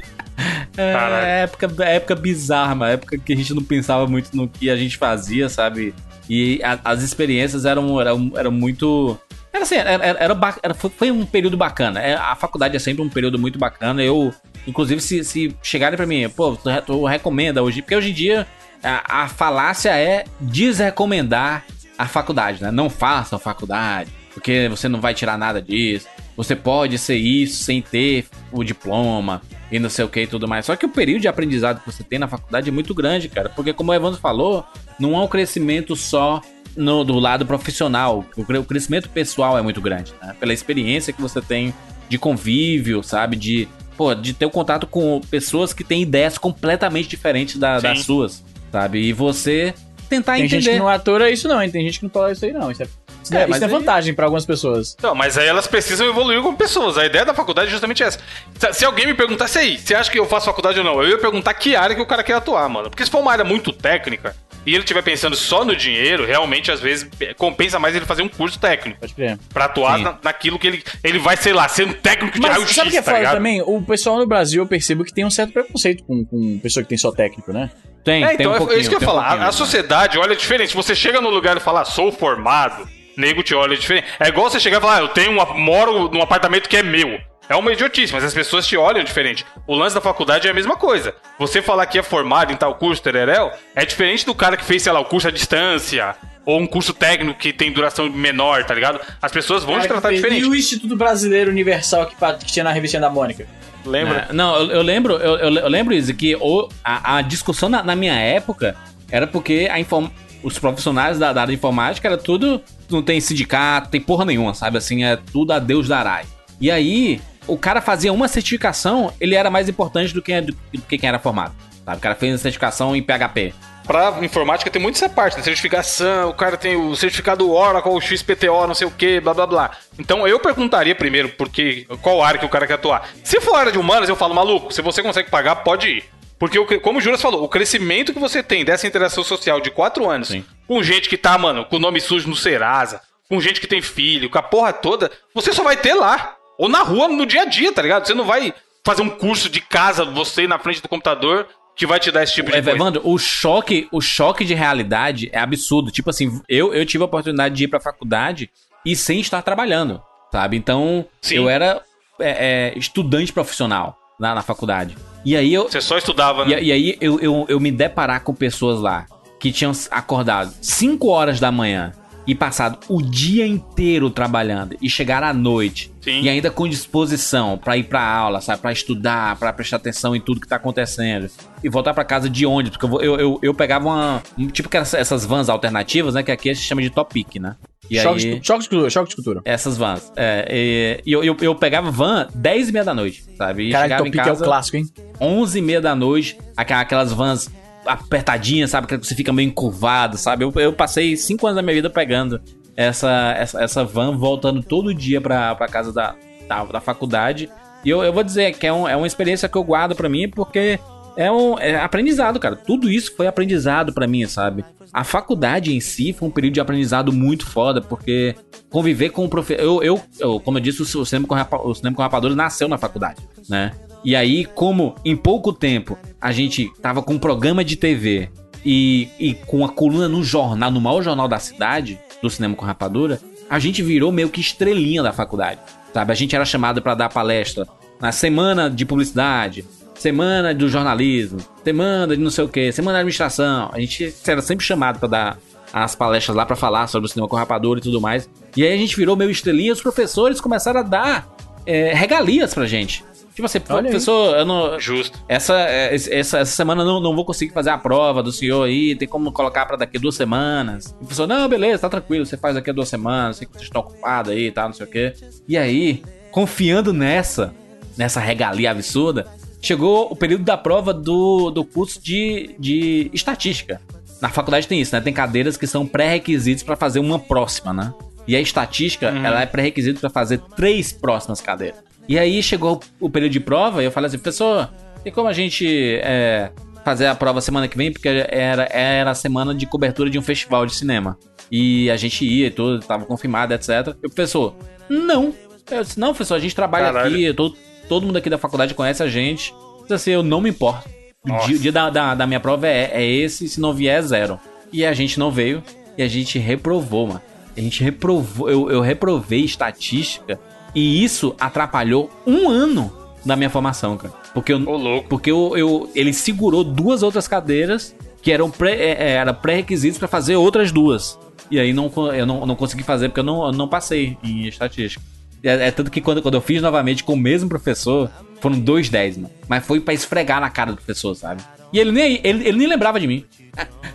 [0.76, 4.76] É, época, época bizarra, uma época que a gente não pensava muito no que a
[4.76, 5.94] gente fazia, sabe?
[6.30, 9.18] E a- as experiências eram, eram, eram muito.
[9.52, 12.00] Era assim, era, era, era foi- um período bacana.
[12.00, 14.02] É, A faculdade é sempre um período muito bacana.
[14.02, 14.32] Eu,
[14.66, 18.46] inclusive, se, se chegarem pra mim, pô, tu, tu recomenda hoje, porque hoje em dia
[18.84, 21.64] a, a falácia é desrecomendar
[21.98, 22.70] a faculdade, né?
[22.70, 26.06] Não façam faculdade, porque você não vai tirar nada disso.
[26.36, 30.46] Você pode ser isso sem ter o diploma e não sei o que e tudo
[30.48, 30.66] mais.
[30.66, 33.48] Só que o período de aprendizado que você tem na faculdade é muito grande, cara.
[33.48, 34.64] Porque, como o Evandro falou,
[34.98, 36.40] não é um crescimento só
[36.76, 38.24] no, do lado profissional.
[38.36, 40.34] O, cre- o crescimento pessoal é muito grande, né?
[40.38, 41.74] Pela experiência que você tem
[42.08, 43.36] de convívio, sabe?
[43.36, 48.00] De, pô, de ter o contato com pessoas que têm ideias completamente diferentes da- das
[48.04, 48.42] suas,
[48.72, 49.00] sabe?
[49.00, 49.74] E você
[50.08, 50.62] tentar Tem entender.
[50.62, 51.70] gente que não atura isso, não, hein?
[51.70, 52.70] Tem gente que não tolera isso aí, não.
[52.70, 52.86] Isso é,
[53.32, 54.96] É, é, mas isso é vantagem pra algumas pessoas.
[55.02, 56.96] Não, mas aí elas precisam evoluir como pessoas.
[56.98, 58.18] A ideia da faculdade é justamente essa.
[58.58, 61.02] Se- Se alguém me perguntasse aí, você acha que eu faço faculdade ou não?
[61.02, 62.90] Eu ia perguntar que área que o cara quer atuar, mano.
[62.90, 64.34] Porque se for uma área muito técnica
[64.66, 68.22] e ele estiver pensando só no dinheiro, realmente às vezes é, compensa mais ele fazer
[68.22, 69.00] um curso técnico.
[69.00, 69.38] Pode crer.
[69.52, 70.84] Pra atuar na- naquilo que ele.
[71.02, 73.14] Ele vai, sei lá, ser um técnico de Mas raio-x, sabe o que é tá
[73.14, 73.62] foda também?
[73.62, 76.88] O pessoal no Brasil, eu percebo que tem um certo preconceito com, com pessoa que
[76.88, 77.70] tem só técnico, né?
[78.04, 79.24] Tem, É, tem então um é- pouquinho, é isso que eu ia um falar.
[79.26, 79.52] A- a, né?
[79.52, 80.70] sociedade olha diferente.
[80.70, 82.88] Se você chega no lugar e fala, "Ah, sou formado,
[83.18, 84.06] nego te olha diferente.
[84.18, 86.82] É igual você chegar e falar, ah, eu tenho uma, moro num apartamento que é
[86.82, 87.20] meu.
[87.48, 89.44] É uma idiotice, mas as pessoas te olham diferente.
[89.66, 91.14] O lance da faculdade é a mesma coisa.
[91.38, 94.82] Você falar que é formado em tal curso, tereréu, é diferente do cara que fez,
[94.82, 96.14] sei lá, o curso à distância,
[96.44, 99.00] ou um curso técnico que tem duração menor, tá ligado?
[99.20, 100.44] As pessoas vão te tratar E diferente.
[100.44, 102.14] o Instituto Brasileiro Universal que,
[102.44, 103.46] que tinha na revistinha da Mônica?
[103.84, 104.26] Lembra?
[104.28, 107.82] É, não, eu, eu lembro, eu, eu, lembro, Izzy, que o, a, a discussão na,
[107.82, 108.76] na minha época
[109.10, 110.10] era porque a inform-
[110.42, 112.60] os profissionais da, da área de informática era tudo.
[112.90, 114.78] Não tem sindicato, tem porra nenhuma, sabe?
[114.78, 116.22] Assim, é tudo a Deus dará.
[116.60, 120.54] E aí, o cara fazia uma certificação, ele era mais importante do que, do
[120.88, 121.54] que quem era formado.
[121.84, 121.98] Sabe?
[121.98, 123.54] O cara fez a certificação em PHP.
[123.86, 125.42] Pra informática tem muito essa parte, né?
[125.42, 129.46] Certificação, o cara tem o certificado Oracle, o XPTO, não sei o que, blá blá
[129.46, 129.70] blá.
[129.98, 133.08] Então eu perguntaria primeiro porque qual área que o cara quer atuar.
[133.24, 136.04] Se for área de humanas, eu falo, maluco, se você consegue pagar, pode ir.
[136.38, 139.70] Porque, o como o Juras falou, o crescimento que você tem dessa interação social de
[139.70, 140.44] quatro anos, Sim.
[140.66, 143.82] com gente que tá, mano, com o nome sujo no Serasa, com gente que tem
[143.82, 146.36] filho, com a porra toda, você só vai ter lá.
[146.56, 148.06] Ou na rua, no dia a dia, tá ligado?
[148.06, 148.52] Você não vai
[148.84, 151.46] fazer um curso de casa, você na frente do computador,
[151.76, 152.76] que vai te dar esse tipo de É, coisa.
[152.76, 155.90] Evandro, o choque, o choque de realidade é absurdo.
[155.90, 158.50] Tipo assim, eu, eu tive a oportunidade de ir pra faculdade
[158.84, 160.02] e sem estar trabalhando,
[160.32, 160.56] sabe?
[160.56, 161.36] Então, Sim.
[161.36, 161.80] eu era
[162.18, 164.96] é, é, estudante profissional na, na faculdade.
[165.24, 166.60] E aí eu, Você só estudava, né?
[166.60, 169.06] e, e aí eu, eu, eu me deparar com pessoas lá
[169.38, 171.92] que tinham acordado 5 horas da manhã
[172.28, 176.20] e passado o dia inteiro trabalhando e chegar à noite Sim.
[176.20, 180.20] e ainda com disposição pra ir pra aula, sabe, Pra estudar, pra prestar atenção em
[180.20, 181.30] tudo que tá acontecendo
[181.64, 184.22] e voltar pra casa de ônibus, porque eu, eu, eu, eu pegava uma
[184.52, 187.56] tipo que essas- vans alternativas, né, que aqui a gente chama de topic, né?
[187.90, 189.40] E choque, aí de, choque de cultura, choque de cultura.
[189.46, 190.12] essas vans.
[190.14, 193.68] É, e, eu, eu, eu pegava van 10 e meia da noite, sabe?
[193.68, 194.84] E Caralho, chegava em Topic é o casa clássico, hein?
[195.18, 197.50] 11 e meia da noite, aquela- aquelas vans
[197.88, 198.86] apertadinhas, sabe?
[198.86, 200.44] Que você fica meio encurvado, sabe?
[200.44, 202.40] Eu, eu passei 5 anos da minha vida pegando
[202.76, 206.14] essa, essa, essa van, voltando todo dia pra, pra casa da,
[206.46, 207.50] da, da faculdade.
[207.84, 210.08] E eu, eu vou dizer que é, um, é uma experiência que eu guardo pra
[210.08, 210.78] mim, porque
[211.16, 212.54] é um é aprendizado, cara.
[212.54, 214.64] Tudo isso foi aprendizado pra mim, sabe?
[214.92, 218.36] A faculdade em si foi um período de aprendizado muito foda, porque
[218.70, 219.62] conviver com o professor.
[219.62, 222.78] Eu, eu, eu, como eu disse, o cinema com, o cinema com rapadores nasceu na
[222.78, 223.72] faculdade, né?
[224.04, 228.30] E aí, como em pouco tempo a gente tava com um programa de TV
[228.64, 232.64] e, e com a coluna no jornal, no maior jornal da cidade, do cinema com
[232.64, 235.60] rapadura, a gente virou meio que estrelinha da faculdade,
[235.92, 236.12] sabe?
[236.12, 237.66] A gente era chamado pra dar palestra
[238.00, 239.64] na semana de publicidade,
[239.94, 243.70] semana do jornalismo, semana de não sei o que, semana da administração.
[243.72, 245.38] A gente era sempre chamado pra dar
[245.72, 248.28] as palestras lá pra falar sobre o cinema com rapadura e tudo mais.
[248.56, 251.28] E aí a gente virou meio estrelinha, os professores começaram a dar
[251.66, 253.04] é, regalias pra gente.
[253.38, 253.84] Tipo assim, Olha aí.
[253.84, 255.16] professor, eu não, Justo.
[255.28, 258.64] essa, é, essa, essa semana eu não, não vou conseguir fazer a prova do senhor
[258.64, 260.86] aí, tem como colocar pra daqui a duas semanas.
[260.86, 263.56] E o professor, não, beleza, tá tranquilo, você faz daqui a duas semanas, sei que
[263.56, 265.14] você está ocupado aí e tal, não sei o quê.
[265.46, 266.02] E aí,
[266.32, 267.54] confiando nessa,
[267.96, 269.24] nessa regalia absurda,
[269.62, 273.80] chegou o período da prova do, do curso de, de estatística.
[274.20, 275.00] Na faculdade tem isso, né?
[275.00, 277.94] Tem cadeiras que são pré-requisitos pra fazer uma próxima, né?
[278.26, 281.86] E a estatística, ela é pré-requisito pra fazer três próximas cadeiras.
[282.08, 284.70] E aí chegou o período de prova e eu falei assim, professor,
[285.04, 285.66] tem como a gente
[286.02, 286.50] é,
[286.82, 287.92] fazer a prova semana que vem?
[287.92, 291.18] Porque era, era a semana de cobertura de um festival de cinema.
[291.50, 293.68] E a gente ia e tudo, tava confirmado, etc.
[294.02, 294.54] E o professor,
[294.88, 295.34] não.
[295.70, 297.14] Eu disse, não, professor, a gente trabalha Caralho.
[297.14, 297.56] aqui, todo,
[297.88, 299.52] todo mundo aqui da faculdade conhece a gente.
[299.52, 300.88] Eu disse assim, eu não me importo.
[301.24, 301.46] O Nossa.
[301.46, 304.02] dia, o dia da, da, da minha prova é, é esse, se não vier, é
[304.02, 304.40] zero.
[304.72, 305.62] E a gente não veio
[305.96, 307.22] e a gente reprovou, mano.
[307.54, 310.38] A gente reprovou, eu, eu reprovei estatística
[310.74, 312.92] e isso atrapalhou um ano
[313.24, 314.14] da minha formação, cara.
[314.32, 315.08] Porque eu, louco.
[315.08, 319.98] porque eu, eu- ele segurou duas outras cadeiras que eram pré, é, é, era pré-requisitos
[319.98, 321.18] pra fazer outras duas.
[321.50, 324.46] E aí não, eu não, não consegui fazer porque eu não, eu não passei em
[324.46, 325.02] estatística.
[325.42, 328.88] É, é tanto que quando, quando eu fiz novamente com o mesmo professor, foram dois
[328.88, 329.30] 10, mano.
[329.48, 331.42] Mas foi pra esfregar na cara do professor, sabe?
[331.72, 333.24] E ele nem, ele, ele nem lembrava de mim.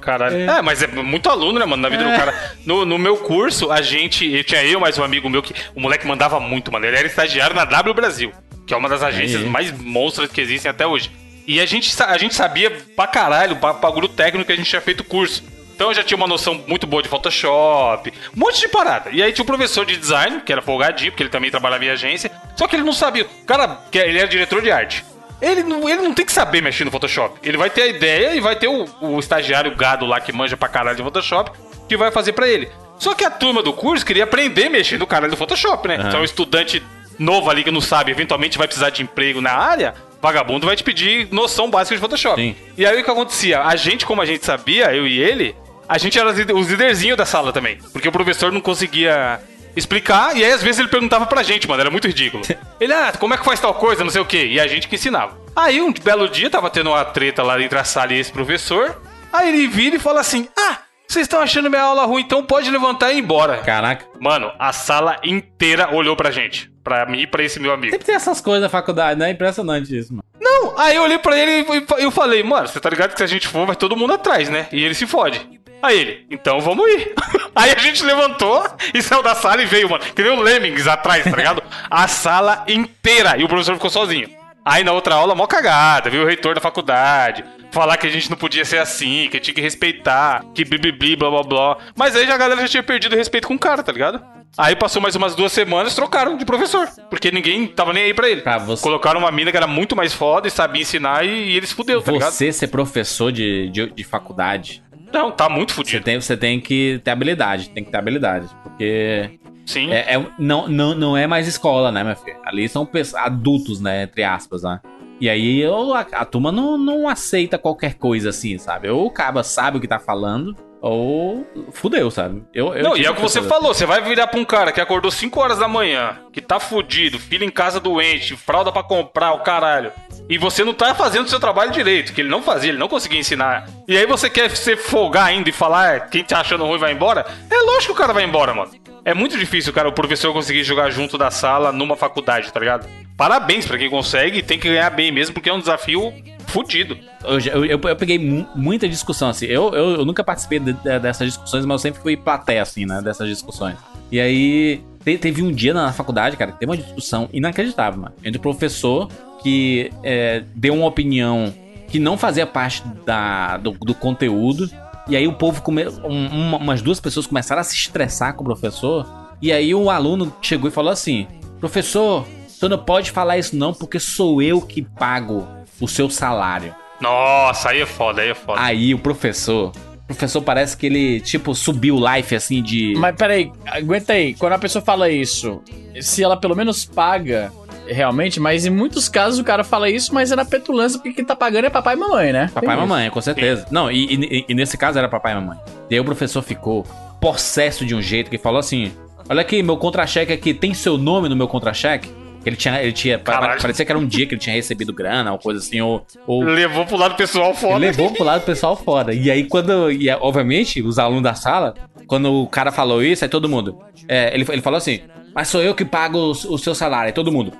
[0.01, 0.35] Caralho.
[0.35, 0.61] É.
[0.61, 1.81] mas é muito aluno, né, mano?
[1.81, 2.53] Na vida do cara.
[2.65, 4.29] No, no meu curso, a gente.
[4.29, 5.53] Eu tinha eu mais um amigo meu que.
[5.75, 6.85] O moleque mandava muito, mano.
[6.85, 8.31] Ele era estagiário na W Brasil,
[8.67, 9.49] que é uma das agências Aí.
[9.49, 11.11] mais monstras que existem até hoje.
[11.47, 14.81] E a gente, a gente sabia pra caralho, pra bagulho técnico que a gente tinha
[14.81, 15.43] feito curso.
[15.75, 19.09] Então eu já tinha uma noção muito boa de Photoshop, um monte de parada.
[19.11, 21.89] E aí tinha um professor de design, que era folgadinho, porque ele também trabalhava em
[21.89, 22.31] agência.
[22.55, 23.25] Só que ele não sabia.
[23.25, 25.03] O cara, que ele era diretor de arte.
[25.45, 27.37] Ele não, ele não tem que saber mexer no Photoshop.
[27.43, 30.55] Ele vai ter a ideia e vai ter o, o estagiário gado lá que manja
[30.55, 31.51] pra caralho de Photoshop
[31.87, 32.69] que vai fazer pra ele.
[32.97, 35.97] Só que a turma do curso queria aprender a mexer no caralho do Photoshop, né?
[36.07, 36.81] Então o estudante
[37.19, 40.83] novo ali que não sabe, eventualmente vai precisar de emprego na área, vagabundo vai te
[40.83, 42.41] pedir noção básica de Photoshop.
[42.41, 42.55] Sim.
[42.77, 43.61] E aí o que acontecia?
[43.61, 45.55] A gente, como a gente sabia, eu e ele,
[45.89, 47.77] a gente era os líder- os líderzinhos da sala também.
[47.91, 49.39] Porque o professor não conseguia
[49.75, 52.43] explicar, e aí às vezes ele perguntava pra gente, mano, era muito ridículo.
[52.79, 54.87] Ele, ah, como é que faz tal coisa, não sei o quê, e a gente
[54.87, 55.37] que ensinava.
[55.55, 59.01] Aí um belo dia tava tendo uma treta lá entre a sala e esse professor,
[59.31, 62.69] aí ele vira e fala assim, ah, vocês estão achando minha aula ruim, então pode
[62.71, 63.57] levantar e ir embora.
[63.57, 64.05] Caraca.
[64.19, 66.71] Mano, a sala inteira olhou pra gente.
[66.83, 67.91] Pra mim e pra esse meu amigo.
[67.91, 69.29] Sempre tem essas coisas na faculdade, né?
[69.29, 70.23] Impressionante isso, mano.
[70.41, 73.23] Não, aí eu olhei pra ele e eu falei, mano, você tá ligado que se
[73.23, 74.67] a gente for, vai todo mundo atrás, né?
[74.71, 75.39] E ele se fode.
[75.83, 77.13] Aí ele, então vamos ir.
[77.53, 80.03] Aí a gente levantou e saiu da sala e veio, mano.
[80.15, 81.61] Que nem o Lemmings atrás, tá ligado?
[81.91, 83.37] A sala inteira.
[83.37, 84.29] E o professor ficou sozinho.
[84.65, 87.43] Aí na outra aula, mó cagada, viu o reitor da faculdade.
[87.69, 91.29] Falar que a gente não podia ser assim, que tinha que respeitar, que blibli, blá
[91.29, 91.77] blá blá.
[91.97, 94.23] Mas aí já a galera já tinha perdido o respeito com o cara, tá ligado?
[94.57, 96.87] Aí passou mais umas duas semanas, trocaram de professor.
[97.09, 98.41] Porque ninguém tava nem aí pra ele.
[98.41, 101.57] Pra você- Colocaram uma mina que era muito mais foda e sabia ensinar e, e
[101.57, 102.31] ele se fudeu, tá ligado?
[102.31, 104.81] Você ser professor de, de, de faculdade,
[105.13, 106.03] Não, tá muito você fudido.
[106.03, 107.69] tem, você tem que ter habilidade.
[107.69, 108.47] Tem que ter habilidade.
[108.63, 109.91] Porque Sim.
[109.91, 112.37] é, é- não, não, não é mais escola, né, meu filho?
[112.43, 112.87] Ali são
[113.17, 114.03] adultos, né?
[114.03, 114.79] Entre aspas, né?
[115.21, 118.89] E aí eu, a, a turma não, não aceita qualquer coisa assim, sabe?
[118.89, 122.43] Ou o caba sabe o que tá falando, ou fudeu, sabe?
[122.53, 124.69] Eu, eu Não, e é o que você falou, você vai virar pra um cara
[124.69, 128.83] que acordou 5 horas da manhã, que tá fudido, filho em casa doente, fralda pra
[128.83, 129.93] comprar, o caralho.
[130.27, 132.89] E você não tá fazendo o seu trabalho direito, que ele não fazia, ele não
[132.89, 133.65] conseguia ensinar.
[133.87, 136.91] E aí você quer se folgar ainda e falar, "Ah, quem tá achando ruim vai
[136.91, 137.25] embora?
[137.49, 138.71] É lógico que o cara vai embora, mano.
[139.05, 142.87] É muito difícil, cara, o professor conseguir jogar junto da sala numa faculdade, tá ligado?
[143.17, 146.13] Parabéns pra quem consegue, tem que ganhar bem mesmo, porque é um desafio
[146.47, 146.97] fudido.
[147.23, 149.45] Eu, eu, eu- eu peguei mu- muita discussão, assim.
[149.45, 152.85] Eu, eu, eu nunca participei de- de- dessas discussões, mas eu sempre fui plateia, assim,
[152.85, 153.01] né?
[153.01, 153.75] Dessas discussões.
[154.09, 158.15] E aí, te- teve um dia na faculdade, cara, que teve uma discussão inacreditável, mano.
[158.23, 159.09] Entre o professor
[159.41, 161.53] que é, deu uma opinião
[161.89, 164.69] que não fazia parte da, do, do conteúdo.
[165.07, 168.41] E aí o povo, come, um- uma- umas duas pessoas começaram a se estressar com
[168.41, 169.05] o professor.
[169.41, 171.27] E aí o aluno chegou e falou assim:
[171.59, 175.47] Professor, você não pode falar isso não, porque sou eu que pago
[175.81, 176.73] o seu salário.
[177.01, 178.61] Nossa, aí é foda, aí é foda.
[178.61, 179.71] Aí o professor.
[180.03, 182.93] O professor parece que ele, tipo, subiu o life assim de.
[182.97, 184.33] Mas peraí, aguenta aí.
[184.35, 185.61] Quando a pessoa fala isso,
[186.01, 187.51] se ela pelo menos paga
[187.87, 191.25] realmente, mas em muitos casos o cara fala isso, mas é na petulância, porque quem
[191.25, 192.49] tá pagando é papai e mamãe, né?
[192.53, 193.65] Papai e mamãe, com certeza.
[193.71, 195.57] Não, e, e- e nesse caso era papai e mamãe.
[195.89, 196.85] E aí o professor ficou
[197.21, 198.91] possesso de um jeito que falou assim:
[199.29, 202.09] Olha aqui, meu contra-cheque aqui, tem seu nome no meu contra-cheque?
[202.45, 203.17] Ele tinha, ele tinha.
[203.19, 203.61] Caralho.
[203.61, 206.05] Parecia que era um dia que ele tinha recebido grana ou coisa assim, ou.
[206.27, 207.75] ou Levou pro lado pessoal foda.
[207.75, 209.13] Ele levou pro lado do pessoal fora.
[209.13, 209.89] E aí, quando.
[209.89, 211.73] E, obviamente, os alunos da sala,
[212.05, 213.77] quando o cara falou isso, aí todo mundo.
[214.09, 214.99] é, ele, ele falou assim:
[215.33, 217.07] Mas sou eu que pago o, o seu salário.
[217.07, 217.53] Aí todo mundo.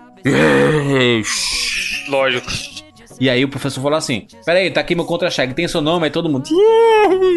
[2.08, 2.52] Lógico.
[3.20, 6.06] E aí o professor falou assim: Peraí, tá aqui meu contra-cheque, tem seu nome?
[6.06, 6.48] Aí todo mundo.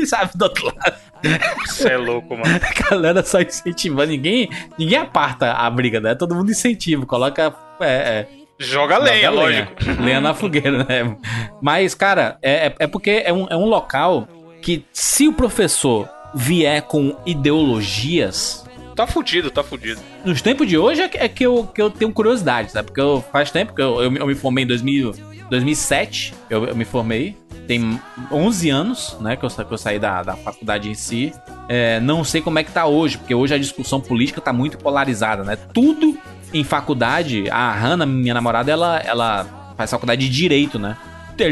[0.07, 0.95] Sabe, do outro lado.
[1.67, 2.45] Você é louco, mano.
[2.63, 4.11] A galera só incentivando.
[4.13, 4.49] Ninguém,
[4.79, 6.15] ninguém aparta a briga, né?
[6.15, 7.55] Todo mundo incentiva, coloca.
[7.81, 8.27] É, é,
[8.59, 9.73] Joga lenha, Joga lógico.
[10.03, 11.17] Lenha na fogueira, né?
[11.61, 14.27] Mas, cara, é, é- é porque é um, é um local
[14.63, 18.65] que, se o professor vier com ideologias.
[18.97, 20.01] Tá fudido, tá fudido.
[20.25, 22.87] Nos tempos de hoje é que, é que eu, que eu tenho curiosidade, sabe?
[22.87, 25.13] Porque eu, faz tempo que eu, eu, me- eu me formei em 2000,
[25.51, 27.37] 2007, eu, eu me formei.
[27.67, 28.01] Tem
[28.31, 31.33] 11 anos, né, que eu, que eu saí da, da faculdade em si.
[31.69, 34.79] É, não sei como é que tá hoje, porque hoje a discussão política tá muito
[34.79, 35.57] polarizada, né?
[35.57, 36.17] Tudo
[36.55, 40.97] em faculdade, a Hannah, minha namorada, ela, ela faz faculdade de Direito, né?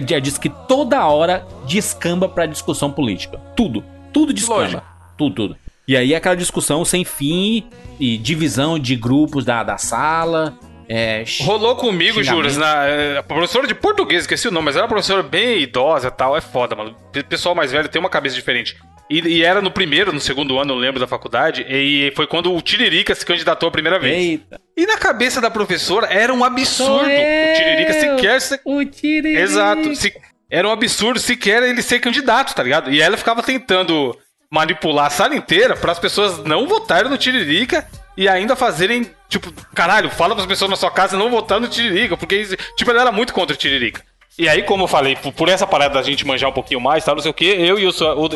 [0.08, 3.38] Já disse que toda hora descamba pra discussão política.
[3.56, 3.84] Tudo.
[4.12, 4.60] Tudo descamba.
[4.60, 4.82] Lógico.
[5.18, 5.56] Tudo, tudo.
[5.86, 7.64] E aí aquela discussão sem fim
[8.00, 10.56] e divisão de grupos da, da sala.
[10.88, 12.22] É, Rolou comigo.
[12.22, 15.60] Juras, na é, a professora de português, esqueci o nome, mas era uma professora bem
[15.62, 16.94] idosa e tal, é foda, mano.
[17.16, 18.76] O pessoal mais velho tem uma cabeça diferente.
[19.10, 22.52] E, e era no primeiro, no segundo ano, eu lembro da faculdade, e foi quando
[22.54, 24.14] o Tiririca se candidatou a primeira vez.
[24.16, 24.60] Eita.
[24.76, 28.00] E na cabeça da professora era um absurdo Sou o Tiririca eu.
[28.16, 29.40] sequer ser O Tiririca.
[29.40, 29.94] Exato.
[29.96, 30.14] Se-
[30.50, 32.90] era um absurdo sequer ele ser candidato, tá ligado?
[32.92, 34.16] E ela ficava tentando
[34.54, 37.84] manipular a sala inteira para as pessoas não votarem no Tiririca
[38.16, 41.66] e ainda fazerem, tipo, caralho, fala para as pessoas na sua casa não votar no
[41.66, 44.00] Tiririca, porque, tipo, ela era muito contra o Tiririca.
[44.38, 47.16] E aí, como eu falei, por, essa parada da gente manjar um pouquinho mais, tal,
[47.16, 47.88] não sei o que, eu e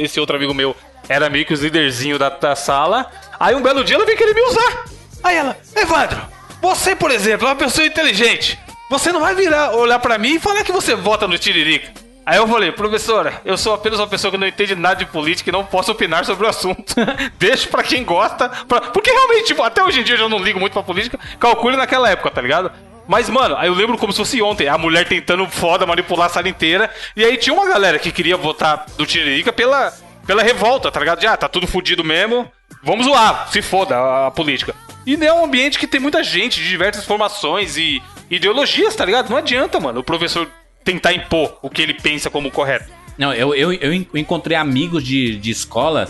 [0.02, 0.74] esse outro amigo meu
[1.08, 3.08] era meio que os líderzinhos da, da sala.
[3.38, 4.84] Aí um belo dia ela veio querer me usar.
[5.22, 6.20] Aí ela, Evandro,
[6.60, 8.58] você, por exemplo, é uma pessoa inteligente.
[8.90, 12.07] Você não vai virar, olhar pra mim e falar que você vota no Tiririca.
[12.28, 15.48] Aí eu falei, professora, eu sou apenas uma pessoa que não entende nada de política
[15.48, 16.94] e não posso opinar sobre o assunto.
[17.40, 18.50] Deixa pra quem gosta.
[18.68, 21.18] pra- Porque realmente, tipo, até hoje em dia eu já não ligo muito pra política.
[21.40, 22.70] Calcule naquela época, tá ligado?
[23.06, 26.28] Mas, mano, aí eu lembro como se fosse ontem, a mulher tentando foda manipular a
[26.28, 26.90] sala inteira.
[27.16, 29.90] E aí tinha uma galera que queria votar do Tiririca pela,
[30.26, 31.20] pela revolta, tá ligado?
[31.20, 32.46] De, ah, tá tudo fudido mesmo.
[32.82, 34.74] Vamos zoar, se foda a, a política.
[35.06, 39.30] E é um ambiente que tem muita gente de diversas formações e ideologias, tá ligado?
[39.30, 40.46] Não adianta, mano, o professor
[40.88, 42.90] tentar impor o que ele pensa como correto.
[43.18, 46.08] Não, eu, eu, eu en- encontrei amigos de, de escola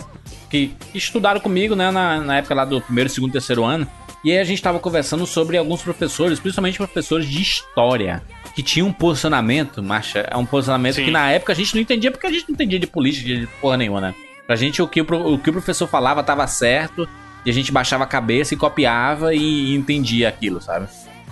[0.49, 3.85] que estudaram comigo, né, na, na época lá do primeiro, segundo, terceiro ano.
[4.23, 8.23] E aí a gente tava conversando sobre alguns professores, principalmente professores de história,
[8.55, 11.05] que tinham um posicionamento, macha, é um posicionamento Sim.
[11.05, 13.47] que na época a gente não entendia, porque a gente não entendia de política, de
[13.59, 14.15] porra nenhuma, né?
[14.47, 17.07] Pra gente o que o, o que o professor falava tava certo,
[17.45, 20.87] e a gente baixava a cabeça e copiava e, e entendia aquilo, sabe?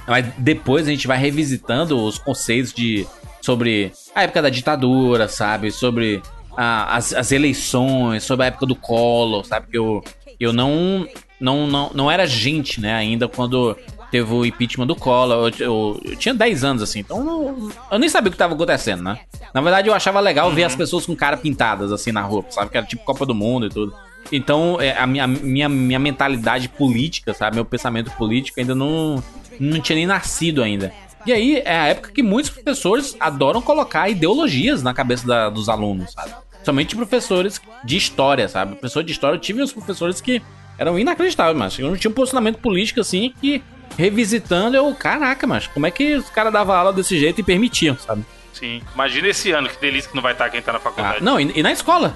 [0.07, 3.05] Mas depois a gente vai revisitando os conceitos de
[3.41, 5.71] sobre a época da ditadura, sabe?
[5.71, 6.21] Sobre
[6.55, 9.67] a- as, as eleições, sobre a época do Collor, sabe?
[9.71, 10.03] Que eu,
[10.39, 11.07] eu não,
[11.39, 12.93] não, não, não era gente, né?
[12.95, 13.77] Ainda quando
[14.11, 15.51] teve o impeachment do Collor.
[15.59, 18.53] Eu, eu- eu tinha 10 anos, assim, então não- eu nem sabia o que tava
[18.53, 19.19] acontecendo, né?
[19.53, 22.71] Na verdade, eu achava legal ver as pessoas com cara pintadas, assim, na rua, sabe?
[22.71, 23.93] Que era tipo Copa do Mundo e tudo.
[24.31, 27.55] Então, é, a minha, minha, minha mentalidade política, sabe?
[27.55, 29.23] Meu pensamento político ainda não,
[29.57, 30.91] não tinha nem nascido ainda.
[31.25, 35.67] E aí, é a época que muitos professores adoram colocar ideologias na cabeça da- dos
[35.69, 36.33] alunos, sabe?
[36.63, 38.75] Somente professores de história, sabe?
[38.75, 40.41] Professor de história, eu tive uns professores que
[40.77, 43.61] eram inacreditáveis, mas eu não tinha um posicionamento político assim que,
[43.97, 47.97] revisitando, eu, caraca, mas como é que os caras davam aula desse jeito e permitiam,
[47.97, 48.23] sabe?
[48.53, 48.81] Sim.
[48.93, 51.23] Imagina esse ano, que delícia que não vai estar quem tá na Ah, faculdade.
[51.23, 52.15] não, e, e na escola.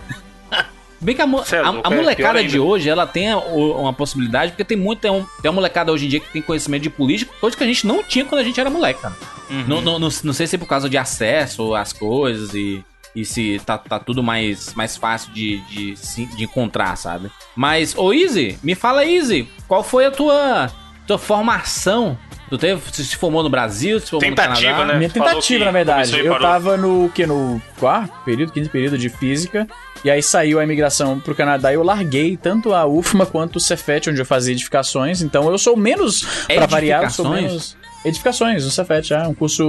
[1.02, 3.92] Bem que a, mo- é a- a é molecada pior de hoje, ela tem uma
[3.92, 6.84] possibilidade, porque tem muito, tem, um, tem uma molecada hoje em dia que tem conhecimento
[6.84, 9.16] de política, coisa que a gente não tinha quando a gente era moleque, cara.
[9.50, 9.66] Uhum.
[9.68, 12.84] Não, não, não, não sei se é por causa de acesso às coisas e,
[13.16, 15.96] e se tá, tá tudo mais, mais fácil de, de,
[16.38, 17.32] de encontrar, sabe?
[17.56, 20.72] Mas, ô Easy, me fala, Easy, qual foi a tua,
[21.12, 22.18] tua formação?
[22.50, 24.94] Tu teve, você se formou no Brasil, se formou Tentativa, no Canadá?
[24.94, 24.98] né?
[25.00, 26.20] Minha tentativa, na verdade.
[26.20, 29.68] Eu tava no que no quarto período, quinto período de física.
[30.04, 33.60] E aí saiu a imigração pro Canadá e eu larguei tanto a UFMA quanto o
[33.60, 35.22] Cefet, onde eu fazia edificações.
[35.22, 37.52] Então eu sou menos, pra variar, eu sou Edificações?
[37.52, 37.78] menos.
[38.04, 39.64] Edificações, no Cefet, é um curso.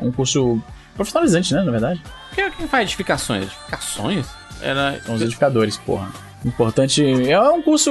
[0.00, 0.62] um curso
[0.94, 2.02] profissionalizante, né, na verdade.
[2.34, 3.44] Quem, quem faz edificações?
[3.44, 4.26] Edificações?
[4.62, 5.00] Era.
[5.04, 6.08] São os edificadores, porra.
[6.44, 7.30] Importante.
[7.30, 7.90] É um curso.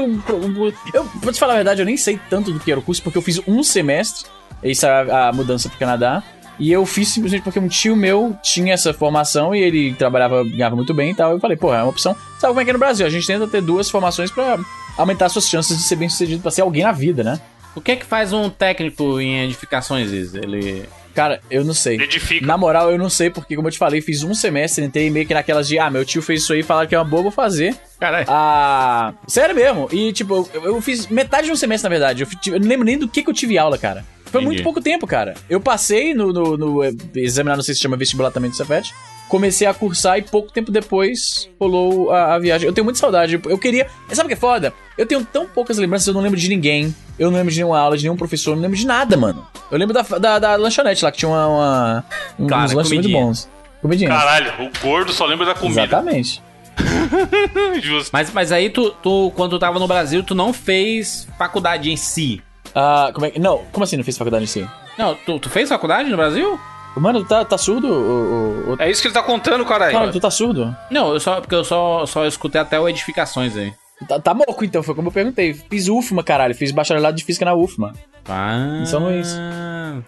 [0.94, 3.02] Eu, pra te falar a verdade, eu nem sei tanto do que era o curso,
[3.02, 4.30] porque eu fiz um semestre.
[4.64, 6.24] Isso é a, mudança pro Canadá.
[6.60, 10.76] E eu fiz simplesmente porque um tio meu tinha essa formação e ele trabalhava, ganhava
[10.76, 11.32] muito bem e tal.
[11.32, 12.16] Eu falei, porra, é uma opção.
[12.38, 13.06] Sabe como é que é no Brasil?
[13.06, 14.60] A gente tenta ter duas formações pra
[14.98, 17.40] aumentar suas chances de ser bem sucedido, pra ser alguém na vida, né?
[17.74, 20.12] O que é que faz um técnico em edificações?
[20.36, 20.86] Ele.
[21.14, 22.00] Cara, eu não sei.
[22.00, 22.46] Edifica.
[22.46, 25.26] Na moral, eu não sei, porque, como eu te falei, fiz um semestre, entrei meio
[25.26, 27.32] que naquelas de, ah, meu tio fez isso aí, falaram que é uma boa, vou
[27.32, 27.76] fazer.
[28.00, 28.26] Caralho.
[28.30, 29.88] Ah, sério mesmo.
[29.92, 32.24] E, tipo, eu, eu fiz metade de um semestre, na verdade.
[32.24, 34.06] Eu, eu não lembro nem do que, que eu tive aula, cara.
[34.26, 34.46] Foi Entendi.
[34.46, 35.34] muito pouco tempo, cara.
[35.50, 38.94] Eu passei no, no, no, eh, examinar, não sei se chama vestibular também do Cefet.
[39.32, 42.68] Comecei a cursar e pouco tempo depois rolou a, a viagem.
[42.68, 43.40] Eu tenho muita saudade.
[43.46, 43.88] Eu queria.
[44.12, 44.74] Sabe o que é foda?
[44.98, 46.94] Eu tenho tão poucas lembranças, eu não lembro de ninguém.
[47.18, 49.48] Eu não lembro de nenhuma aula, de nenhum professor, eu não lembro de nada, mano.
[49.72, 52.06] Eu lembro da, da, da lanchonete lá, que tinha uma, uma-
[52.38, 53.50] um- Claro, uns lanches muito bons.
[53.82, 54.10] Comidinha.
[54.10, 55.82] Caralho, o gordo só lembra da comida.
[55.84, 56.42] Exatamente.
[57.82, 58.10] Justo.
[58.12, 61.96] Mas, mas aí tu, tu, quando tu tava no Brasil, tu não fez faculdade em
[61.96, 62.42] si.
[62.76, 63.40] Ah, como é que.
[63.40, 64.68] Não, como assim não fiz faculdade em si?
[64.98, 66.60] Não, tu, tu fez faculdade no Brasil?
[66.96, 67.88] Mano, tá, tá surdo?
[67.88, 68.82] O, o, o...
[68.82, 69.94] É isso que ele tá contando, caralho.
[69.94, 70.76] Cara, tu tá surdo?
[70.90, 73.74] Não, eu só, porque eu só, só escutei até o edificações aí.
[74.08, 75.54] Tá, tá moco então, foi como eu perguntei.
[75.54, 76.56] Fiz UFMA, caralho.
[76.56, 77.94] Fiz bacharelado de física na UFMA.
[78.28, 78.80] Ah.
[78.82, 79.36] Em São Luís.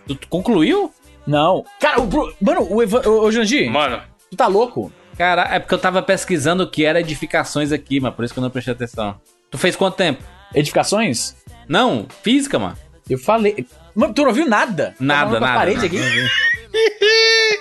[0.07, 0.91] Tu, tu concluiu?
[1.25, 1.63] Não.
[1.79, 2.33] Cara, o.
[2.41, 3.01] Mano, o Evan...
[3.05, 4.91] Ô, ô Jandir, Mano, tu tá louco?
[5.17, 8.39] Cara, é porque eu tava pesquisando o que era edificações aqui, mas por isso que
[8.39, 9.15] eu não prestei atenção.
[9.51, 10.23] Tu fez quanto tempo?
[10.53, 11.35] Edificações?
[11.67, 12.75] Não, física, mano.
[13.09, 13.65] Eu falei.
[13.95, 14.95] Mano, tu não ouviu nada?
[14.97, 15.53] Tá Nada, a nada.
[15.53, 15.97] parede aqui.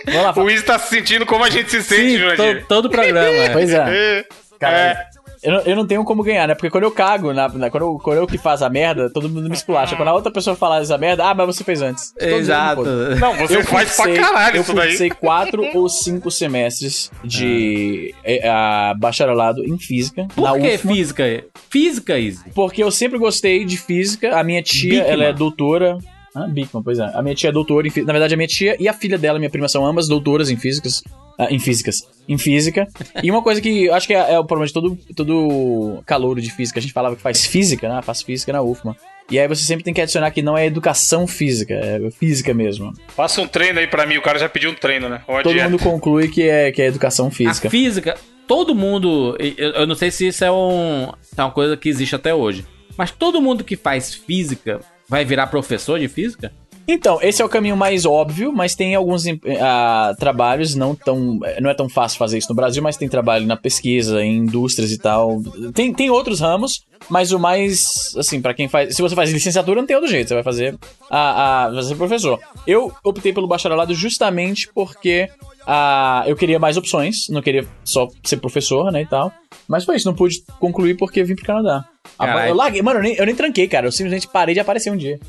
[0.07, 0.51] Lá, o.
[0.51, 2.61] Izzy tá se sentindo como a gente se sente, Sim, Jurandir.
[2.63, 3.21] to- todo o programa.
[3.21, 3.51] é.
[3.51, 4.25] Pois é.
[4.59, 5.07] Cara, É.
[5.43, 6.55] eu, não, eu não tenho como ganhar, né?
[6.55, 9.29] Porque quando eu cago, na, na- quando, eu, quando eu que faz a merda, todo
[9.29, 9.97] mundo me esculacha.
[9.97, 12.13] Quando a outra pessoa fala essa merda, ah, mas você fez antes.
[12.17, 12.85] Exato.
[12.85, 14.89] Não, você eu faz cursei- pra caralho eu isso daí.
[14.91, 20.23] cursei quatro ou cinco semestres de eh, a bacharelado em física.
[20.23, 21.25] na Por que UFMA, física?
[21.69, 22.45] Física, Izzy.
[22.55, 24.39] Porque eu sempre gostei de física.
[24.39, 25.99] A minha tia, ela é doutora.
[26.35, 27.11] Ah, Bickman, pois é.
[27.15, 28.07] A minha tia é doutora em física.
[28.07, 30.57] Na verdade, a minha tia e a filha dela, minha prima, são ambas doutoras em
[30.57, 31.03] físicas.
[31.39, 31.97] ah, em físicas.
[32.29, 32.89] Em física.
[33.23, 36.41] e uma coisa que eu acho que é, é o problema de todo, todo calouro
[36.41, 36.79] de física.
[36.79, 38.01] A gente falava que faz física, né?
[38.03, 38.97] Faz física na UFMA.
[39.31, 42.93] E aí você sempre tem que adicionar que não é educação física, é física mesmo.
[43.17, 45.23] Passa um treino aí pra mim, o cara já pediu um treino, né?
[45.27, 45.71] Todo dieta.
[45.71, 47.69] mundo conclui que é, que é educação física.
[47.69, 49.37] A física, todo mundo.
[49.39, 52.67] Eu, eu não sei se isso é, um, é uma coisa que existe até hoje.
[52.97, 56.53] Mas todo mundo que faz física vai virar professor de física?
[56.87, 59.25] Então, esse é o caminho mais óbvio, mas tem alguns
[59.61, 61.39] ah, trabalhos, não tão.
[61.61, 64.91] Não é tão fácil fazer isso no Brasil, mas tem trabalho na pesquisa, em indústrias
[64.91, 65.41] e tal.
[65.73, 68.15] Tem, tem outros ramos, mas o mais.
[68.17, 68.97] Assim, pra quem faz.
[68.97, 70.77] Se você faz licenciatura, não tem outro jeito, você vai fazer
[71.09, 72.41] a, a vai ser professor.
[72.67, 75.31] Eu optei pelo bacharelado justamente porque
[75.67, 79.33] ah, eu queria mais opções, não queria só ser professor, né, e tal.
[79.69, 81.85] Mas foi isso, não pude concluir porque vim pro Canadá.
[82.19, 82.49] Ah, Caralho.
[82.51, 83.87] Eu larguei, mano, eu nem, eu nem tranquei, cara.
[83.87, 85.19] Eu simplesmente parei de aparecer um dia.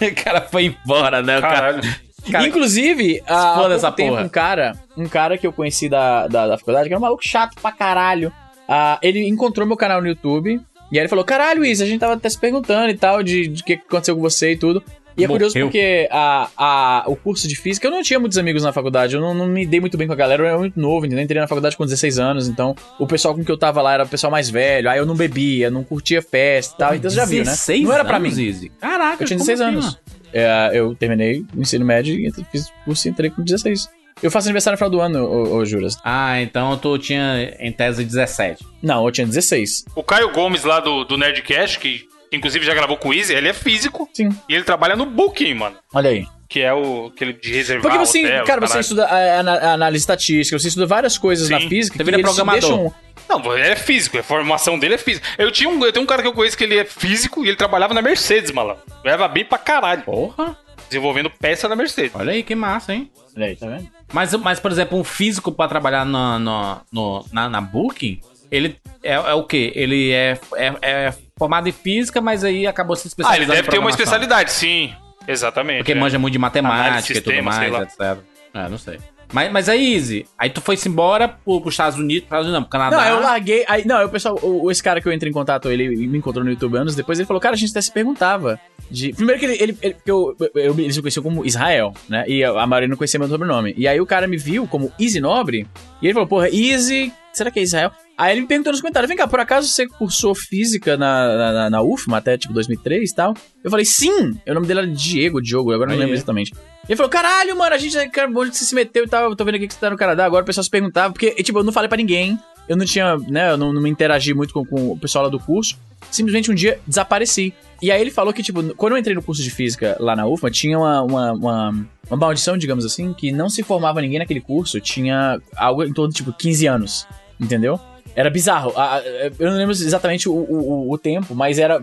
[0.00, 1.40] O cara foi embora, né?
[1.40, 1.82] Cara, Caralho.
[2.30, 4.24] cara- Inclusive, há essa tempo, porra.
[4.24, 7.26] um cara, um cara que eu conheci da, da, da faculdade, que era um maluco
[7.26, 8.32] chato pra caralho,
[8.68, 10.60] ah, ele encontrou meu canal no YouTube,
[10.90, 13.48] e aí ele falou, caralho, Isa, a gente tava até se perguntando e tal, de
[13.48, 14.82] de o que aconteceu com você e tudo.
[15.16, 18.62] E é curioso porque a, a, o curso de física, eu não tinha muitos amigos
[18.62, 20.78] na faculdade, eu não, não me dei muito bem com a galera, eu era muito
[20.78, 21.24] novo, entendeu?
[21.24, 24.04] entrei na faculdade com 16 anos, então o pessoal com que eu tava lá era
[24.04, 27.16] o pessoal mais velho, aí eu não bebia, não curtia festa e tal, então você
[27.16, 27.44] já viu, né?
[27.44, 28.28] 16 Não era pra mim.
[28.28, 28.70] Izzy?
[28.80, 29.98] Caraca, Eu tinha como 16 assim, anos.
[30.32, 33.88] É, eu terminei o ensino médio e fiz curso e entrei com 16.
[34.22, 35.98] Eu faço aniversário no final do ano, ô, ô, Juras.
[36.04, 38.64] Ah, então tu tinha em tese 17.
[38.82, 39.84] Não, eu tinha 16.
[39.94, 43.48] O Caio Gomes lá do, do Nerdcast, que inclusive já gravou com o Easy, ele
[43.48, 44.28] é físico Sim.
[44.48, 45.76] e ele trabalha no Booking, mano.
[45.94, 46.26] Olha aí.
[46.48, 49.72] que é o aquele de reservar Porque você, hotel, cara, você estuda a, a- a
[49.74, 51.96] análise estatística, você estuda várias coisas Sim, na física.
[51.96, 52.92] você vira programador.
[53.28, 55.26] Não, é físico, a formação dele é física.
[55.38, 57.48] Eu tinha um, eu tenho um cara que eu conheço que ele é físico e
[57.48, 58.82] ele trabalhava na Mercedes, malandro.
[59.04, 60.02] Leva bem pra caralho.
[60.02, 60.56] Porra.
[60.88, 62.12] Desenvolvendo peça na Mercedes.
[62.14, 63.10] Olha aí, que massa, hein?
[63.34, 63.88] Olha aí, tá vendo?
[64.12, 68.20] Mas, mas por exemplo, um físico pra trabalhar no, no, no- na, na Booking,
[68.50, 69.72] ele é, é o quê?
[69.74, 73.68] Ele é, é, é formado em física, mas aí acabou se Ah, especializando ele deve
[73.68, 74.94] ter uma especialidade, sim.
[75.26, 75.78] Exatamente.
[75.78, 75.94] Porque é.
[75.94, 78.18] manja muito de matemática e tudo mais, etc.
[78.52, 78.98] É, não sei.
[79.32, 82.62] Mas, mas aí, Easy, aí tu foi-se embora pro, pros Estados Unidos, Estados Unidos não,
[82.62, 82.96] pro Canadá.
[82.96, 83.64] Não, eu larguei.
[83.66, 86.44] Aí, não, o pessoal, o, esse cara que eu entrei em contato, ele me encontrou
[86.44, 88.60] no YouTube anos depois, ele falou, cara, a gente até se perguntava.
[88.88, 89.12] De...
[89.12, 89.56] Primeiro que ele.
[89.60, 92.24] ele, ele eu, eu, eles me conheciam como Israel, né?
[92.28, 93.74] E a a maioria não conhecia meu sobrenome.
[93.76, 95.66] E aí o cara me viu como Easy Nobre,
[96.00, 97.12] e ele falou, porra, Easy.
[97.32, 97.90] Será que é Israel?
[98.16, 101.70] Aí ele me perguntou nos comentários: vem cá, por acaso você cursou física na, na,
[101.70, 103.34] na- UFMA até tipo 2003 e tal?
[103.62, 104.38] Eu falei: sim!
[104.46, 106.52] O nome dele era Diego, Diogo, agora não lembro exatamente.
[106.88, 109.30] Ele falou: caralho, mano, a gente cara, onde você se meteu e tal.
[109.30, 110.24] Eu tô vendo aqui que você tá no Canadá.
[110.24, 112.38] Agora o pessoal se perguntava, porque, tipo, eu não falei pra ninguém.
[112.66, 115.30] Eu não tinha, né, eu não, não me interagi muito com, com o pessoal lá
[115.30, 115.76] do curso.
[116.10, 117.52] Simplesmente um dia desapareci.
[117.82, 120.26] E aí ele falou que, tipo, quando eu entrei no curso de física lá na
[120.26, 124.40] UFMA, tinha uma, uma, uma, uma maldição, digamos assim, que não se formava ninguém naquele
[124.40, 124.80] curso.
[124.80, 127.06] Tinha algo em torno de, tipo, 15 anos.
[127.38, 127.78] Entendeu?
[128.16, 128.72] Era bizarro.
[128.76, 129.02] A- a-
[129.38, 131.82] Eu não lembro exatamente o, o, o- tempo, mas era.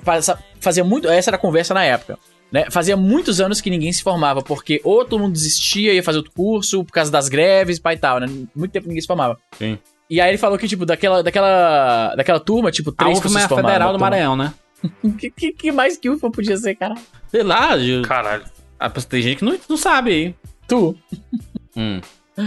[0.60, 1.08] Fazia muito.
[1.10, 2.18] Essa era a conversa na época.
[2.52, 2.66] Né?
[2.70, 6.34] Fazia muitos anos que ninguém se formava, porque ou todo mundo desistia, ia fazer outro
[6.36, 8.28] curso, por causa das greves, pai e tal, né?
[8.54, 9.38] Muito tempo ninguém se formava.
[9.58, 9.78] Sim.
[10.10, 13.42] E aí ele falou que, tipo, daquela, daquela, daquela turma, tipo, A três UFMA pessoas
[13.42, 13.70] é a formaram.
[13.74, 14.00] Federal do.
[14.00, 14.54] Maranhão, né?
[15.18, 16.96] Que, que, que mais que UFMA podia ser, cara?
[17.30, 18.44] Sei lá, eu- Caralho.
[18.78, 20.36] ah, tem gente que não, não sabe aí.
[20.68, 20.94] Tu.
[21.78, 22.02] Hum.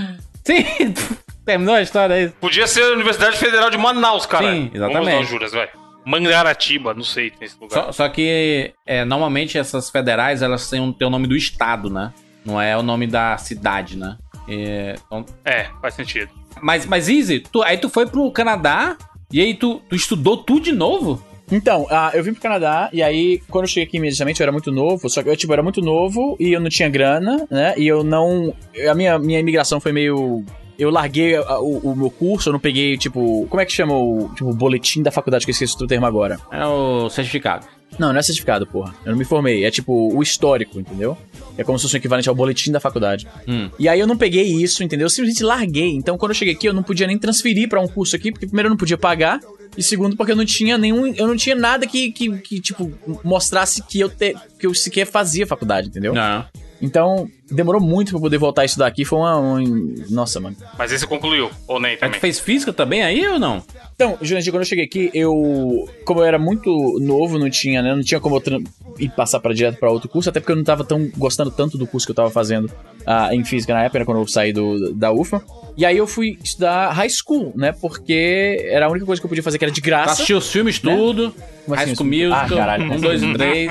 [0.45, 0.65] Sim,
[1.45, 2.29] terminou a história aí.
[2.29, 4.51] Podia ser a Universidade Federal de Manaus, cara.
[4.51, 5.05] Sim, exatamente.
[5.11, 5.69] Vamos dar juras, vai.
[6.07, 7.85] Mangaratiba, não sei, tem esse lugar.
[7.87, 11.89] Só, só que é, normalmente essas federais elas têm, um, têm o nome do estado,
[11.91, 12.13] né?
[12.45, 14.17] Não é o nome da cidade, né?
[14.49, 16.31] É, então- É, faz sentido.
[16.61, 18.97] mas, mas Easy, tu, aí tu foi pro Canadá
[19.33, 21.25] e aí tu, tu estudou tudo de novo?
[21.51, 24.53] Então, ah, eu vim pro Canadá, e aí, quando eu cheguei aqui imediatamente, eu era
[24.53, 27.75] muito novo, só que eu, tipo, era muito novo e eu não tinha grana, né?
[27.77, 28.55] E eu não.
[28.91, 30.43] A minha, minha imigração foi meio.
[30.79, 33.47] Eu larguei a- o, o meu curso, eu não peguei, tipo.
[33.49, 36.07] Como é que chama o tipo, o boletim da faculdade que eu esqueci o termo
[36.07, 36.39] agora?
[36.51, 37.67] É o certificado.
[37.97, 38.93] Não, não é certificado, porra.
[39.05, 39.65] Eu não me formei.
[39.65, 41.17] É tipo o histórico, entendeu?
[41.57, 43.25] É como se fosse o equivalente ao boletim da faculdade.
[43.47, 43.71] Hum.
[43.79, 45.05] E aí eu não peguei isso, entendeu?
[45.07, 45.91] Eu simplesmente larguei.
[45.95, 48.47] Então quando eu cheguei aqui, eu não podia nem transferir pra um curso aqui, porque
[48.47, 49.39] primeiro eu não podia pagar.
[49.79, 51.07] E segundo, porque eu não tinha nenhum.
[51.15, 52.93] Eu não tinha nada que, que, que, tipo,
[53.23, 56.13] mostrasse que eu, te, que eu sequer fazia faculdade, entendeu?
[56.15, 56.45] Não.
[56.83, 59.05] Então, demorou muito pra eu poder voltar a estudar aqui.
[59.05, 59.39] Foi uma.
[59.39, 60.57] um- Nossa, mano.
[60.79, 62.21] Mas esse concluiu, ou nem tu também.
[62.21, 63.63] fez física também aí ou não?
[63.95, 65.89] Então, Jurandir, quando eu cheguei aqui, eu.
[66.05, 67.95] Como eu era muito novo, não tinha, né?
[67.95, 68.63] Não tinha como eu
[68.99, 71.77] ir passar para direto pra outro curso, até porque eu não tava tão gostando tanto
[71.77, 72.71] do curso que eu tava fazendo
[73.07, 75.43] ah, em física na época, né, quando eu saí do, da UFA.
[75.77, 77.73] E aí eu fui estudar high school, né?
[77.73, 80.13] Porque era a única coisa que eu podia fazer que era de Tu graça.
[80.13, 81.35] assistiu os filmes tudo,
[81.65, 82.29] Como High assim, School filmes?
[82.29, 82.93] Musical, Ah, caralho.
[82.93, 83.71] 1, 2 e 3,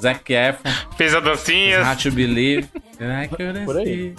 [0.00, 1.82] Zac Efron, Fez a dancinha.
[1.82, 2.68] Hard to Believe.
[3.64, 4.14] Por aí.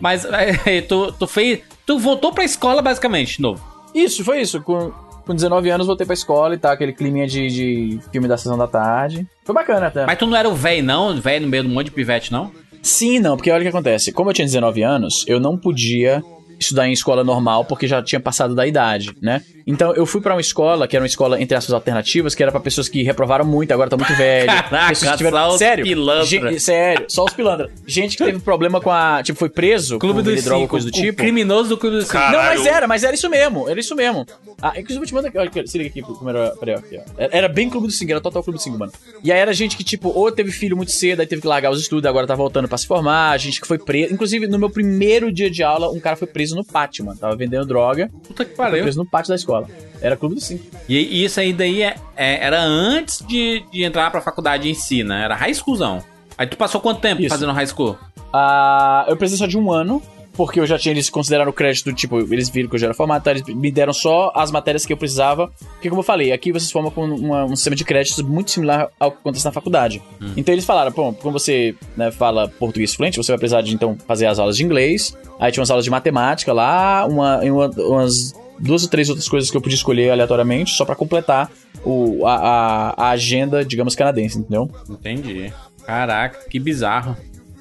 [0.00, 1.60] Mas é, tu, tu fez.
[1.84, 3.62] Tu voltou pra escola basicamente, de novo.
[3.94, 4.62] Isso, foi isso.
[4.62, 4.90] Com,
[5.26, 8.56] com 19 anos voltei pra escola e tal, aquele climinha de, de filme da sessão
[8.56, 9.26] da tarde.
[9.44, 10.06] Foi bacana até.
[10.06, 11.20] Mas tu não era o velho, não?
[11.20, 12.50] Velho no meio de um monte de pivete, não?
[12.82, 14.10] Sim, não, porque olha o que acontece.
[14.10, 16.22] Como eu tinha 19 anos, eu não podia
[16.62, 19.42] estudar em escola normal porque já tinha passado da idade, né?
[19.66, 22.50] Então eu fui pra uma escola que era uma escola entre aspas alternativas, que era
[22.50, 24.46] pra pessoas que reprovaram muito, agora tá muito velho.
[24.52, 26.24] Caraca, que só os sério, pilantra.
[26.26, 27.70] gen- sério, só os pilantra.
[27.86, 30.70] Gente que teve problema com a, tipo, foi preso, Clube vender droga, Cinco.
[30.70, 31.18] coisa do o tipo.
[31.18, 32.18] criminoso do Clube dos Cinco.
[32.18, 34.26] Não, mas era, mas era isso mesmo, era isso mesmo.
[34.60, 36.98] Ah, inclusive eu te mando aqui, olha se liga aqui como era, peraí, ó, aqui,
[36.98, 37.02] ó.
[37.18, 38.92] Era- bem Clube do Cinco, era total Clube do Cinco, mano.
[39.22, 41.70] E aí era gente que, tipo, ou teve filho muito cedo, aí teve que largar
[41.70, 44.12] os estudos, agora tá voltando pra se formar, gente que foi preso.
[44.12, 47.18] Inclusive, no meu primeiro dia de aula, um cara foi preso no pátio, mano.
[47.18, 48.82] Tava vendendo droga, Puta que pariu.
[48.82, 49.66] preso no pátio da escola.
[50.00, 50.64] Era Clube do Cinco.
[50.88, 54.74] E, e isso aí daí é, é- era antes de, de entrar pra faculdade em
[54.74, 55.24] si, né?
[55.24, 56.02] Era high schoolzão.
[56.36, 57.28] Aí tu passou quanto tempo Isso.
[57.30, 57.96] fazendo high school?
[58.32, 60.02] Ah, eu precisei só de um ano,
[60.34, 62.94] porque eu já tinha eles consideraram o crédito, tipo, eles viram que eu já era
[62.94, 65.52] formado, então eles me deram só as matérias que eu precisava.
[65.74, 68.88] Porque, como eu falei, aqui vocês formam com uma- um sistema de créditos muito similar
[68.98, 70.02] ao que acontece na faculdade.
[70.36, 73.96] Então eles falaram, pô, como você né, fala português fluente, você vai precisar de, então,
[74.06, 75.16] fazer as aulas de inglês.
[75.38, 79.50] Aí tinha umas aulas de matemática lá, uma, uma- umas duas ou três outras coisas
[79.50, 81.50] que eu podia escolher aleatoriamente, só pra completar
[81.84, 84.70] o, a, a- a agenda, digamos, canadense, entendeu?
[84.88, 85.52] Entendi.
[85.84, 87.16] Caraca, que bizarro.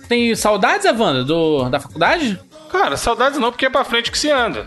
[0.07, 2.37] Tem saudades, Evandro, do, da faculdade?
[2.71, 4.65] Cara, saudades não, porque é pra frente que se anda.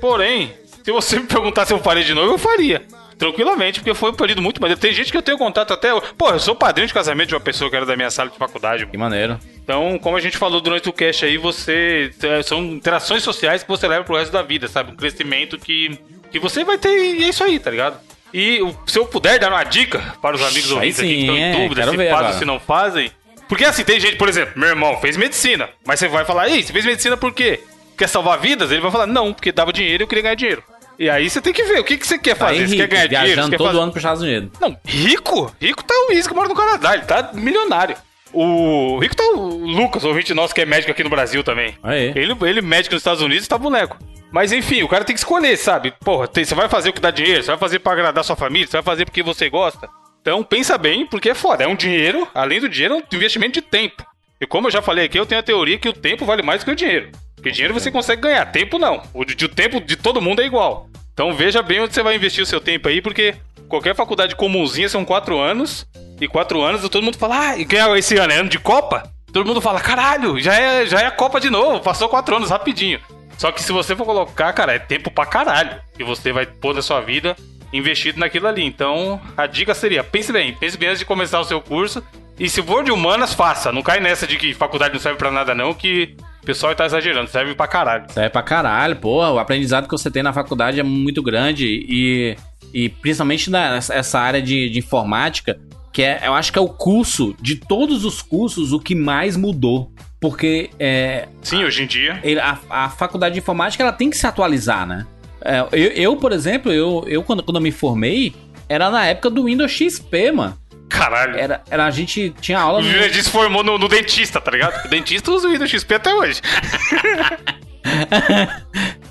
[0.00, 0.52] Porém,
[0.84, 2.82] se você me perguntar se eu faria de novo, eu faria.
[3.18, 4.80] tranquilamente, porque foi um período muito maneiro.
[4.80, 5.90] Tem gente que eu tenho contato até.
[6.16, 8.38] Pô, eu sou padrinho de casamento de uma pessoa que era da minha sala de
[8.38, 8.86] faculdade.
[8.86, 9.38] Que maneiro.
[9.62, 12.10] Então, como a gente falou durante o cast aí, você.
[12.22, 14.92] é, São interações sociais que você leva pro resto da vida, sabe?
[14.92, 15.98] Um crescimento que,
[16.32, 18.00] que você vai ter e é isso aí, tá ligado?
[18.32, 21.36] E se eu puder dar uma dica para os amigos ouvintes aqui que sim, estão
[21.36, 23.10] em é, dúvida se fazem ou se não fazem.
[23.50, 26.62] Porque assim, tem gente, por exemplo, meu irmão fez medicina, mas você vai falar, ei,
[26.62, 27.60] você fez medicina por quê?
[27.98, 28.70] Quer salvar vidas?
[28.70, 30.62] Ele vai falar, não, porque dava dinheiro e eu queria ganhar dinheiro.
[30.96, 32.58] E aí você tem que ver o que, que você quer Tá fazer.
[32.68, 33.26] Você rico, quer ganhar dinheiro?
[33.26, 33.78] Você viajando quer todo fazer...
[33.80, 34.50] ano pros Estados Unidos.
[34.60, 35.52] Não, rico?
[35.60, 37.96] Rico tá o Luiz que mora no Canadá, ele tá milionário.
[38.32, 41.74] O rico tá o Lucas, ouvinte nosso que é médico aqui no Brasil também.
[41.82, 42.12] Aí.
[42.14, 43.98] Ele, ele médico nos Estados Unidos tá boneco.
[44.30, 45.92] Mas enfim, o cara tem que escolher, sabe?
[46.04, 48.36] Porra, tem- você vai fazer o que dá dinheiro, você vai fazer pra agradar sua
[48.36, 49.88] família, você vai fazer porque você gosta.
[50.20, 51.64] Então pensa bem, porque é foda.
[51.64, 54.04] É um dinheiro, além do dinheiro, é um investimento de tempo.
[54.40, 56.60] E como eu já falei aqui, eu tenho a teoria que o tempo vale mais
[56.60, 57.10] do que o dinheiro.
[57.36, 59.02] Porque dinheiro você consegue ganhar, tempo não.
[59.14, 60.88] O, de- o tempo de todo mundo é igual.
[61.12, 63.34] Então veja bem onde você vai investir o seu tempo aí, porque
[63.68, 65.86] qualquer faculdade comunzinha são quatro anos.
[66.20, 68.32] E quatro anos todo mundo fala, ah, e ganha esse ano?
[68.32, 69.10] É ano de Copa?
[69.32, 72.50] Todo mundo fala, caralho, já é, já é a Copa de novo, passou quatro anos
[72.50, 73.00] rapidinho.
[73.38, 76.74] Só que se você for colocar, cara, é tempo pra caralho que você vai pôr
[76.74, 77.34] da sua vida
[77.72, 78.64] investido naquilo ali.
[78.64, 82.02] Então, a dica seria, pense bem, pense bem antes de começar o seu curso.
[82.38, 83.70] E se for de humanas, faça.
[83.70, 86.86] Não cai nessa de que faculdade não serve pra nada não, que o pessoal tá
[86.86, 88.10] exagerando, serve pra caralho.
[88.10, 89.30] Serve pra caralho, porra.
[89.30, 92.36] O aprendizado que você tem na faculdade é muito grande e,
[92.72, 95.60] e principalmente nessa essa área de, de informática,
[95.92, 99.36] que é, eu acho que é o curso, de todos os cursos, o que mais
[99.36, 99.92] mudou.
[100.18, 102.20] Porque é, Sim, hoje em dia.
[102.42, 105.06] a, a faculdade de informática ela tem que se atualizar, né?
[105.44, 108.34] É, eu, eu, por exemplo, eu, eu quando, quando eu me formei,
[108.68, 110.56] era na época do Windows XP, mano.
[110.88, 111.36] Caralho.
[111.38, 114.50] Era, era, a gente tinha aula O no, Jurandir se formou no, no dentista, tá
[114.50, 114.84] ligado?
[114.84, 116.40] O dentista usa o Windows XP até hoje.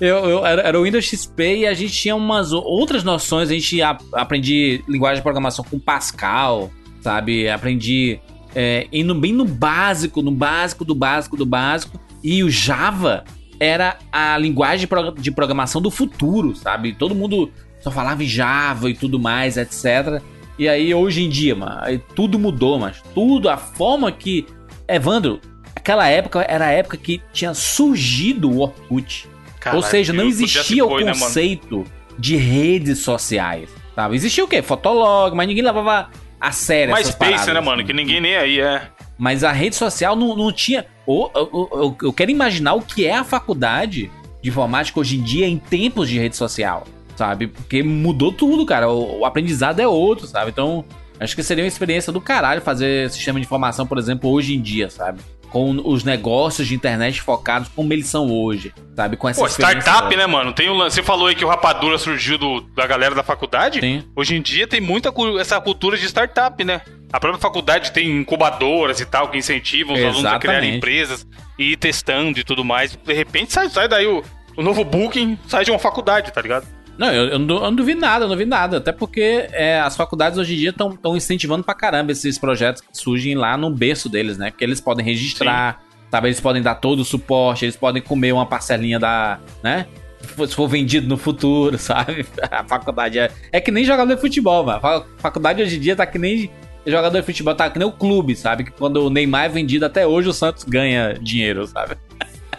[0.00, 3.50] Eu, eu- era, era o Windows XP e a gente tinha umas outras noções.
[3.50, 6.70] A gente a, aprendi linguagem de programação com Pascal,
[7.02, 7.48] sabe?
[7.48, 8.18] Aprendi
[8.54, 12.00] é, indo bem no básico, no básico do básico do básico.
[12.22, 13.24] E o Java
[13.60, 16.94] era a linguagem de pro- de programação do futuro, sabe?
[16.94, 20.20] Todo mundo só falava em Java e tudo mais, etc.
[20.58, 24.46] E aí, hoje em dia, mano, tudo mudou, mas tudo, a forma que.
[24.88, 25.40] Evandro,
[25.76, 29.28] aquela época era a época que tinha surgido o Orkut.
[29.74, 31.84] Ou seja, não Caralho, existia o foi, né, conceito
[32.18, 34.16] de redes sociais, sabe?
[34.16, 34.62] Existia o quê?
[34.62, 36.08] Fotolog, mas ninguém levava
[36.40, 37.76] a sério essas MySpace, paradas, né, mano?
[37.82, 37.86] assim.
[37.86, 38.88] Que ninguém nem aí é.
[39.18, 40.86] Mas a rede social não, não tinha...
[41.10, 44.10] Ô, Eu, quero imaginar o que é a faculdade
[44.42, 47.48] de informática hoje em dia em tempos de rede social, sabe?
[47.48, 48.88] Porque mudou tudo, cara.
[48.88, 50.50] O, o aprendizado é outro, sabe?
[50.50, 50.84] Então,
[51.18, 54.60] acho que seria uma experiência do caralho fazer sistema de informação, por exemplo, hoje em
[54.60, 55.20] dia, sabe?
[55.50, 59.16] Com os negócios de internet focados como eles são hoje, sabe?
[59.16, 60.16] Com essa Pô, startup, toda.
[60.16, 60.52] né, mano?
[60.52, 60.94] Tem um lance.
[60.94, 63.80] Você falou aí que o Rapadura surgiu do- da galera da faculdade.
[63.80, 64.04] Sim.
[64.14, 66.82] Hoje em dia tem muita essa cultura de startup, né?
[67.12, 70.76] A própria faculdade tem incubadoras e tal que incentivam os alunos a criarem Exatamente.
[70.76, 71.26] empresas
[71.58, 72.94] e ir testando e tudo mais.
[72.96, 74.22] De repente sai, sai daí o,
[74.56, 76.66] o novo Booking, sai de uma faculdade, tá ligado?
[76.96, 78.76] Não, eu, eu, não, eu não duvido nada, eu não duvido nada.
[78.76, 82.88] Até porque é, as faculdades hoje em dia estão incentivando pra caramba esses projetos que
[82.92, 84.50] surgem lá no berço deles, né?
[84.50, 85.80] Porque eles podem registrar,
[86.10, 86.28] sabe?
[86.28, 89.38] Eles podem dar todo o suporte, eles podem comer uma parcelinha da.
[89.62, 89.86] né?
[90.20, 92.26] Se for- Se for vendido no futuro, sabe?
[92.50, 93.30] A faculdade é.
[93.50, 94.78] É que nem jogador de futebol, mano.
[94.86, 96.50] A faculdade hoje em dia tá que nem.
[96.86, 98.64] Jogador de futebol tá que nem o clube, sabe?
[98.64, 101.96] Que quando o Neymar é vendido até hoje, o Santos ganha dinheiro, sabe?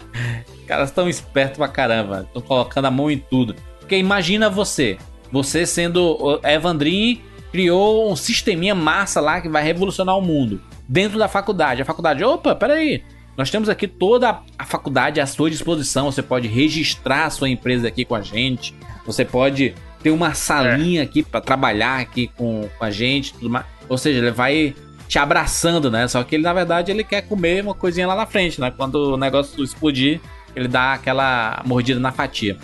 [0.66, 3.54] Caras estão espertos pra caramba, estão colocando a mão em tudo.
[3.80, 4.96] Porque imagina você,
[5.30, 7.20] você sendo Evandrin
[7.50, 11.82] criou um sisteminha massa lá que vai revolucionar o mundo dentro da faculdade.
[11.82, 13.02] A faculdade, opa, peraí,
[13.36, 16.10] nós temos aqui toda a faculdade à sua disposição.
[16.10, 18.74] Você pode registrar a sua empresa aqui com a gente.
[19.06, 23.64] Você pode ter uma salinha aqui pra trabalhar aqui com, com a gente, tudo mais.
[23.88, 24.74] Ou seja, ele vai
[25.08, 26.08] te abraçando, né?
[26.08, 28.72] Só que ele na verdade ele quer comer uma coisinha lá na frente, né?
[28.74, 30.20] Quando o negócio explodir,
[30.56, 32.56] ele dá aquela mordida na fatia.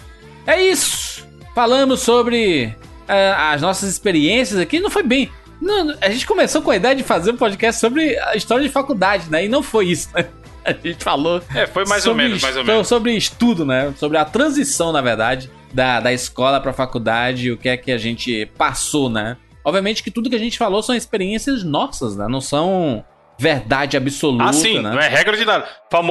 [0.47, 1.27] É isso!
[1.55, 2.75] Falamos sobre
[3.07, 4.81] é, as nossas experiências aqui.
[4.81, 5.31] Não foi bem.
[5.61, 8.71] Não, a gente começou com a ideia de fazer um podcast sobre a história de
[8.71, 9.45] faculdade, né?
[9.45, 10.27] E não foi isso, né?
[10.65, 11.41] A gente falou.
[11.55, 12.87] É, foi mais ou menos, mais ou menos.
[12.87, 13.95] Sobre estudo, né?
[13.97, 17.99] Sobre a transição, na verdade, da, da escola pra faculdade, o que é que a
[17.99, 19.37] gente passou, né?
[19.65, 22.27] Obviamente que tudo que a gente falou são experiências nossas, né?
[22.29, 23.05] Não são
[23.39, 24.91] verdade absoluta, Ah, sim, né?
[24.91, 25.67] não é regra de nada.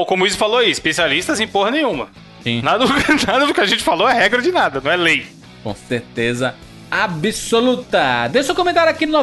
[0.07, 2.09] Como o Izzy falou aí, especialistas em porra nenhuma.
[2.43, 2.61] Sim.
[2.61, 2.85] Nada,
[3.27, 5.25] nada do que a gente falou é regra de nada, não é lei.
[5.63, 6.55] Com certeza
[6.89, 8.27] absoluta.
[8.29, 9.17] Deixa seu comentário aqui no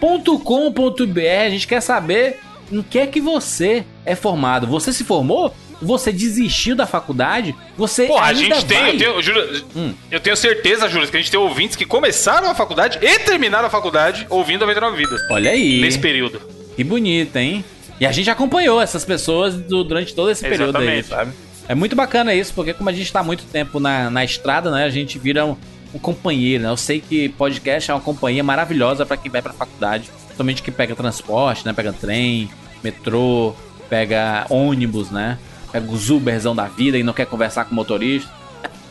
[0.00, 1.20] 99vidas.com.br.
[1.46, 4.66] A gente quer saber em que é que você é formado.
[4.66, 5.54] Você se formou?
[5.82, 8.90] Você desistiu da faculdade, você Porra, a gente tem, vai...
[8.94, 9.92] eu tenho, Júlio, Hum.
[10.10, 13.66] eu tenho certeza, Júlio, que a gente tem ouvintes que começaram a faculdade e terminaram
[13.66, 15.20] a faculdade ouvindo 99 Vidas.
[15.30, 16.40] Olha aí, Nesse período.
[16.74, 17.64] que bonito, hein?
[18.00, 21.08] E a gente acompanhou essas pessoas do- durante todo esse período aí, Exatamente.
[21.08, 21.32] sabe?
[21.68, 24.84] É muito bacana isso, porque como a gente tá muito tempo na, na estrada, né?
[24.84, 25.56] A gente vira um,
[25.94, 26.70] um companheiro, né?
[26.70, 30.10] Eu sei que podcast é uma companhia maravilhosa pra quem vai pra faculdade.
[30.24, 31.72] Principalmente que pega transporte, né?
[31.72, 32.48] Pega trem,
[32.84, 33.54] metrô,
[33.88, 35.38] pega ônibus, né?
[35.76, 38.30] Pega os Uberzão da vida e não quer conversar com o motorista.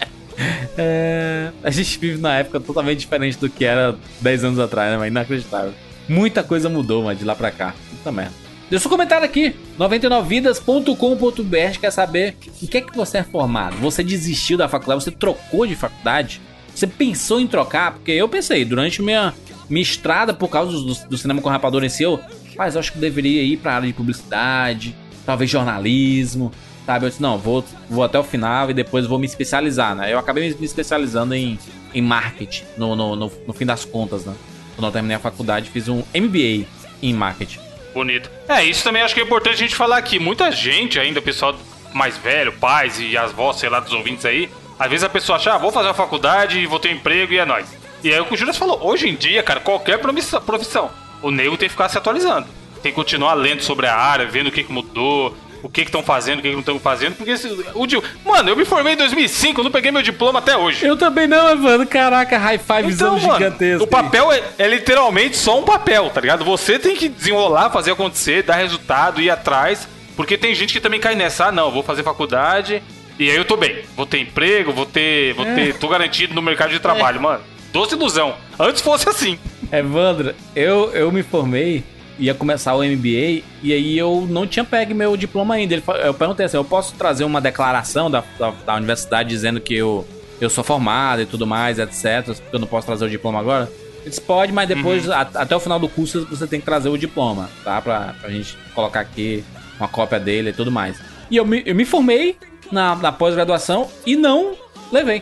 [0.78, 4.98] É, a gente vive numa época totalmente diferente do que era 10 anos atrás, né?
[4.98, 5.74] Mas inacreditável.
[6.10, 7.74] Muita coisa mudou, mano, de lá pra cá.
[7.90, 8.34] Puta merda.
[8.70, 9.56] Deixa um comentário aqui.
[9.80, 13.78] 99vidas.com.br quer saber em que é que você é formado?
[13.78, 15.06] Você desistiu da faculdade?
[15.06, 16.42] Você trocou de faculdade?
[16.74, 17.94] Você pensou em trocar?
[17.94, 19.34] Porque eu pensei, durante minha,
[19.70, 22.20] minha estrada, por causa do, do cinema com rapador em si, eu,
[22.58, 24.94] mas acho que deveria ir pra área de publicidade,
[25.26, 26.52] talvez jornalismo,
[26.86, 27.06] sabe?
[27.06, 30.12] Eu disse, não, vou, vou até o final e depois vou me especializar, né?
[30.12, 31.60] Eu acabei me especializando em,
[31.94, 34.34] em marketing, no, no, no, no fim das contas, né?
[34.76, 36.68] Quando eu terminei a faculdade, fiz um MBA
[37.02, 37.60] em marketing.
[37.94, 38.30] Bonito.
[38.48, 40.20] É, isso também acho que é importante a gente falar aqui.
[40.20, 41.56] Muita gente ainda, pessoal
[41.94, 45.38] mais velho, pais e as vós, sei lá, dos ouvintes aí, às vezes a pessoa
[45.38, 47.68] acha, ah, vou fazer uma faculdade vou ter um emprego e é nóis.
[48.04, 50.92] E aí o que o Júlio falou, hoje em dia, cara, qualquer profissão,
[51.22, 52.48] o nego tem que ficar se atualizando.
[52.84, 56.04] Tem que continuar lendo sobre a área, vendo o que, que mudou, o que estão
[56.04, 57.88] fazendo, o que, que não estão fazendo, porque se, o
[58.24, 60.86] Mano, eu me formei em 2005, eu não peguei meu diploma até hoje.
[60.86, 61.88] Eu também não, mano.
[61.88, 66.46] Caraca, high five Então, mano, o papel é, é literalmente só um papel, tá ligado?
[66.46, 69.88] Você tem que desenrolar, fazer acontecer, dar resultado, ir atrás.
[70.16, 72.82] Porque tem gente que também cai nessa, ah, não, vou fazer faculdade
[73.18, 73.82] e aí eu tô bem.
[73.96, 75.34] Vou ter emprego, vou ter.
[75.34, 75.76] Vou ter.
[75.78, 77.42] tô garantido no mercado de trabalho, mano.
[77.74, 78.36] Doce ilusão.
[78.60, 79.40] Antes fosse assim.
[79.72, 81.84] Evandro, eu, eu me formei,
[82.20, 85.74] ia começar o MBA, e aí eu não tinha pego meu diploma ainda.
[85.74, 89.76] Ele, eu perguntei assim: eu posso trazer uma declaração da, da, da universidade dizendo que
[89.76, 90.06] eu,
[90.40, 92.26] eu sou formado e tudo mais, etc.
[92.26, 93.72] Porque eu não posso trazer o diploma agora?
[94.02, 96.90] Ele disse: pode, mas depois, a- até o final do curso, você tem que trazer
[96.90, 97.82] o diploma, tá?
[97.82, 99.44] Pra, pra gente colocar aqui
[99.80, 100.98] uma cópia dele e tudo mais.
[101.30, 102.38] E eu me, eu me formei
[102.72, 104.54] na, na pós-graduação e não
[104.92, 105.22] levei.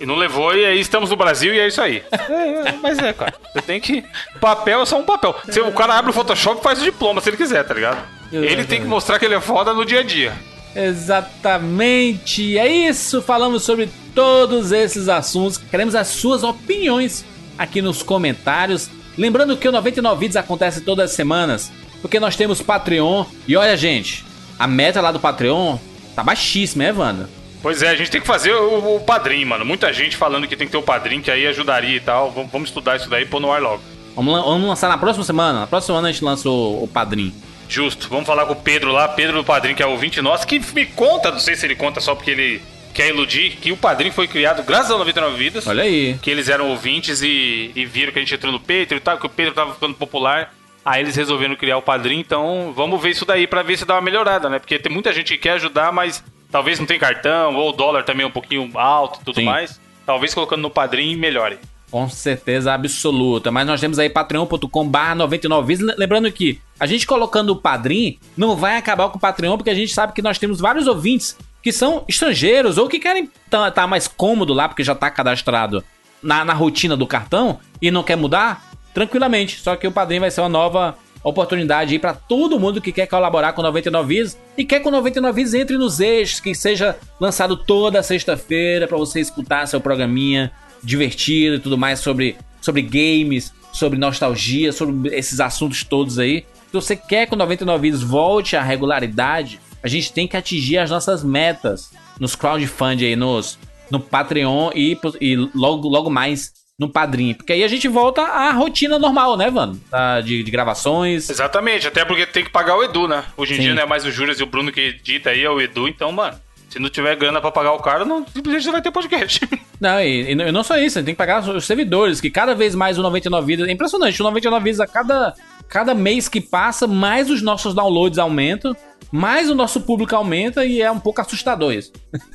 [0.00, 2.02] E não levou, e aí estamos no Brasil e é isso aí.
[2.12, 3.34] É, é, mas é, cara.
[3.52, 4.04] Você tem que.
[4.40, 5.34] Papel é só um papel.
[5.48, 7.98] Se o cara abre o Photoshop e faz o diploma se ele quiser, tá ligado?
[8.30, 10.32] Ele tem que mostrar que ele é foda no dia a dia.
[10.76, 13.22] Exatamente, é isso.
[13.22, 15.56] Falamos sobre todos esses assuntos.
[15.56, 17.24] Queremos as suas opiniões
[17.58, 18.90] aqui nos comentários.
[19.16, 23.24] Lembrando que o 99 Vídeos acontece todas as semanas, porque nós temos Patreon.
[23.48, 24.24] E olha, gente,
[24.58, 25.78] a meta lá do Patreon
[26.14, 27.28] tá baixíssima, é, Wanda?
[27.62, 29.64] Pois é, a gente tem que fazer o, o padrinho, mano.
[29.64, 32.30] Muita gente falando que tem que ter o padrinho, que aí ajudaria e tal.
[32.30, 33.82] Vamos, vamos estudar isso daí e pôr no ar logo.
[34.14, 35.60] Vamos, vamos lançar na próxima semana.
[35.60, 37.32] Na próxima semana a gente lança o, o padrinho.
[37.68, 38.08] Justo.
[38.08, 40.86] Vamos falar com o Pedro lá, Pedro do Padrinho, que é ouvinte nosso, que me
[40.86, 42.62] conta, não sei se ele conta só porque ele
[42.94, 45.66] quer iludir, que o Padrinho foi criado graças a 99 Vidas.
[45.66, 46.18] Olha aí.
[46.20, 49.18] Que eles eram ouvintes e, e viram que a gente entrou no Patreon e tal,
[49.18, 50.54] que o Pedro tava ficando popular.
[50.84, 53.94] Aí eles resolveram criar o Padrinho, então vamos ver isso daí pra ver se dá
[53.94, 54.58] uma melhorada, né?
[54.58, 58.04] Porque tem muita gente que quer ajudar, mas talvez não tem cartão, ou o dólar
[58.04, 59.44] também é um pouquinho alto e tudo Sim.
[59.44, 59.80] mais.
[60.04, 61.58] Talvez colocando no Padrinho melhore.
[61.90, 63.50] Com certeza absoluta.
[63.50, 65.96] Mas nós temos aí patreon.com/barra 99 vidas.
[65.96, 69.74] Lembrando que a gente colocando o padrinho não vai acabar com o Patreon, porque a
[69.74, 74.06] gente sabe que nós temos vários ouvintes que são estrangeiros ou que querem estar mais
[74.06, 75.82] cômodo lá, porque já tá cadastrado
[76.22, 79.58] na, na rotina do cartão e não quer mudar, tranquilamente.
[79.60, 83.06] Só que o padrinho vai ser uma nova oportunidade aí para todo mundo que quer
[83.06, 86.96] colaborar com 99 Vidas e quer que o 99 Vidas entre nos eixos, que seja
[87.20, 93.52] lançado toda sexta-feira para você escutar seu programinha divertido e tudo mais sobre, sobre games,
[93.72, 96.44] sobre nostalgia, sobre esses assuntos todos aí.
[96.66, 100.78] Se você quer que o 99 Vidas volte à regularidade, a gente tem que atingir
[100.78, 103.58] as nossas metas nos crowdfunding aí, nos,
[103.90, 107.34] no Patreon e, e logo, logo mais no Padrim.
[107.34, 109.78] Porque aí a gente volta à rotina normal, né, Vano?
[110.24, 111.28] De, de gravações.
[111.28, 113.24] Exatamente, até porque tem que pagar o Edu, né?
[113.36, 113.62] Hoje em Sim.
[113.62, 115.88] dia não é mais o Júlio e o Bruno que edita aí, é o Edu,
[115.88, 116.38] então, mano,
[116.68, 119.40] se não tiver grana pra pagar o cara, não, simplesmente não vai ter podcast.
[119.80, 122.98] Não, e, e não- só isso, tem que pagar os servidores, que cada vez mais
[122.98, 123.68] o 99 Vidas.
[123.68, 125.34] É impressionante, o 99 Vidas a cada,
[125.68, 128.74] cada mês que passa, mais os nossos downloads aumentam,
[129.12, 131.92] mais o nosso público aumenta e é um pouco assustador isso.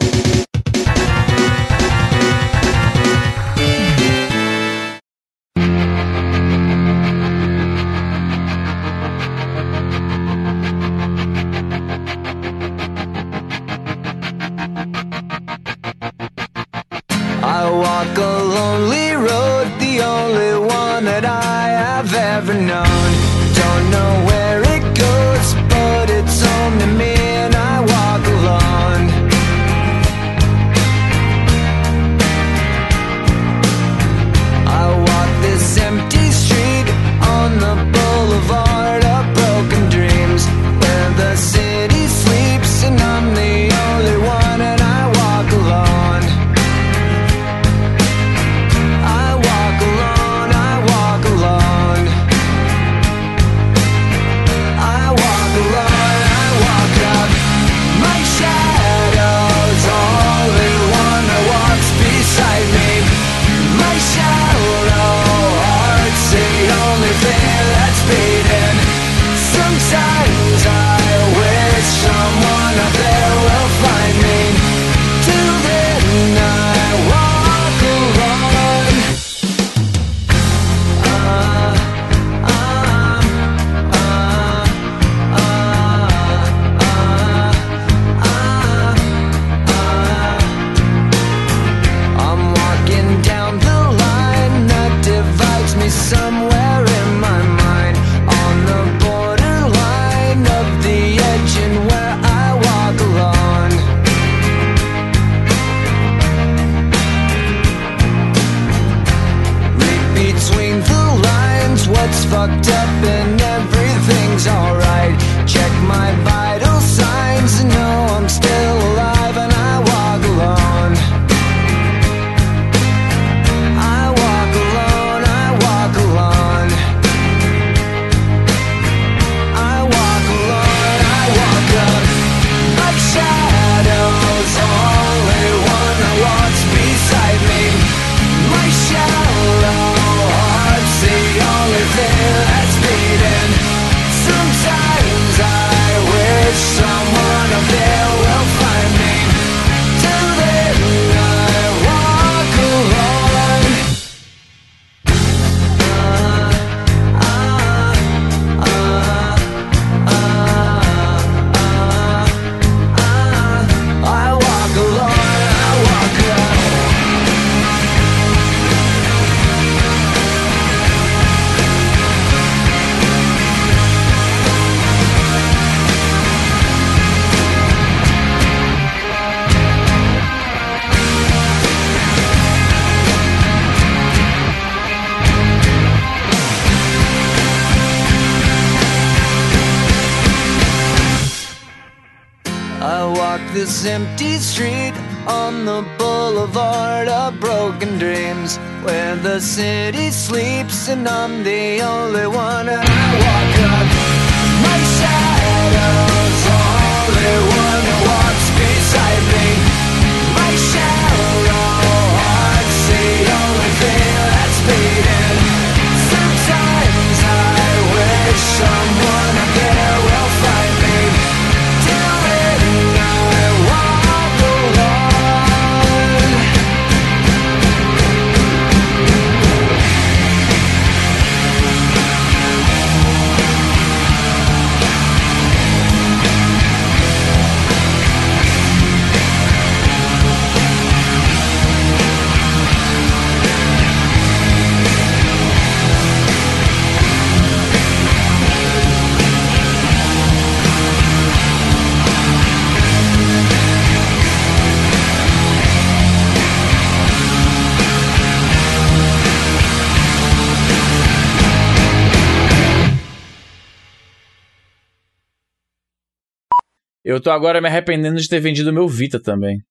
[267.15, 269.63] Eu tô agora me arrependendo de ter vendido meu Vita também.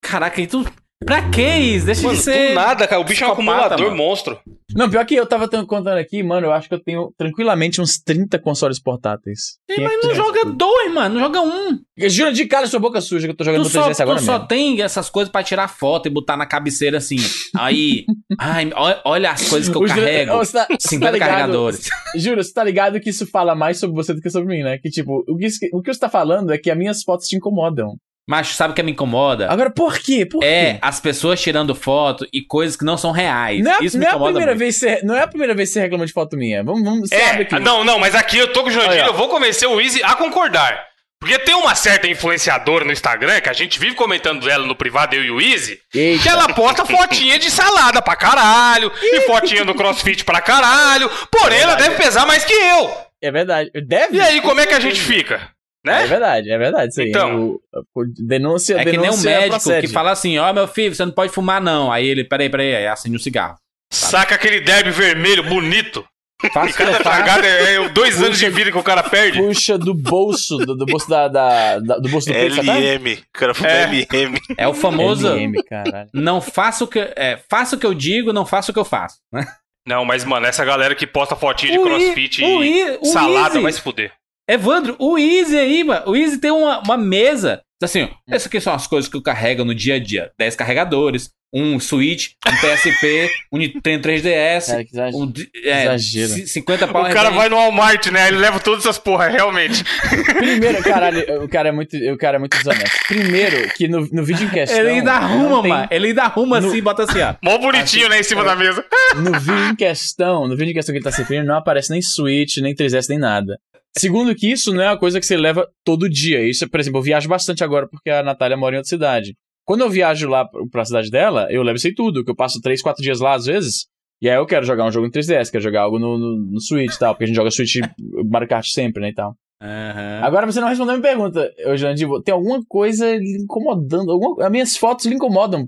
[0.00, 0.64] Caraca, e tu
[1.04, 1.86] Pra que isso?
[1.86, 2.54] Deixa mano, de ser.
[2.54, 3.00] Nada, cara.
[3.00, 3.96] O bicho é um acumulador mano.
[3.96, 4.40] monstro.
[4.74, 7.98] Não, pior que eu tava contando aqui, mano, eu acho que eu tenho tranquilamente uns
[7.98, 9.58] 30 consoles portáteis.
[9.68, 11.78] Ei, é mas é não joga dois, mano, não joga um.
[12.08, 14.18] Jura de cara sua boca suja que eu tô jogando tu só, 3DS agora.
[14.18, 14.38] Tu mesmo.
[14.38, 17.18] só tem essas coisas pra tirar foto e botar na cabeceira assim.
[17.54, 18.04] Aí.
[18.40, 18.70] ai,
[19.04, 20.32] olha as coisas que eu carrego.
[20.32, 21.88] Oh, tá, 50 tá ligado, carregadores.
[22.16, 24.78] Juro, você tá ligado que isso fala mais sobre você do que sobre mim, né?
[24.78, 27.36] Que tipo, o que, o que você tá falando é que as minhas fotos te
[27.36, 27.96] incomodam.
[28.28, 29.48] Mas sabe o que me incomoda?
[29.50, 30.26] Agora, por quê?
[30.26, 30.78] Por É quê?
[30.82, 33.62] as pessoas tirando foto e coisas que não são reais.
[33.62, 34.58] Não é, Isso não me é a primeira muito.
[34.58, 36.64] vez que você, não é a primeira vez que você reclama de foto minha.
[36.64, 37.58] Vamos, vamos É, aqui.
[37.60, 38.92] não, não, mas aqui eu tô com o ó.
[38.92, 40.84] eu vou convencer o Easy a concordar.
[41.20, 45.14] Porque tem uma certa influenciadora no Instagram, que a gente vive comentando dela no privado,
[45.14, 46.22] eu e o Easy, Eita.
[46.22, 51.60] que ela posta fotinha de salada pra caralho, e fotinha do crossfit pra caralho, porém
[51.60, 52.94] ela deve pesar mais que eu.
[53.22, 53.70] É verdade.
[53.86, 54.16] Deve.
[54.18, 55.48] E aí, como é que a gente fica?
[55.92, 56.06] É Né?
[56.06, 56.88] verdade, é verdade.
[56.92, 57.08] Isso aí.
[57.08, 57.58] Então.
[57.94, 59.86] O- o- denúncia, É que nem um médico procede.
[59.86, 61.90] que fala assim: Ó, meu filho, você não pode fumar, não.
[61.92, 63.56] Aí ele, peraí, peraí, aí acende um cigarro.
[63.92, 66.04] Saca aquele derby vermelho bonito.
[66.52, 67.18] Faça o que eu Cada faço.
[67.18, 69.38] cagada é, é dois anos de vida que o cara perde.
[69.38, 72.68] Puxa do bolso, do, do bolso da, da- da- do bolso do peito, sabe?
[72.68, 73.14] LM.
[73.14, 73.82] O cara É.
[73.84, 74.38] LM.
[74.58, 75.26] É o famoso.
[75.28, 76.10] LM, caralho.
[76.12, 76.98] Não faça o que.
[77.16, 79.16] É, faça o que eu digo, não faça o que eu faço.
[79.88, 82.98] Não, mas, mano, essa galera que posta fotinha de O I- crossfit o e I-
[83.00, 83.60] o salada Easy.
[83.60, 84.10] vai se fuder.
[84.48, 86.02] Evandro, o Easy aí, mano.
[86.10, 87.60] O Easy tem uma, uma mesa.
[87.82, 90.56] Assim, ó, essas aqui são as coisas que eu carrego no dia a dia: 10
[90.56, 94.66] carregadores, um Switch, um PSP, um Nintendo 3DS.
[94.68, 95.18] Cara, que exagero.
[95.24, 95.32] um,
[95.62, 96.28] é, Exagero.
[96.32, 98.28] c- 50 pau O cara vai no Walmart, né?
[98.28, 99.84] Ele leva todas essas porra, realmente.
[100.38, 102.98] Primeiro, caralho, o cara é muito, o cara é muito desonesto.
[103.08, 104.78] Primeiro, que no, no vídeo em questão.
[104.78, 105.88] Ele ainda arruma, tem- mano.
[105.90, 107.34] Ele ainda arruma No- assim, bota assim, ó.
[107.44, 108.20] Mó bonitinho, né?
[108.20, 108.82] Em cima da mesa.
[109.16, 111.90] No vídeo em questão, no vídeo em questão que ele tá se referindo, não aparece
[111.90, 113.58] nem Switch, nem 3S, nem nada.
[113.96, 116.46] Segundo que isso não é uma coisa que você leva todo dia.
[116.46, 119.34] Isso, por exemplo, eu viajo bastante agora porque a Natália mora em outra cidade.
[119.64, 122.60] Quando eu viajo lá pra cidade dela, eu levo isso aí tudo, que eu passo
[122.60, 123.86] 3, 4 dias lá às vezes.
[124.20, 126.60] E aí eu quero jogar um jogo em 3DS, quero jogar algo no, no, no
[126.60, 127.76] Switch e tal, porque a gente joga Switch
[128.30, 129.34] Mario Kart sempre, né, e tal.
[129.62, 130.20] Aham.
[130.22, 132.08] Agora você não respondeu a minha pergunta, Jandir.
[132.24, 134.10] Tem alguma coisa lhe incomodando?
[134.12, 134.44] Alguma...
[134.44, 135.66] As minhas fotos lhe incomodam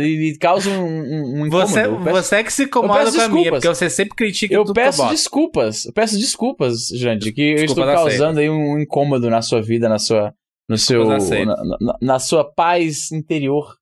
[0.00, 1.68] e causam um, um, um incômodo.
[1.68, 4.14] Você, Eu peço- você é que se incomoda eu com a minha, porque você sempre
[4.16, 5.84] critica Eu eu peço desculpas.
[5.84, 9.88] Eu peço desculpas, Jandir, que eu Desculpas estou causando aí um incômodo na sua vida,
[9.88, 10.32] na sua,
[10.68, 11.04] no seu,
[11.44, 13.76] na, na- na sua paz interior.